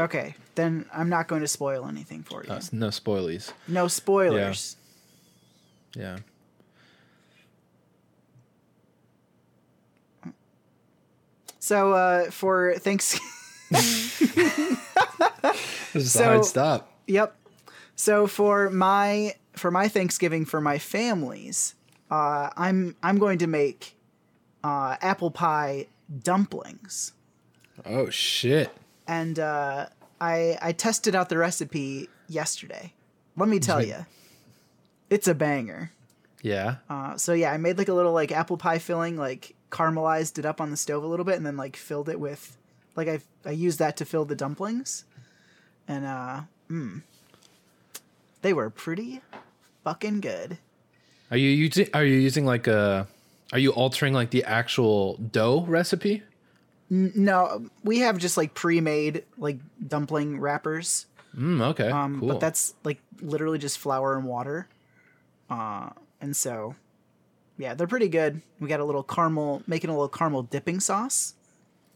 Okay, 0.00 0.34
then 0.56 0.86
I'm 0.92 1.08
not 1.08 1.28
going 1.28 1.42
to 1.42 1.48
spoil 1.48 1.86
anything 1.86 2.24
for 2.24 2.42
you. 2.44 2.50
Uh, 2.50 2.60
no 2.72 2.88
spoilies. 2.88 3.52
no 3.68 3.86
spoilers. 3.86 4.76
Yeah. 5.94 6.18
So 11.66 11.94
uh, 11.94 12.30
for 12.30 12.74
thanks, 12.78 13.18
This 13.70 14.78
is 15.94 16.12
So- 16.12 16.22
a 16.22 16.26
hard 16.26 16.44
stop. 16.44 16.92
yep. 17.08 17.34
So 17.96 18.28
for 18.28 18.70
my 18.70 19.34
for 19.54 19.72
my 19.72 19.88
Thanksgiving 19.88 20.44
for 20.44 20.60
my 20.60 20.78
families, 20.78 21.74
uh, 22.08 22.50
I'm 22.56 22.94
I'm 23.02 23.18
going 23.18 23.38
to 23.38 23.48
make 23.48 23.96
uh, 24.62 24.96
apple 25.00 25.32
pie 25.32 25.88
dumplings. 26.22 27.14
Oh 27.84 28.10
shit. 28.10 28.70
and 29.08 29.36
uh, 29.40 29.86
I 30.20 30.58
I 30.62 30.70
tested 30.72 31.16
out 31.16 31.30
the 31.30 31.38
recipe 31.38 32.08
yesterday. 32.28 32.92
Let 33.36 33.48
me 33.48 33.58
tell 33.58 33.84
you, 33.84 34.06
it's 35.10 35.26
a 35.26 35.34
banger. 35.34 35.90
Yeah. 36.46 36.76
Uh, 36.88 37.16
so 37.16 37.32
yeah, 37.32 37.50
I 37.50 37.56
made 37.56 37.76
like 37.76 37.88
a 37.88 37.92
little 37.92 38.12
like 38.12 38.30
apple 38.30 38.56
pie 38.56 38.78
filling, 38.78 39.16
like 39.16 39.56
caramelized 39.70 40.38
it 40.38 40.46
up 40.46 40.60
on 40.60 40.70
the 40.70 40.76
stove 40.76 41.02
a 41.02 41.06
little 41.06 41.24
bit, 41.24 41.34
and 41.34 41.44
then 41.44 41.56
like 41.56 41.76
filled 41.76 42.08
it 42.08 42.20
with, 42.20 42.56
like 42.94 43.08
I 43.08 43.20
I 43.44 43.50
used 43.50 43.80
that 43.80 43.96
to 43.96 44.04
fill 44.04 44.24
the 44.24 44.36
dumplings, 44.36 45.04
and 45.88 46.06
uh, 46.06 46.42
mm, 46.70 47.02
they 48.42 48.52
were 48.52 48.70
pretty 48.70 49.22
fucking 49.82 50.20
good. 50.20 50.58
Are 51.32 51.36
you 51.36 51.50
using 51.50 51.88
are 51.92 52.04
you 52.04 52.16
using 52.16 52.46
like 52.46 52.68
a 52.68 53.08
are 53.52 53.58
you 53.58 53.72
altering 53.72 54.14
like 54.14 54.30
the 54.30 54.44
actual 54.44 55.16
dough 55.16 55.64
recipe? 55.66 56.22
No, 56.88 57.68
we 57.82 57.98
have 57.98 58.18
just 58.18 58.36
like 58.36 58.54
pre-made 58.54 59.24
like 59.36 59.58
dumpling 59.84 60.38
wrappers. 60.38 61.06
Mm, 61.36 61.60
okay. 61.70 61.90
Um, 61.90 62.20
cool. 62.20 62.28
but 62.28 62.38
that's 62.38 62.74
like 62.84 63.00
literally 63.20 63.58
just 63.58 63.78
flour 63.78 64.16
and 64.16 64.24
water. 64.24 64.68
Uh, 65.50 65.90
and 66.26 66.34
so, 66.36 66.74
yeah, 67.56 67.74
they're 67.74 67.86
pretty 67.86 68.08
good. 68.08 68.42
We 68.58 68.68
got 68.68 68.80
a 68.80 68.84
little 68.84 69.04
caramel, 69.04 69.62
making 69.68 69.90
a 69.90 69.92
little 69.92 70.08
caramel 70.08 70.42
dipping 70.42 70.80
sauce. 70.80 71.34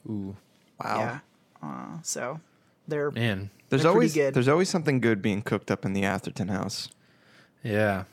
Ooh. 0.08 0.36
Wow. 0.82 0.98
Yeah. 0.98 1.18
Uh, 1.60 1.98
so 2.02 2.38
they're 2.86 3.10
Man. 3.10 3.50
There's 3.68 3.82
They're 3.82 3.90
always 3.90 4.14
good. 4.14 4.34
there's 4.34 4.48
always 4.48 4.68
something 4.68 5.00
good 5.00 5.20
being 5.20 5.42
cooked 5.42 5.70
up 5.70 5.84
in 5.84 5.92
the 5.92 6.04
Atherton 6.04 6.46
house. 6.48 6.88
Yeah. 7.64 8.04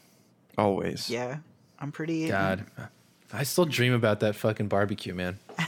Always. 0.58 1.08
yeah. 1.10 1.38
I'm 1.80 1.92
pretty. 1.92 2.28
God. 2.30 2.66
I 3.32 3.44
still 3.44 3.66
dream 3.66 3.94
about 3.94 4.20
that 4.22 4.36
fucking 4.36 4.68
barbecue, 4.68 5.14
man. 5.14 5.38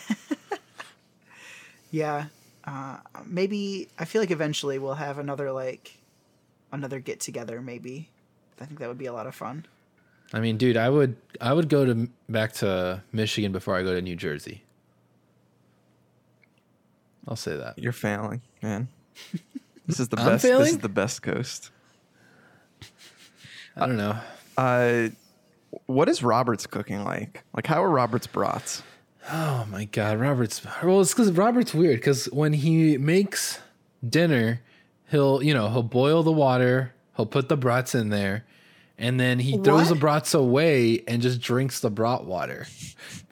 Yeah. 1.91 2.25
Uh, 2.65 2.97
maybe 3.25 3.87
I 3.97 4.05
feel 4.05 4.21
like 4.21 4.31
eventually 4.31 4.77
we'll 4.77 4.93
have 4.95 5.17
another 5.17 5.51
like 5.51 5.97
another 6.71 6.99
get 6.99 7.19
together. 7.19 7.61
Maybe 7.61 8.09
I 8.61 8.65
think 8.65 8.79
that 8.79 8.87
would 8.89 8.97
be 8.97 9.07
a 9.07 9.13
lot 9.13 9.25
of 9.27 9.33
fun. 9.33 9.65
I 10.33 10.39
mean, 10.39 10.57
dude, 10.57 10.77
I 10.77 10.89
would 10.89 11.15
I 11.41 11.53
would 11.53 11.69
go 11.69 11.85
to 11.85 12.09
back 12.27 12.53
to 12.53 13.03
Michigan 13.11 13.51
before 13.51 13.75
I 13.75 13.83
go 13.83 13.93
to 13.93 14.01
New 14.01 14.15
Jersey. 14.15 14.63
I'll 17.27 17.35
say 17.35 17.55
that. 17.55 17.77
You're 17.77 17.91
failing, 17.91 18.41
man. 18.61 18.89
This 19.89 19.99
is 19.99 20.09
the 20.09 20.17
best. 20.17 20.43
This 20.43 20.69
is 20.69 20.77
the 20.77 20.87
best 20.87 21.23
coast. 21.23 21.71
I 23.75 23.87
don't 23.87 23.97
know. 23.97 24.19
Uh, 24.55 25.09
what 25.87 26.07
is 26.07 26.21
Robert's 26.21 26.67
cooking 26.67 27.03
like? 27.03 27.43
Like, 27.55 27.65
how 27.65 27.83
are 27.83 27.89
Robert's 27.89 28.27
brats? 28.27 28.83
Oh 29.31 29.65
my 29.67 29.85
god, 29.85 30.19
Robert's 30.19 30.61
well, 30.83 31.01
it's 31.01 31.13
because 31.13 31.31
Robert's 31.31 31.73
weird. 31.73 31.95
Because 31.95 32.25
when 32.25 32.53
he 32.53 32.99
makes 32.99 33.59
dinner, 34.07 34.61
he'll 35.09 35.41
you 35.41 35.55
know 35.55 35.69
he'll 35.69 35.81
boil 35.81 36.21
the 36.21 36.31
water, 36.31 36.93
he'll 37.15 37.25
put 37.25 37.49
the 37.49 37.57
brats 37.57 37.95
in 37.95 38.09
there, 38.09 38.45
and 38.99 39.19
then 39.19 39.39
he 39.39 39.57
throws 39.57 39.87
the 39.87 39.95
What? 39.95 39.99
brats 40.01 40.33
away 40.35 41.03
and 41.07 41.21
just 41.21 41.41
drinks 41.41 41.79
the 41.79 41.89
brat 41.89 42.25
water. 42.25 42.67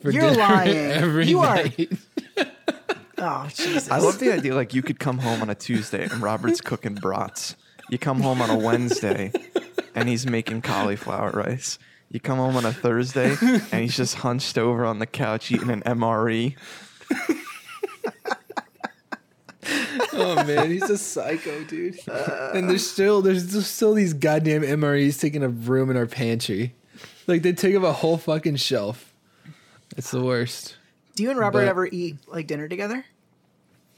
for 0.01 0.09
You're 0.11 0.31
lying. 0.35 0.75
every 0.75 1.27
You 1.27 1.39
are- 1.41 1.65
Oh 3.19 3.47
Jesus! 3.53 3.89
I 3.89 3.97
love 3.97 4.19
the 4.19 4.31
idea. 4.31 4.53
Like, 4.53 4.75
you 4.75 4.83
could 4.83 4.99
come 4.99 5.17
home 5.17 5.41
on 5.41 5.49
a 5.49 5.55
Tuesday 5.55 6.03
and 6.03 6.21
Robert's 6.21 6.61
cooking 6.61 6.93
brats. 6.93 7.55
You 7.89 7.97
come 7.97 8.21
home 8.21 8.41
on 8.43 8.49
a 8.51 8.55
Wednesday 8.57 9.31
and 9.95 10.07
he's 10.07 10.27
making 10.27 10.61
cauliflower 10.61 11.31
rice. 11.31 11.79
You 12.11 12.19
come 12.19 12.37
home 12.37 12.55
on 12.55 12.65
a 12.65 12.71
Thursday 12.71 13.35
and 13.41 13.81
he's 13.81 13.97
just 13.97 14.15
hunched 14.15 14.57
over 14.59 14.85
on 14.85 14.99
the 14.99 15.07
couch 15.07 15.51
eating 15.51 15.71
an. 15.71 15.81
MRE. 15.81 16.55
oh 20.13 20.43
man, 20.45 20.71
he's 20.71 20.89
a 20.89 20.97
psycho, 20.97 21.63
dude. 21.65 21.97
and 22.07 22.69
there's 22.69 22.89
still 22.89 23.21
there's 23.21 23.51
just 23.51 23.75
still 23.75 23.93
these 23.93 24.13
goddamn 24.13 24.61
MREs 24.61 25.19
taking 25.19 25.43
a 25.43 25.49
room 25.49 25.89
in 25.89 25.97
our 25.97 26.05
pantry. 26.05 26.73
Like 27.27 27.41
they 27.41 27.53
take 27.53 27.75
up 27.75 27.83
a 27.83 27.91
whole 27.93 28.17
fucking 28.17 28.55
shelf. 28.57 29.13
It's 29.95 30.11
the 30.11 30.21
worst. 30.23 30.77
Do 31.15 31.23
you 31.23 31.29
and 31.31 31.39
Robert 31.39 31.61
but- 31.61 31.67
ever 31.67 31.87
eat 31.87 32.17
like 32.27 32.47
dinner 32.47 32.67
together? 32.67 33.05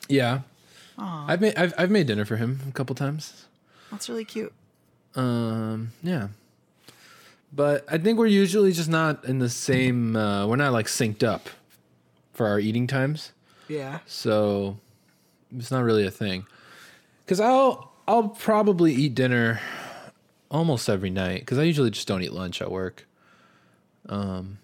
Yeah. 0.07 0.41
I've 0.97 1.39
made 1.39 1.55
I've 1.57 1.73
I've 1.77 1.91
made 1.91 2.07
dinner 2.07 2.25
for 2.25 2.35
him 2.35 2.59
a 2.67 2.71
couple 2.73 2.93
times. 2.95 3.45
That's 3.91 4.09
really 4.09 4.25
cute. 4.25 4.51
Um, 5.15 5.91
yeah. 6.03 6.27
But 7.53 7.85
I 7.91 7.97
think 7.97 8.19
we're 8.19 8.27
usually 8.27 8.71
just 8.73 8.89
not 8.89 9.23
in 9.25 9.39
the 9.39 9.49
same. 9.49 10.15
Uh, 10.15 10.45
we're 10.45 10.55
not 10.57 10.73
like 10.73 10.87
synced 10.87 11.23
up 11.23 11.49
for 12.33 12.47
our 12.47 12.59
eating 12.59 12.85
times, 12.85 13.31
Yeah. 13.67 13.99
so 14.05 14.77
it's 15.57 15.71
not 15.71 15.83
really 15.83 16.05
a 16.05 16.11
thing. 16.11 16.45
Because 17.25 17.39
I'll 17.39 17.91
I'll 18.07 18.29
probably 18.29 18.93
eat 18.93 19.15
dinner 19.15 19.59
almost 20.49 20.89
every 20.89 21.09
night 21.09 21.41
because 21.41 21.57
I 21.59 21.63
usually 21.63 21.91
just 21.91 22.07
don't 22.07 22.23
eat 22.23 22.33
lunch 22.33 22.61
at 22.61 22.71
work. 22.71 23.05
Um, 24.07 24.57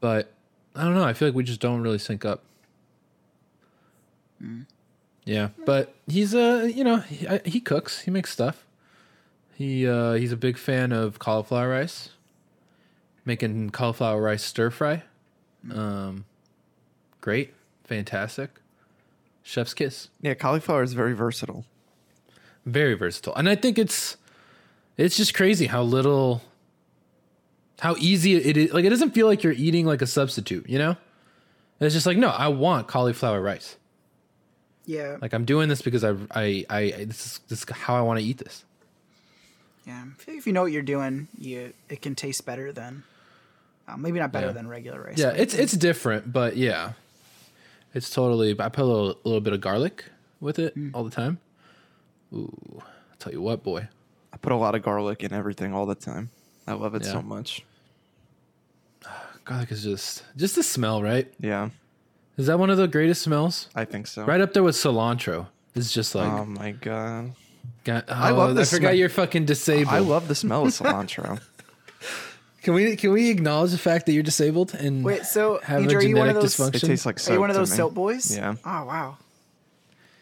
but 0.00 0.32
I 0.76 0.84
don't 0.84 0.94
know. 0.94 1.04
I 1.04 1.12
feel 1.12 1.28
like 1.28 1.34
we 1.34 1.42
just 1.44 1.60
don't 1.60 1.80
really 1.82 1.98
sync 1.98 2.24
up. 2.24 2.42
Yeah, 5.24 5.50
but 5.64 5.94
he's 6.08 6.34
a 6.34 6.70
you 6.70 6.82
know 6.82 6.96
he, 6.98 7.26
I- 7.28 7.42
he 7.44 7.60
cooks. 7.60 8.00
He 8.02 8.10
makes 8.10 8.30
stuff. 8.32 8.66
He 9.54 9.86
uh, 9.86 10.14
he's 10.14 10.32
a 10.32 10.36
big 10.36 10.58
fan 10.58 10.90
of 10.92 11.18
cauliflower 11.20 11.68
rice, 11.68 12.10
making 13.24 13.70
cauliflower 13.70 14.20
rice 14.20 14.42
stir 14.42 14.70
fry. 14.70 15.04
Um, 15.72 16.24
great, 17.20 17.54
fantastic, 17.84 18.50
chef's 19.42 19.74
kiss. 19.74 20.08
Yeah, 20.20 20.34
cauliflower 20.34 20.82
is 20.82 20.92
very 20.92 21.14
versatile. 21.14 21.64
very 22.64 22.94
versatile 22.94 23.34
and 23.34 23.48
i 23.48 23.56
think 23.56 23.76
it's 23.78 24.16
it's 24.96 25.16
just 25.16 25.34
crazy 25.34 25.66
how 25.66 25.82
little 25.82 26.42
how 27.80 27.96
easy 27.98 28.36
it 28.36 28.56
is 28.56 28.72
like 28.72 28.84
it 28.84 28.90
doesn't 28.90 29.10
feel 29.10 29.26
like 29.26 29.42
you're 29.42 29.52
eating 29.54 29.84
like 29.84 30.00
a 30.02 30.06
substitute 30.06 30.68
you 30.68 30.78
know 30.78 30.96
it's 31.80 31.92
just 31.94 32.06
like 32.06 32.16
no 32.16 32.28
i 32.28 32.46
want 32.46 32.86
cauliflower 32.86 33.40
rice 33.40 33.76
Yeah, 34.86 35.16
like 35.20 35.32
i'm 35.32 35.44
doing 35.44 35.68
this 35.68 35.82
because 35.82 36.04
i 36.04 36.10
i, 36.30 36.64
I 36.70 37.04
this 37.04 37.26
is 37.26 37.40
this 37.48 37.64
is 37.64 37.70
how 37.70 37.96
i 37.96 38.00
want 38.02 38.20
to 38.20 38.24
eat 38.24 38.38
this 38.38 38.64
yeah. 39.84 40.04
I 40.06 40.22
feel 40.22 40.34
like 40.34 40.38
if 40.38 40.46
you 40.46 40.52
know 40.52 40.62
what 40.62 40.70
you're 40.70 40.82
doing, 40.82 41.26
you 41.36 41.72
it 41.88 42.00
can 42.02 42.14
taste 42.14 42.46
better 42.46 42.70
than, 42.70 43.02
uh, 43.88 43.96
maybe 43.96 44.20
not 44.20 44.30
better 44.30 44.46
Yeah. 44.46 44.52
than 44.52 44.68
regular 44.68 45.02
rice. 45.02 45.18
yeah 45.18 45.30
it's 45.30 45.54
it's 45.54 45.72
different 45.72 46.32
but 46.32 46.56
yeah 46.56 46.92
it's 47.94 48.10
totally 48.10 48.54
i 48.60 48.68
put 48.68 48.82
a 48.82 48.84
little, 48.84 49.18
little 49.24 49.40
bit 49.40 49.52
of 49.52 49.60
garlic 49.60 50.04
with 50.40 50.58
it 50.58 50.76
mm. 50.76 50.90
all 50.94 51.04
the 51.04 51.10
time 51.10 51.38
ooh 52.32 52.52
i'll 52.80 53.16
tell 53.18 53.32
you 53.32 53.40
what 53.40 53.62
boy 53.62 53.88
I 54.32 54.36
put 54.38 54.52
a 54.52 54.56
lot 54.56 54.74
of 54.74 54.82
garlic 54.82 55.22
in 55.22 55.32
everything 55.32 55.74
all 55.74 55.86
the 55.86 55.94
time. 55.94 56.30
I 56.66 56.72
love 56.72 56.94
it 56.94 57.04
Yeah. 57.04 57.12
so 57.12 57.22
much. 57.22 57.64
garlic 59.44 59.70
is 59.70 59.82
just 59.82 60.22
just 60.36 60.54
the 60.54 60.62
smell 60.62 61.02
right 61.02 61.32
Yeah, 61.40 61.70
is 62.36 62.46
that 62.46 62.58
one 62.58 62.70
of 62.70 62.78
the 62.78 62.88
greatest 62.88 63.22
smells 63.22 63.68
I 63.74 63.84
think 63.84 64.06
so. 64.06 64.24
Right 64.24 64.40
up 64.40 64.52
there 64.52 64.62
with 64.62 64.76
cilantro. 64.76 65.48
It's 65.74 65.92
just 65.92 66.14
like 66.14 66.30
oh 66.30 66.44
my 66.44 66.72
god. 66.72 67.32
God, 67.84 68.04
oh, 68.08 68.12
I 68.12 68.30
love 68.30 68.56
oh, 68.56 68.60
I 68.60 68.64
forgot 68.64 68.88
smell. 68.88 68.94
you're 68.94 69.08
fucking 69.08 69.44
disabled. 69.44 69.94
I 69.94 69.98
love 69.98 70.28
the 70.28 70.34
smell 70.36 70.62
of 70.62 70.68
cilantro. 70.68 71.40
Can 72.62 72.74
we 72.74 72.94
can 72.96 73.10
we 73.12 73.30
acknowledge 73.30 73.72
the 73.72 73.78
fact 73.78 74.06
that 74.06 74.12
you're 74.12 74.22
disabled 74.22 74.74
and 74.74 75.04
Wait, 75.04 75.24
so 75.24 75.58
have 75.64 75.82
Andrew, 75.82 75.98
a 75.98 76.00
are 76.00 76.02
you 76.04 76.16
one 76.16 76.28
genetic 76.28 76.36
of 76.36 76.42
those? 76.42 76.56
dysfunction? 76.56 76.74
it 76.84 76.86
tastes 76.86 77.06
like 77.06 77.18
soap. 77.18 77.30
Are 77.30 77.34
you 77.34 77.40
one 77.40 77.50
of 77.50 77.56
those 77.56 77.70
me. 77.70 77.76
soap 77.76 77.94
boys? 77.94 78.36
Yeah. 78.36 78.54
Oh 78.64 78.84
wow. 78.84 79.16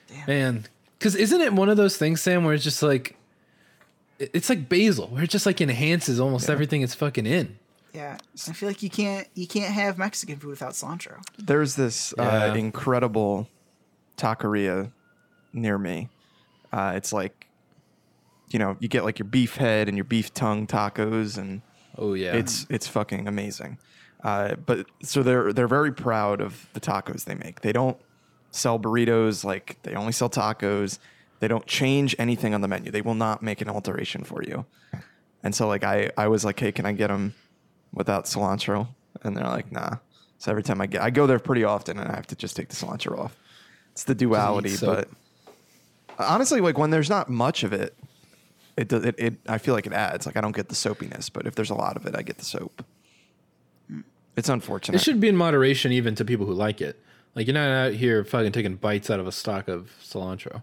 Damn. 0.09 0.26
man. 0.26 0.66
Because 0.99 1.14
isn't 1.14 1.41
it 1.41 1.53
one 1.53 1.68
of 1.68 1.76
those 1.76 1.97
things, 1.97 2.20
Sam, 2.20 2.45
where 2.45 2.55
it's 2.55 2.64
just 2.64 2.82
like 2.82 3.16
it's 4.18 4.49
like 4.51 4.68
basil, 4.68 5.09
where 5.09 5.22
it 5.24 5.30
just 5.30 5.47
like 5.47 5.61
enhances 5.61 6.18
almost 6.20 6.49
Yeah. 6.49 6.53
everything 6.55 6.82
it's 6.82 6.95
fucking 6.95 7.26
in. 7.26 7.59
Yeah, 7.93 8.18
I 8.49 8.53
feel 8.53 8.68
like 8.68 8.82
you 8.82 8.91
can't 8.91 9.26
you 9.34 9.47
can't 9.47 9.72
have 9.72 9.99
Mexican 9.99 10.36
food 10.36 10.51
without 10.51 10.72
cilantro. 10.72 11.22
There's 11.38 11.74
this 11.76 12.14
Yeah. 12.16 12.51
uh, 12.53 12.55
incredible 12.55 13.49
taqueria 14.16 14.93
near 15.53 15.76
me. 15.78 16.09
Uh, 16.72 16.93
it's 16.95 17.12
like, 17.12 17.49
you 18.51 18.59
know, 18.59 18.76
you 18.78 18.88
get 18.88 19.05
like 19.05 19.18
your 19.18 19.26
beef 19.26 19.57
head 19.57 19.88
and 19.88 19.97
your 19.97 20.05
beef 20.05 20.32
tongue 20.32 20.66
tacos, 20.66 21.36
and 21.36 21.62
Oh 21.99 22.14
yeah, 22.14 22.34
it's 22.34 22.66
it's 22.70 22.86
fucking 22.86 23.26
amazing. 23.28 23.78
Uh, 24.22 24.55
but 24.55 24.86
so 25.03 25.22
they're 25.22 25.53
they're 25.53 25.68
very 25.68 25.93
proud 25.93 26.41
of 26.41 26.68
the 26.72 26.80
tacos 26.80 27.24
they 27.24 27.34
make. 27.34 27.61
They 27.61 27.72
don't 27.72 27.97
sell 28.51 28.78
burritos 28.78 29.45
like 29.45 29.78
they 29.82 29.95
only 29.95 30.12
sell 30.12 30.28
tacos. 30.30 30.99
They 31.41 31.49
don't 31.49 31.66
change 31.66 32.14
anything 32.18 32.55
on 32.55 32.61
the 32.61 32.68
menu. 32.68 32.91
They 32.91 33.01
will 33.01 33.14
not 33.14 33.43
make 33.43 33.62
an 33.62 33.70
alteration 33.70 34.24
for 34.24 34.43
you. 34.43 34.66
And 35.43 35.55
so 35.55 35.66
like 35.66 35.84
I 35.84 36.11
I 36.16 36.28
was 36.28 36.45
like, 36.45 36.61
hey, 36.61 36.72
can 36.72 36.84
I 36.84 36.93
get 36.93 37.09
them 37.09 37.34
without 37.95 38.26
cilantro? 38.26 38.88
And 39.22 39.36
they're 39.36 39.45
like, 39.45 39.72
nah. 39.72 39.97
So 40.38 40.51
every 40.51 40.62
time 40.62 40.80
I 40.80 40.86
get, 40.86 41.03
I 41.03 41.11
go 41.11 41.26
there 41.26 41.38
pretty 41.38 41.64
often, 41.64 41.99
and 41.99 42.11
I 42.11 42.14
have 42.14 42.26
to 42.28 42.36
just 42.36 42.57
take 42.57 42.68
the 42.68 42.76
cilantro 42.76 43.18
off. 43.18 43.36
It's 43.93 44.05
the 44.05 44.14
duality, 44.14 44.74
but 44.80 45.09
honestly, 46.18 46.61
like 46.61 46.78
when 46.78 46.91
there's 46.91 47.11
not 47.11 47.28
much 47.28 47.62
of 47.62 47.72
it, 47.72 47.95
it, 48.80 48.88
does 48.88 49.04
it 49.04 49.14
it 49.18 49.34
I 49.48 49.58
feel 49.58 49.74
like 49.74 49.86
it 49.86 49.92
adds. 49.92 50.26
Like 50.26 50.36
I 50.36 50.40
don't 50.40 50.54
get 50.56 50.68
the 50.68 50.74
soapiness, 50.74 51.28
but 51.32 51.46
if 51.46 51.54
there's 51.54 51.70
a 51.70 51.74
lot 51.74 51.96
of 51.96 52.06
it, 52.06 52.14
I 52.16 52.22
get 52.22 52.38
the 52.38 52.44
soap. 52.44 52.84
It's 54.36 54.48
unfortunate. 54.48 54.96
it 55.00 55.04
should 55.04 55.20
be 55.20 55.28
in 55.28 55.36
moderation 55.36 55.92
even 55.92 56.14
to 56.14 56.24
people 56.24 56.46
who 56.46 56.54
like 56.54 56.80
it. 56.80 56.98
Like 57.34 57.46
you're 57.46 57.54
not 57.54 57.68
out 57.68 57.92
here 57.92 58.24
fucking 58.24 58.52
taking 58.52 58.76
bites 58.76 59.10
out 59.10 59.20
of 59.20 59.26
a 59.26 59.32
stalk 59.32 59.68
of 59.68 59.90
cilantro. 60.02 60.62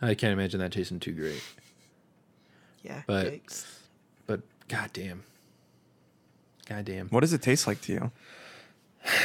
I 0.00 0.14
can't 0.14 0.32
imagine 0.32 0.60
that 0.60 0.72
tasting 0.72 1.00
too 1.00 1.12
great. 1.12 1.42
Yeah, 2.82 3.02
But- 3.06 3.26
yikes. 3.32 3.66
But 4.26 4.40
goddamn, 4.68 5.22
goddamn. 6.68 7.08
What 7.08 7.20
does 7.20 7.32
it 7.32 7.42
taste 7.42 7.66
like 7.66 7.80
to 7.82 7.92
you? 7.92 8.10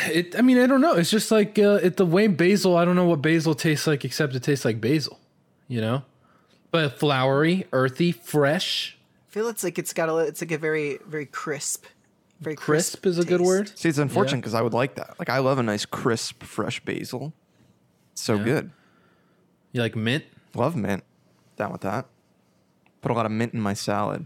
It. 0.08 0.36
I 0.38 0.42
mean, 0.42 0.58
I 0.60 0.66
don't 0.68 0.82
know. 0.82 0.94
It's 0.94 1.12
just 1.12 1.30
like 1.32 1.60
uh, 1.60 1.80
it. 1.84 1.98
The 1.98 2.06
way 2.06 2.28
basil. 2.28 2.78
I 2.78 2.84
don't 2.86 2.96
know 2.96 3.06
what 3.06 3.22
basil 3.22 3.54
tastes 3.54 3.86
like, 3.86 4.04
except 4.06 4.34
it 4.36 4.42
tastes 4.44 4.66
like 4.66 4.82
basil. 4.82 5.20
You 5.68 5.82
know, 5.82 6.04
but 6.72 7.00
floury, 7.00 7.66
earthy, 7.72 8.12
fresh. 8.12 8.98
I 9.30 9.32
feel 9.32 9.48
it's 9.50 9.64
like 9.64 9.78
it's 9.80 9.94
got 9.94 10.10
a 10.10 10.18
it's 10.18 10.42
like 10.42 10.52
a 10.52 10.58
very 10.58 11.00
very 11.06 11.26
crisp, 11.26 11.86
very 12.40 12.56
Crisp 12.56 13.06
is 13.06 13.18
a 13.20 13.24
good 13.26 13.42
word. 13.42 13.72
See, 13.78 13.90
it's 13.90 13.98
unfortunate 13.98 14.38
Yeah. 14.38 14.42
because 14.42 14.54
I 14.54 14.62
would 14.62 14.74
like 14.74 14.96
that. 14.96 15.16
Like 15.20 15.30
I 15.30 15.40
love 15.40 15.60
a 15.60 15.64
nice 15.64 15.86
crisp, 15.86 16.44
fresh 16.44 16.80
basil. 16.84 17.34
So 18.16 18.36
Yeah. 18.36 18.44
good. 18.44 18.72
You 19.74 19.82
like 19.82 19.96
mint? 19.96 20.24
Love 20.56 20.76
mint. 20.76 21.04
Down 21.58 21.72
with 21.72 21.82
that. 21.82 22.06
Put 23.02 23.12
a 23.12 23.14
lot 23.14 23.26
of 23.26 23.32
mint 23.32 23.54
in 23.54 23.62
my 23.62 23.74
salad. 23.74 24.26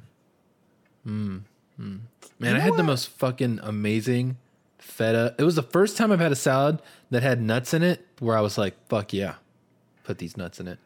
Hmm. 1.03 1.39
Man, 1.77 2.01
You 2.39 2.47
I 2.49 2.53
know 2.53 2.59
had 2.59 2.77
the 2.77 2.83
most 2.83 3.09
fucking 3.09 3.59
amazing 3.63 4.37
feta. 4.77 5.35
It 5.39 5.43
was 5.43 5.55
the 5.55 5.63
first 5.63 5.97
time 5.97 6.11
I've 6.11 6.19
had 6.19 6.31
a 6.31 6.35
salad 6.35 6.81
that 7.09 7.23
had 7.23 7.41
nuts 7.41 7.73
in 7.73 7.81
it 7.83 8.05
where 8.19 8.37
I 8.37 8.41
was 8.41 8.57
like, 8.57 8.75
fuck 8.87 9.11
yeah, 9.13 9.35
put 10.03 10.19
these 10.19 10.37
nuts 10.37 10.59
in 10.59 10.67
it. 10.67 10.79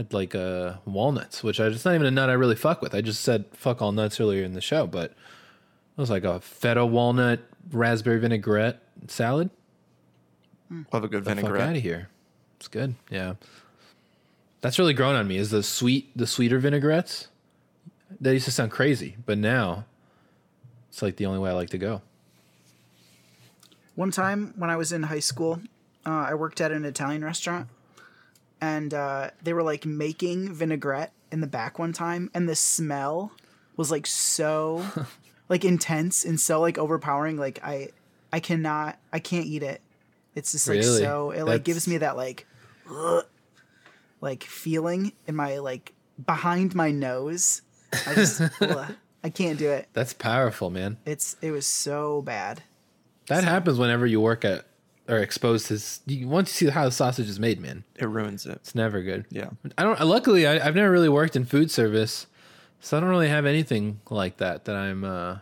Had 0.00 0.14
like 0.14 0.34
uh, 0.34 0.76
walnuts, 0.86 1.44
which 1.44 1.60
I, 1.60 1.66
it's 1.66 1.84
not 1.84 1.94
even 1.94 2.06
a 2.06 2.10
nut 2.10 2.30
I 2.30 2.32
really 2.32 2.56
fuck 2.56 2.80
with. 2.80 2.94
I 2.94 3.02
just 3.02 3.20
said 3.20 3.44
fuck 3.52 3.82
all 3.82 3.92
nuts 3.92 4.18
earlier 4.18 4.42
in 4.44 4.54
the 4.54 4.62
show, 4.62 4.86
but 4.86 5.10
it 5.10 5.16
was 5.98 6.08
like 6.08 6.24
a 6.24 6.40
feta 6.40 6.86
walnut 6.86 7.40
raspberry 7.70 8.18
vinaigrette 8.18 8.80
salad. 9.08 9.50
Love 10.90 11.04
a 11.04 11.08
good 11.08 11.24
The 11.24 11.30
fuck 11.32 11.36
vinaigrette. 11.36 11.68
out 11.68 11.76
of 11.76 11.82
here. 11.82 12.08
It's 12.56 12.68
good. 12.68 12.94
Yeah. 13.10 13.34
That's 14.62 14.78
really 14.78 14.94
grown 14.94 15.16
on 15.16 15.28
me 15.28 15.36
is 15.36 15.50
the 15.50 15.62
sweet, 15.62 16.16
the 16.16 16.26
sweeter 16.26 16.58
vinaigrettes. 16.58 17.26
That 18.22 18.32
used 18.32 18.46
to 18.46 18.52
sound 18.52 18.70
crazy, 18.70 19.16
but 19.26 19.36
now 19.36 19.84
it's 20.88 21.02
like 21.02 21.16
the 21.16 21.26
only 21.26 21.40
way 21.40 21.50
I 21.50 21.52
like 21.52 21.68
to 21.70 21.78
go. 21.78 22.00
One 23.96 24.10
time 24.10 24.54
when 24.56 24.70
I 24.70 24.76
was 24.76 24.92
in 24.92 25.02
high 25.02 25.20
school, 25.20 25.60
uh, 26.06 26.10
I 26.30 26.32
worked 26.34 26.62
at 26.62 26.72
an 26.72 26.86
Italian 26.86 27.22
restaurant, 27.22 27.68
and 28.60 28.92
uh, 28.94 29.30
they 29.42 29.52
were 29.52 29.62
like 29.62 29.86
making 29.86 30.52
vinaigrette 30.52 31.12
in 31.32 31.40
the 31.40 31.46
back 31.46 31.78
one 31.78 31.92
time, 31.92 32.30
and 32.34 32.48
the 32.48 32.56
smell 32.56 33.32
was 33.76 33.90
like 33.90 34.06
so 34.06 34.84
like 35.48 35.64
intense 35.64 36.24
and 36.24 36.38
so 36.40 36.60
like 36.60 36.78
overpowering. 36.78 37.36
Like 37.36 37.60
I, 37.64 37.88
I 38.32 38.40
cannot, 38.40 38.98
I 39.12 39.18
can't 39.18 39.46
eat 39.46 39.62
it. 39.62 39.80
It's 40.34 40.52
just 40.52 40.68
like 40.68 40.78
Really? 40.78 41.00
so. 41.00 41.30
It 41.30 41.44
like 41.44 41.64
gives 41.64 41.88
me 41.88 41.98
that 41.98 42.16
like, 42.16 42.46
ugh, 42.90 43.24
like 44.20 44.44
feeling 44.44 45.12
in 45.26 45.34
my 45.36 45.58
like 45.58 45.92
behind 46.24 46.74
my 46.74 46.90
nose. 46.90 47.62
I 48.06 48.14
just, 48.14 48.40
ugh, 48.60 48.94
I 49.24 49.30
can't 49.30 49.58
do 49.58 49.70
it. 49.70 49.88
That's 49.92 50.12
powerful, 50.12 50.70
man. 50.70 50.98
It's 51.04 51.36
it 51.42 51.50
was 51.50 51.66
so 51.66 52.22
bad. 52.22 52.62
That 53.26 53.44
happens 53.44 53.78
whenever 53.78 54.06
you 54.06 54.20
work 54.20 54.44
at 54.44 54.64
or 55.10 55.18
exposed 55.18 55.66
to. 55.66 55.78
You, 56.06 56.28
once 56.28 56.60
you 56.62 56.68
see 56.68 56.72
how 56.72 56.84
the 56.84 56.90
sausage 56.92 57.28
is 57.28 57.38
made, 57.40 57.60
man, 57.60 57.84
It 57.96 58.06
ruins 58.06 58.46
it. 58.46 58.52
it's 58.52 58.74
never 58.74 59.02
good. 59.02 59.26
Yeah. 59.30 59.50
I 59.76 59.82
don't. 59.82 60.00
Luckily, 60.00 60.46
I, 60.46 60.66
I've 60.66 60.74
never 60.74 60.90
really 60.90 61.08
worked 61.08 61.36
in 61.36 61.44
food 61.44 61.70
service, 61.70 62.26
so 62.80 62.96
I 62.96 63.00
don't 63.00 63.10
really 63.10 63.28
have 63.28 63.44
anything 63.46 64.00
like 64.08 64.38
that 64.38 64.64
that 64.66 64.76
I'm 64.76 65.04
uh 65.04 65.38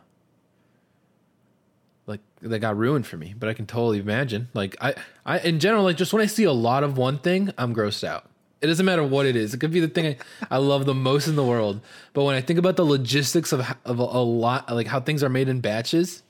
like 2.07 2.21
that 2.41 2.59
got 2.61 2.77
ruined 2.77 3.07
for 3.07 3.17
me. 3.17 3.35
But 3.39 3.49
I 3.49 3.55
can 3.55 3.67
totally 3.67 3.99
imagine. 3.99 4.49
Like 4.55 4.77
I, 4.81 4.95
I 5.27 5.39
in 5.41 5.61
general, 5.61 5.85
like 5.85 5.97
just 5.97 6.13
when 6.13 6.23
I 6.23 6.27
see 6.27 6.45
a 6.45 6.53
lot 6.53 6.83
of 6.83 6.97
one 6.97 7.19
thing, 7.19 7.51
I'm 7.59 7.75
grossed 7.75 8.05
out. 8.05 8.25
It 8.61 8.67
doesn't 8.67 8.85
matter 8.87 9.05
what 9.05 9.25
it 9.25 9.37
is. 9.37 9.55
It 9.55 9.59
could 9.59 9.71
be 9.71 9.79
the 9.79 9.87
thing 9.89 10.17
I, 10.51 10.57
I 10.57 10.57
love 10.57 10.85
the 10.85 10.95
most 10.95 11.29
in 11.29 11.37
the 11.37 11.45
world. 11.45 11.81
But 12.13 12.25
when 12.25 12.35
I 12.35 12.41
think 12.41 12.59
about 12.59 12.75
the 12.77 12.85
logistics 12.85 13.53
of 13.53 13.61
of 13.85 14.01
a, 14.01 14.03
a 14.03 14.23
lot, 14.25 14.69
like 14.75 14.89
how 14.89 15.01
things 15.01 15.23
are 15.23 15.29
made 15.29 15.49
in 15.49 15.61
batches, 15.61 16.23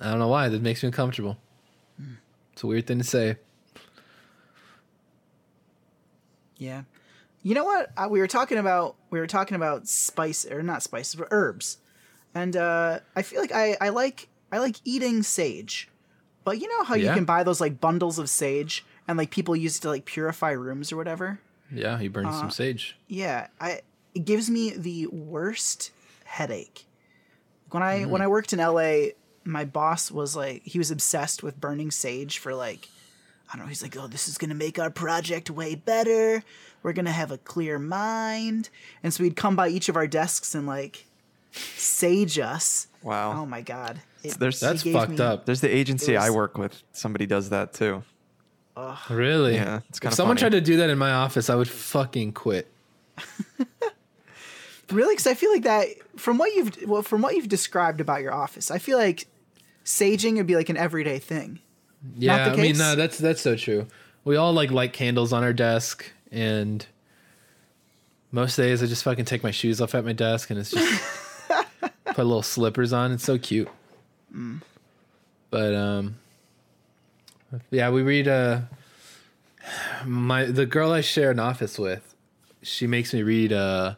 I 0.00 0.10
don't 0.10 0.18
know 0.18 0.28
why 0.28 0.48
that 0.48 0.60
makes 0.62 0.82
me 0.82 0.88
uncomfortable. 0.88 1.36
It's 2.52 2.62
a 2.62 2.66
weird 2.66 2.86
thing 2.86 2.98
to 2.98 3.04
say. 3.04 3.36
Yeah. 6.58 6.82
You 7.42 7.54
know 7.54 7.64
what? 7.64 7.90
Uh, 7.96 8.08
we 8.08 8.20
were 8.20 8.28
talking 8.28 8.58
about 8.58 8.96
we 9.10 9.18
were 9.18 9.26
talking 9.26 9.56
about 9.56 9.88
spice 9.88 10.44
or 10.46 10.62
not 10.62 10.82
spices, 10.82 11.16
but 11.16 11.28
herbs. 11.30 11.78
And 12.34 12.56
uh 12.56 13.00
I 13.16 13.22
feel 13.22 13.40
like 13.40 13.52
I 13.52 13.76
I 13.80 13.88
like 13.88 14.28
I 14.52 14.58
like 14.58 14.76
eating 14.84 15.22
sage. 15.22 15.88
But 16.44 16.60
you 16.60 16.68
know 16.68 16.84
how 16.84 16.94
you 16.94 17.06
can 17.14 17.24
buy 17.24 17.42
those 17.44 17.60
like 17.60 17.80
bundles 17.80 18.18
of 18.18 18.28
sage 18.28 18.84
and 19.08 19.16
like 19.18 19.30
people 19.30 19.54
use 19.56 19.78
it 19.78 19.80
to 19.82 19.88
like 19.88 20.04
purify 20.04 20.50
rooms 20.52 20.92
or 20.92 20.96
whatever? 20.96 21.40
Yeah, 21.70 21.98
you 22.00 22.10
burn 22.10 22.26
Uh, 22.26 22.32
some 22.32 22.50
sage. 22.50 22.96
Yeah, 23.08 23.48
I 23.60 23.80
it 24.14 24.24
gives 24.24 24.50
me 24.50 24.70
the 24.70 25.06
worst 25.08 25.90
headache. 26.24 26.86
When 27.70 27.82
I 27.82 28.04
when 28.04 28.20
I 28.22 28.28
worked 28.28 28.52
in 28.52 28.58
LA, 28.58 29.12
my 29.44 29.64
boss 29.64 30.10
was 30.10 30.34
like 30.36 30.62
he 30.64 30.78
was 30.78 30.90
obsessed 30.90 31.42
with 31.42 31.60
burning 31.60 31.90
sage 31.90 32.38
for 32.38 32.54
like 32.54 32.88
I 33.52 33.56
don't 33.56 33.66
know, 33.66 33.68
he's 33.68 33.82
like, 33.82 33.96
"Oh, 33.98 34.06
this 34.06 34.28
is 34.28 34.38
going 34.38 34.48
to 34.48 34.54
make 34.56 34.78
our 34.78 34.88
project 34.90 35.50
way 35.50 35.74
better. 35.74 36.42
We're 36.82 36.94
going 36.94 37.04
to 37.04 37.10
have 37.12 37.30
a 37.30 37.38
clear 37.38 37.78
mind." 37.78 38.70
And 39.02 39.12
so 39.12 39.24
he'd 39.24 39.36
come 39.36 39.56
by 39.56 39.68
each 39.68 39.88
of 39.90 39.96
our 39.96 40.06
desks 40.06 40.54
and 40.54 40.66
like 40.66 41.04
sage 41.52 42.38
us. 42.38 42.86
Wow. 43.02 43.32
Oh 43.42 43.46
my 43.46 43.60
god. 43.60 44.00
It- 44.22 44.38
There's- 44.38 44.60
That's 44.60 44.82
fucked 44.84 45.10
me- 45.12 45.20
up. 45.20 45.44
There's 45.44 45.60
the 45.60 45.68
agency 45.74 46.16
I 46.16 46.30
work 46.30 46.56
with. 46.56 46.82
Somebody 46.92 47.26
does 47.26 47.50
that 47.50 47.74
too. 47.74 48.02
Really? 49.10 49.56
Yeah, 49.56 49.80
it's 49.90 50.00
kinda 50.00 50.12
If 50.12 50.16
someone 50.16 50.36
funny. 50.38 50.50
tried 50.50 50.58
to 50.58 50.64
do 50.64 50.76
that 50.78 50.88
in 50.88 50.96
my 50.96 51.12
office, 51.12 51.50
I 51.50 51.54
would 51.56 51.68
fucking 51.68 52.32
quit. 52.32 52.68
Really, 54.90 55.14
because 55.14 55.26
I 55.26 55.32
feel 55.34 55.50
like 55.50 55.62
that 55.62 55.86
from 56.16 56.36
what 56.36 56.54
you've 56.54 56.82
well 56.86 57.00
from 57.02 57.22
what 57.22 57.34
you've 57.34 57.48
described 57.48 58.00
about 58.02 58.20
your 58.20 58.34
office, 58.34 58.70
I 58.70 58.76
feel 58.78 58.98
like 58.98 59.26
saging 59.84 60.36
would 60.36 60.46
be 60.46 60.56
like 60.56 60.68
an 60.68 60.76
everyday 60.76 61.18
thing. 61.18 61.60
Yeah, 62.16 62.52
I 62.52 62.56
mean, 62.56 62.78
no, 62.78 62.96
that's 62.96 63.18
that's 63.18 63.40
so 63.40 63.56
true. 63.56 63.86
We 64.24 64.36
all 64.36 64.52
like 64.52 64.70
light 64.70 64.92
candles 64.92 65.32
on 65.32 65.44
our 65.44 65.52
desk, 65.52 66.10
and 66.30 66.84
most 68.32 68.56
days 68.56 68.82
I 68.82 68.86
just 68.86 69.04
fucking 69.04 69.24
take 69.24 69.42
my 69.42 69.50
shoes 69.50 69.80
off 69.80 69.94
at 69.94 70.04
my 70.04 70.12
desk, 70.12 70.50
and 70.50 70.58
it's 70.58 70.70
just 70.70 71.02
put 72.04 72.18
little 72.18 72.42
slippers 72.42 72.92
on. 72.92 73.12
It's 73.12 73.24
so 73.24 73.38
cute. 73.38 73.68
But 75.50 75.74
um, 75.74 76.16
yeah, 77.70 77.90
we 77.90 78.02
read. 78.02 78.26
Uh, 78.26 78.62
my 80.04 80.46
the 80.46 80.66
girl 80.66 80.90
I 80.90 81.02
share 81.02 81.30
an 81.30 81.38
office 81.38 81.78
with, 81.78 82.14
she 82.62 82.86
makes 82.86 83.14
me 83.14 83.22
read 83.22 83.52
uh 83.52 83.94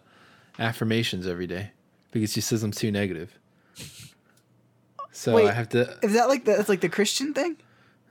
affirmations 0.59 1.27
every 1.27 1.47
day 1.47 1.71
because 2.11 2.33
she 2.33 2.41
says 2.41 2.63
I'm 2.63 2.71
too 2.71 2.91
negative. 2.91 3.39
So 5.25 5.33
Wait. 5.33 5.49
I 5.49 5.53
have 5.53 5.71
to. 5.71 5.99
Is 6.03 6.13
that 6.13 6.29
like 6.29 6.45
the, 6.45 6.53
that's 6.53 6.69
like 6.69 6.83
the 6.83 6.91
Christian 6.91 7.33
thing? 7.33 7.57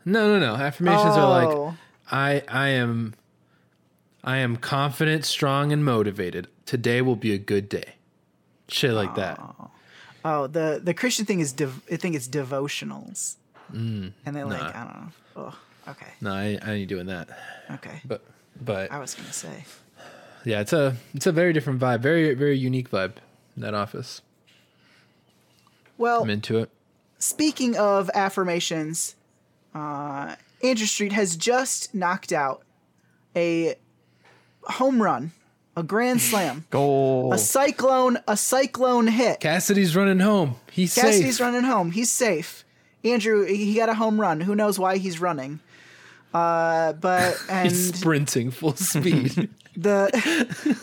No, 0.04 0.28
no, 0.28 0.40
no. 0.40 0.60
Affirmations 0.60 1.16
are 1.16 1.30
like 1.30 1.48
Oh. 1.48 1.78
I 2.12 2.42
I 2.48 2.70
am 2.70 3.14
I 4.24 4.38
am 4.38 4.58
confident, 4.58 5.24
strong, 5.24 5.72
and 5.72 5.86
motivated. 5.86 6.48
Today 6.66 7.04
will 7.04 7.16
be 7.16 7.32
a 7.32 7.38
good 7.38 7.70
day. 7.70 7.98
Shit 8.68 8.94
like 8.94 9.14
that. 9.14 9.40
Oh, 9.40 9.70
oh 10.26 10.48
the 10.48 10.82
the 10.84 10.96
Christian 10.96 11.28
thing 11.28 11.40
is 11.40 11.54
dev- 11.54 11.84
I 11.92 11.98
think 11.98 12.16
it's 12.16 12.28
devotionals, 12.28 13.36
mm, 13.72 14.12
and 14.26 14.36
they 14.36 14.44
like 14.44 14.60
nah. 14.60 14.70
I 14.70 14.84
don't 14.84 14.96
know. 14.96 15.12
Oh, 15.36 15.92
okay, 15.92 16.14
No, 16.20 16.32
I, 16.32 16.58
I 16.66 16.72
ain't 16.72 16.90
doing 16.90 17.06
that. 17.06 17.30
okay. 17.74 18.02
But 18.06 18.24
but 18.60 18.92
I 18.92 18.98
was 18.98 19.14
gonna 19.14 19.32
say. 19.32 19.66
yeah, 20.46 20.62
it's 20.62 20.74
a 20.74 20.98
it's 21.14 21.28
a 21.28 21.32
very 21.32 21.54
different 21.54 21.80
vibe. 21.80 22.00
Very 22.00 22.34
very 22.34 22.58
unique 22.58 22.90
vibe. 22.90 23.18
in 23.56 23.62
That 23.62 23.76
office. 23.76 24.24
Well, 26.00 26.24
I'm 26.24 26.32
into 26.32 26.58
it. 26.58 26.72
Speaking 27.24 27.78
of 27.78 28.10
affirmations, 28.14 29.16
uh, 29.74 30.36
Andrew 30.62 30.86
Street 30.86 31.14
has 31.14 31.36
just 31.38 31.96
knocked 31.96 32.32
out 32.32 32.64
a 33.36 33.76
home 34.64 35.02
run, 35.02 35.32
a 35.76 35.84
grand 35.84 36.22
slam, 36.30 36.66
Goal. 36.70 37.34
a 37.34 37.38
cyclone, 37.38 38.18
a 38.28 38.36
cyclone 38.38 39.08
hit. 39.08 39.40
Cassidy's 39.40 39.96
running 39.96 40.20
home. 40.20 40.56
He's 40.72 40.94
Cassidy's 40.94 41.38
safe. 41.38 41.46
running 41.46 41.64
home. 41.64 41.92
He's 41.92 42.12
safe. 42.12 42.66
Andrew, 43.04 43.46
he 43.46 43.74
got 43.76 43.90
a 43.90 43.94
home 43.96 44.20
run. 44.20 44.40
Who 44.42 44.56
knows 44.56 44.80
why 44.80 44.98
he's 44.98 45.20
running? 45.20 45.60
Uh, 46.34 46.94
but 46.94 47.38
and 47.50 47.70
He's 47.70 47.96
sprinting 47.96 48.52
full 48.52 48.76
speed. 48.76 49.50
the 49.78 50.10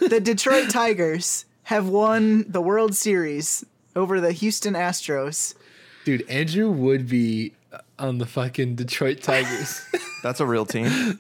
the 0.09 0.20
Detroit 0.20 0.70
Tigers 0.70 1.45
have 1.64 1.88
won 1.88 2.45
the 2.51 2.61
World 2.61 2.95
Series 2.95 3.64
over 3.97 4.20
the 4.20 4.32
Houston 4.32 4.74
Astros. 4.74 5.55
Dude, 6.05 6.28
Andrew 6.28 6.70
would 6.70 7.09
be 7.09 7.53
on 7.98 8.18
the 8.18 8.26
fucking 8.26 8.74
Detroit 8.76 9.20
Tigers. 9.22 9.84
That's 10.22 10.40
a 10.40 10.46
real 10.46 10.66
team. 10.66 11.18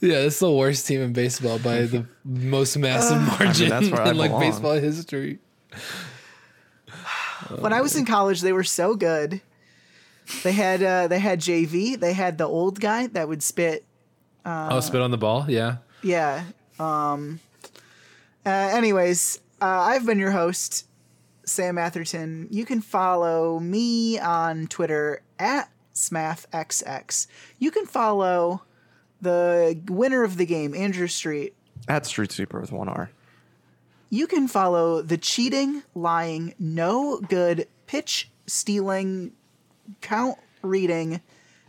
Yeah, 0.00 0.18
it's 0.18 0.38
the 0.38 0.50
worst 0.50 0.86
team 0.86 1.00
in 1.00 1.12
baseball 1.12 1.58
by 1.58 1.82
the 1.82 2.06
most 2.24 2.76
massive 2.78 3.20
margin 3.20 3.68
that's 3.68 3.90
where 3.90 4.00
I 4.00 4.10
in 4.10 4.16
like 4.16 4.30
belong. 4.30 4.40
baseball 4.40 4.72
history. 4.74 5.40
When 7.58 7.72
I 7.72 7.80
was 7.82 7.94
in 7.96 8.06
college, 8.06 8.40
they 8.40 8.52
were 8.52 8.64
so 8.64 8.94
good. 8.94 9.40
They 10.42 10.52
had 10.52 10.82
uh, 10.82 11.08
they 11.08 11.18
had 11.18 11.40
JV. 11.40 11.98
They 12.00 12.12
had 12.14 12.38
the 12.38 12.46
old 12.46 12.80
guy 12.80 13.08
that 13.08 13.28
would 13.28 13.42
spit. 13.42 13.84
oh, 14.46 14.80
spit 14.80 15.00
on 15.00 15.10
the 15.10 15.18
ball. 15.18 15.46
Yeah. 15.48 15.76
Yeah. 16.02 16.44
Um. 16.78 17.40
Uh, 18.46 18.50
anyways, 18.50 19.40
uh, 19.60 19.66
I've 19.66 20.06
been 20.06 20.18
your 20.18 20.30
host, 20.30 20.86
Sam 21.48 21.78
Atherton. 21.78 22.48
You 22.50 22.64
can 22.64 22.80
follow 22.80 23.58
me 23.58 24.18
on 24.18 24.66
Twitter 24.66 25.22
at 25.38 25.70
SmathXX. 25.94 27.26
You 27.58 27.70
can 27.70 27.86
follow 27.86 28.62
the 29.20 29.80
winner 29.88 30.22
of 30.24 30.36
the 30.36 30.46
game, 30.46 30.74
Andrew 30.74 31.08
Street. 31.08 31.54
At 31.88 32.06
Street 32.06 32.32
Sweeper 32.32 32.60
with 32.60 32.72
one 32.72 32.88
R. 32.88 33.10
You 34.10 34.26
can 34.26 34.48
follow 34.48 35.02
the 35.02 35.18
cheating, 35.18 35.82
lying, 35.94 36.54
no 36.58 37.20
good, 37.20 37.68
pitch 37.86 38.30
stealing, 38.46 39.32
count 40.00 40.38
reading, 40.62 41.20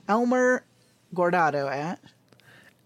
Elmer 0.08 0.64
Gordado 1.14 1.70
at 1.70 2.00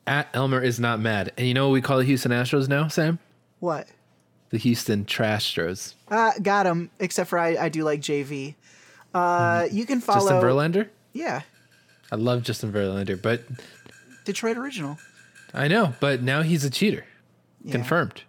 At 0.07 0.29
Elmer 0.33 0.61
is 0.61 0.79
not 0.79 0.99
mad. 0.99 1.31
And 1.37 1.47
you 1.47 1.53
know 1.53 1.67
what 1.67 1.73
we 1.73 1.81
call 1.81 1.97
the 1.97 2.03
Houston 2.03 2.31
Astros 2.31 2.67
now, 2.67 2.87
Sam? 2.87 3.19
what? 3.59 3.87
The 4.53 4.59
Houston 4.59 5.05
Trastros. 5.05 5.95
Uh, 6.09 6.31
got 6.39 6.67
him. 6.67 6.91
Except 6.99 7.27
for 7.27 7.39
I, 7.39 7.57
I 7.57 7.69
do 7.69 7.83
like 7.83 8.01
JV. 8.01 8.53
Uh, 9.11 9.67
you 9.71 9.87
can 9.87 9.99
follow. 9.99 10.29
Justin 10.29 10.41
Verlander? 10.41 10.89
Yeah, 11.11 11.41
I 12.11 12.17
love 12.17 12.43
Justin 12.43 12.71
Verlander, 12.71 13.19
but 13.19 13.41
Detroit 14.25 14.57
original. 14.57 14.99
I 15.55 15.67
know, 15.67 15.95
but 15.99 16.21
now 16.21 16.43
he's 16.43 16.63
a 16.63 16.69
cheater. 16.69 17.03
Yeah. 17.63 17.71
Confirmed. 17.71 18.21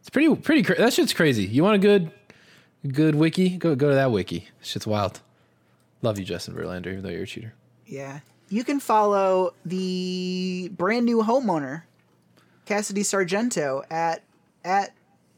It's 0.00 0.10
pretty 0.10 0.34
pretty 0.36 0.64
cra- 0.64 0.76
that 0.76 0.92
shit's 0.92 1.14
crazy. 1.14 1.44
You 1.46 1.62
want 1.64 1.76
a 1.76 1.78
good 1.78 2.10
good 2.86 3.14
wiki? 3.14 3.56
Go 3.56 3.74
go 3.74 3.88
to 3.88 3.94
that 3.94 4.10
wiki. 4.12 4.50
Shit's 4.60 4.86
wild. 4.86 5.22
Love 6.02 6.18
you, 6.18 6.26
Justin 6.26 6.54
Verlander, 6.54 6.88
even 6.88 7.02
though 7.02 7.08
you're 7.08 7.22
a 7.22 7.26
cheater. 7.26 7.54
Yeah. 7.86 8.20
You 8.50 8.64
can 8.64 8.80
follow 8.80 9.54
the 9.64 10.70
brand 10.76 11.06
new 11.06 11.22
homeowner, 11.22 11.84
Cassidy 12.66 13.02
Sargento, 13.02 13.82
at 13.90 14.22
at 14.62 14.92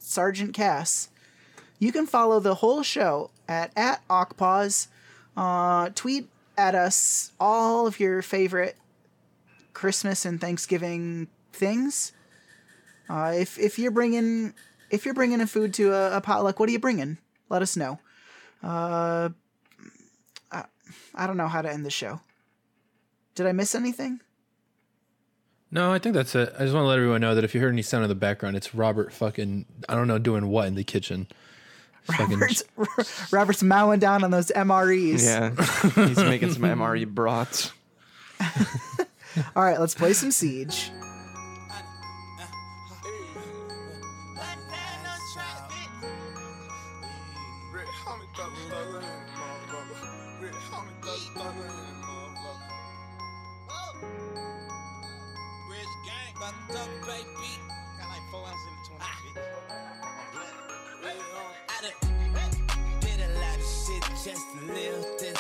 Sergeant 0.07 0.54
Cass. 0.54 1.09
You 1.80 1.90
can 1.90 2.07
follow 2.07 2.38
the 2.38 2.57
whole 2.57 2.82
show 2.82 3.30
at 3.48 3.72
at 3.76 4.07
awkpause. 4.09 4.86
Uh, 5.36 5.90
tweet 5.94 6.28
at 6.57 6.74
us 6.74 7.32
all 7.38 7.86
of 7.86 7.98
your 7.98 8.22
favorite 8.22 8.76
Christmas 9.74 10.24
and 10.24 10.40
Thanksgiving 10.40 11.26
things. 11.52 12.12
Uh, 13.11 13.32
if 13.36 13.59
if 13.59 13.78
you're 13.78 13.90
bringing 13.90 14.54
if 14.90 15.04
you're 15.04 15.14
bringing 15.14 15.40
a 15.40 15.46
food 15.46 15.74
to 15.74 15.92
a, 15.92 16.18
a 16.18 16.20
potluck, 16.20 16.61
what 16.61 16.68
are 16.68 16.72
you 16.72 16.78
bringing? 16.78 17.18
Let 17.48 17.62
us 17.62 17.76
know. 17.76 17.98
Uh, 18.62 19.30
I, 20.52 20.64
I 21.14 21.26
don't 21.26 21.36
know 21.36 21.48
how 21.48 21.62
to 21.62 21.70
end 21.70 21.84
the 21.84 21.90
show. 21.90 22.20
Did 23.34 23.46
I 23.46 23.52
miss 23.52 23.74
anything? 23.74 24.20
No, 25.76 25.92
I 25.92 25.98
think 25.98 26.14
that's 26.14 26.34
it. 26.34 26.54
I 26.58 26.62
just 26.62 26.72
want 26.72 26.84
to 26.84 26.88
let 26.88 26.96
everyone 26.96 27.20
know 27.20 27.34
that 27.34 27.44
if 27.44 27.54
you 27.54 27.60
heard 27.60 27.70
any 27.70 27.82
sound 27.82 28.02
in 28.02 28.08
the 28.08 28.14
background, 28.14 28.56
it's 28.56 28.74
Robert 28.74 29.12
fucking 29.12 29.66
I 29.86 29.94
don't 29.94 30.08
know 30.08 30.18
doing 30.18 30.48
what 30.48 30.68
in 30.68 30.74
the 30.74 30.84
kitchen. 30.84 31.28
Fucking 32.04 32.38
Robert's, 32.38 32.64
Robert's 33.32 33.62
mowing 33.62 34.00
down 34.00 34.24
on 34.24 34.30
those 34.30 34.50
MREs. 34.56 35.22
Yeah. 35.22 35.50
He's 36.06 36.16
making 36.16 36.54
some 36.54 36.62
MRE 36.62 37.06
brats. 37.06 37.72
All 39.54 39.62
right, 39.62 39.78
let's 39.78 39.94
play 39.94 40.14
some 40.14 40.30
Siege. 40.30 40.90
Just 64.26 64.60
live 64.66 65.06
this 65.20 65.36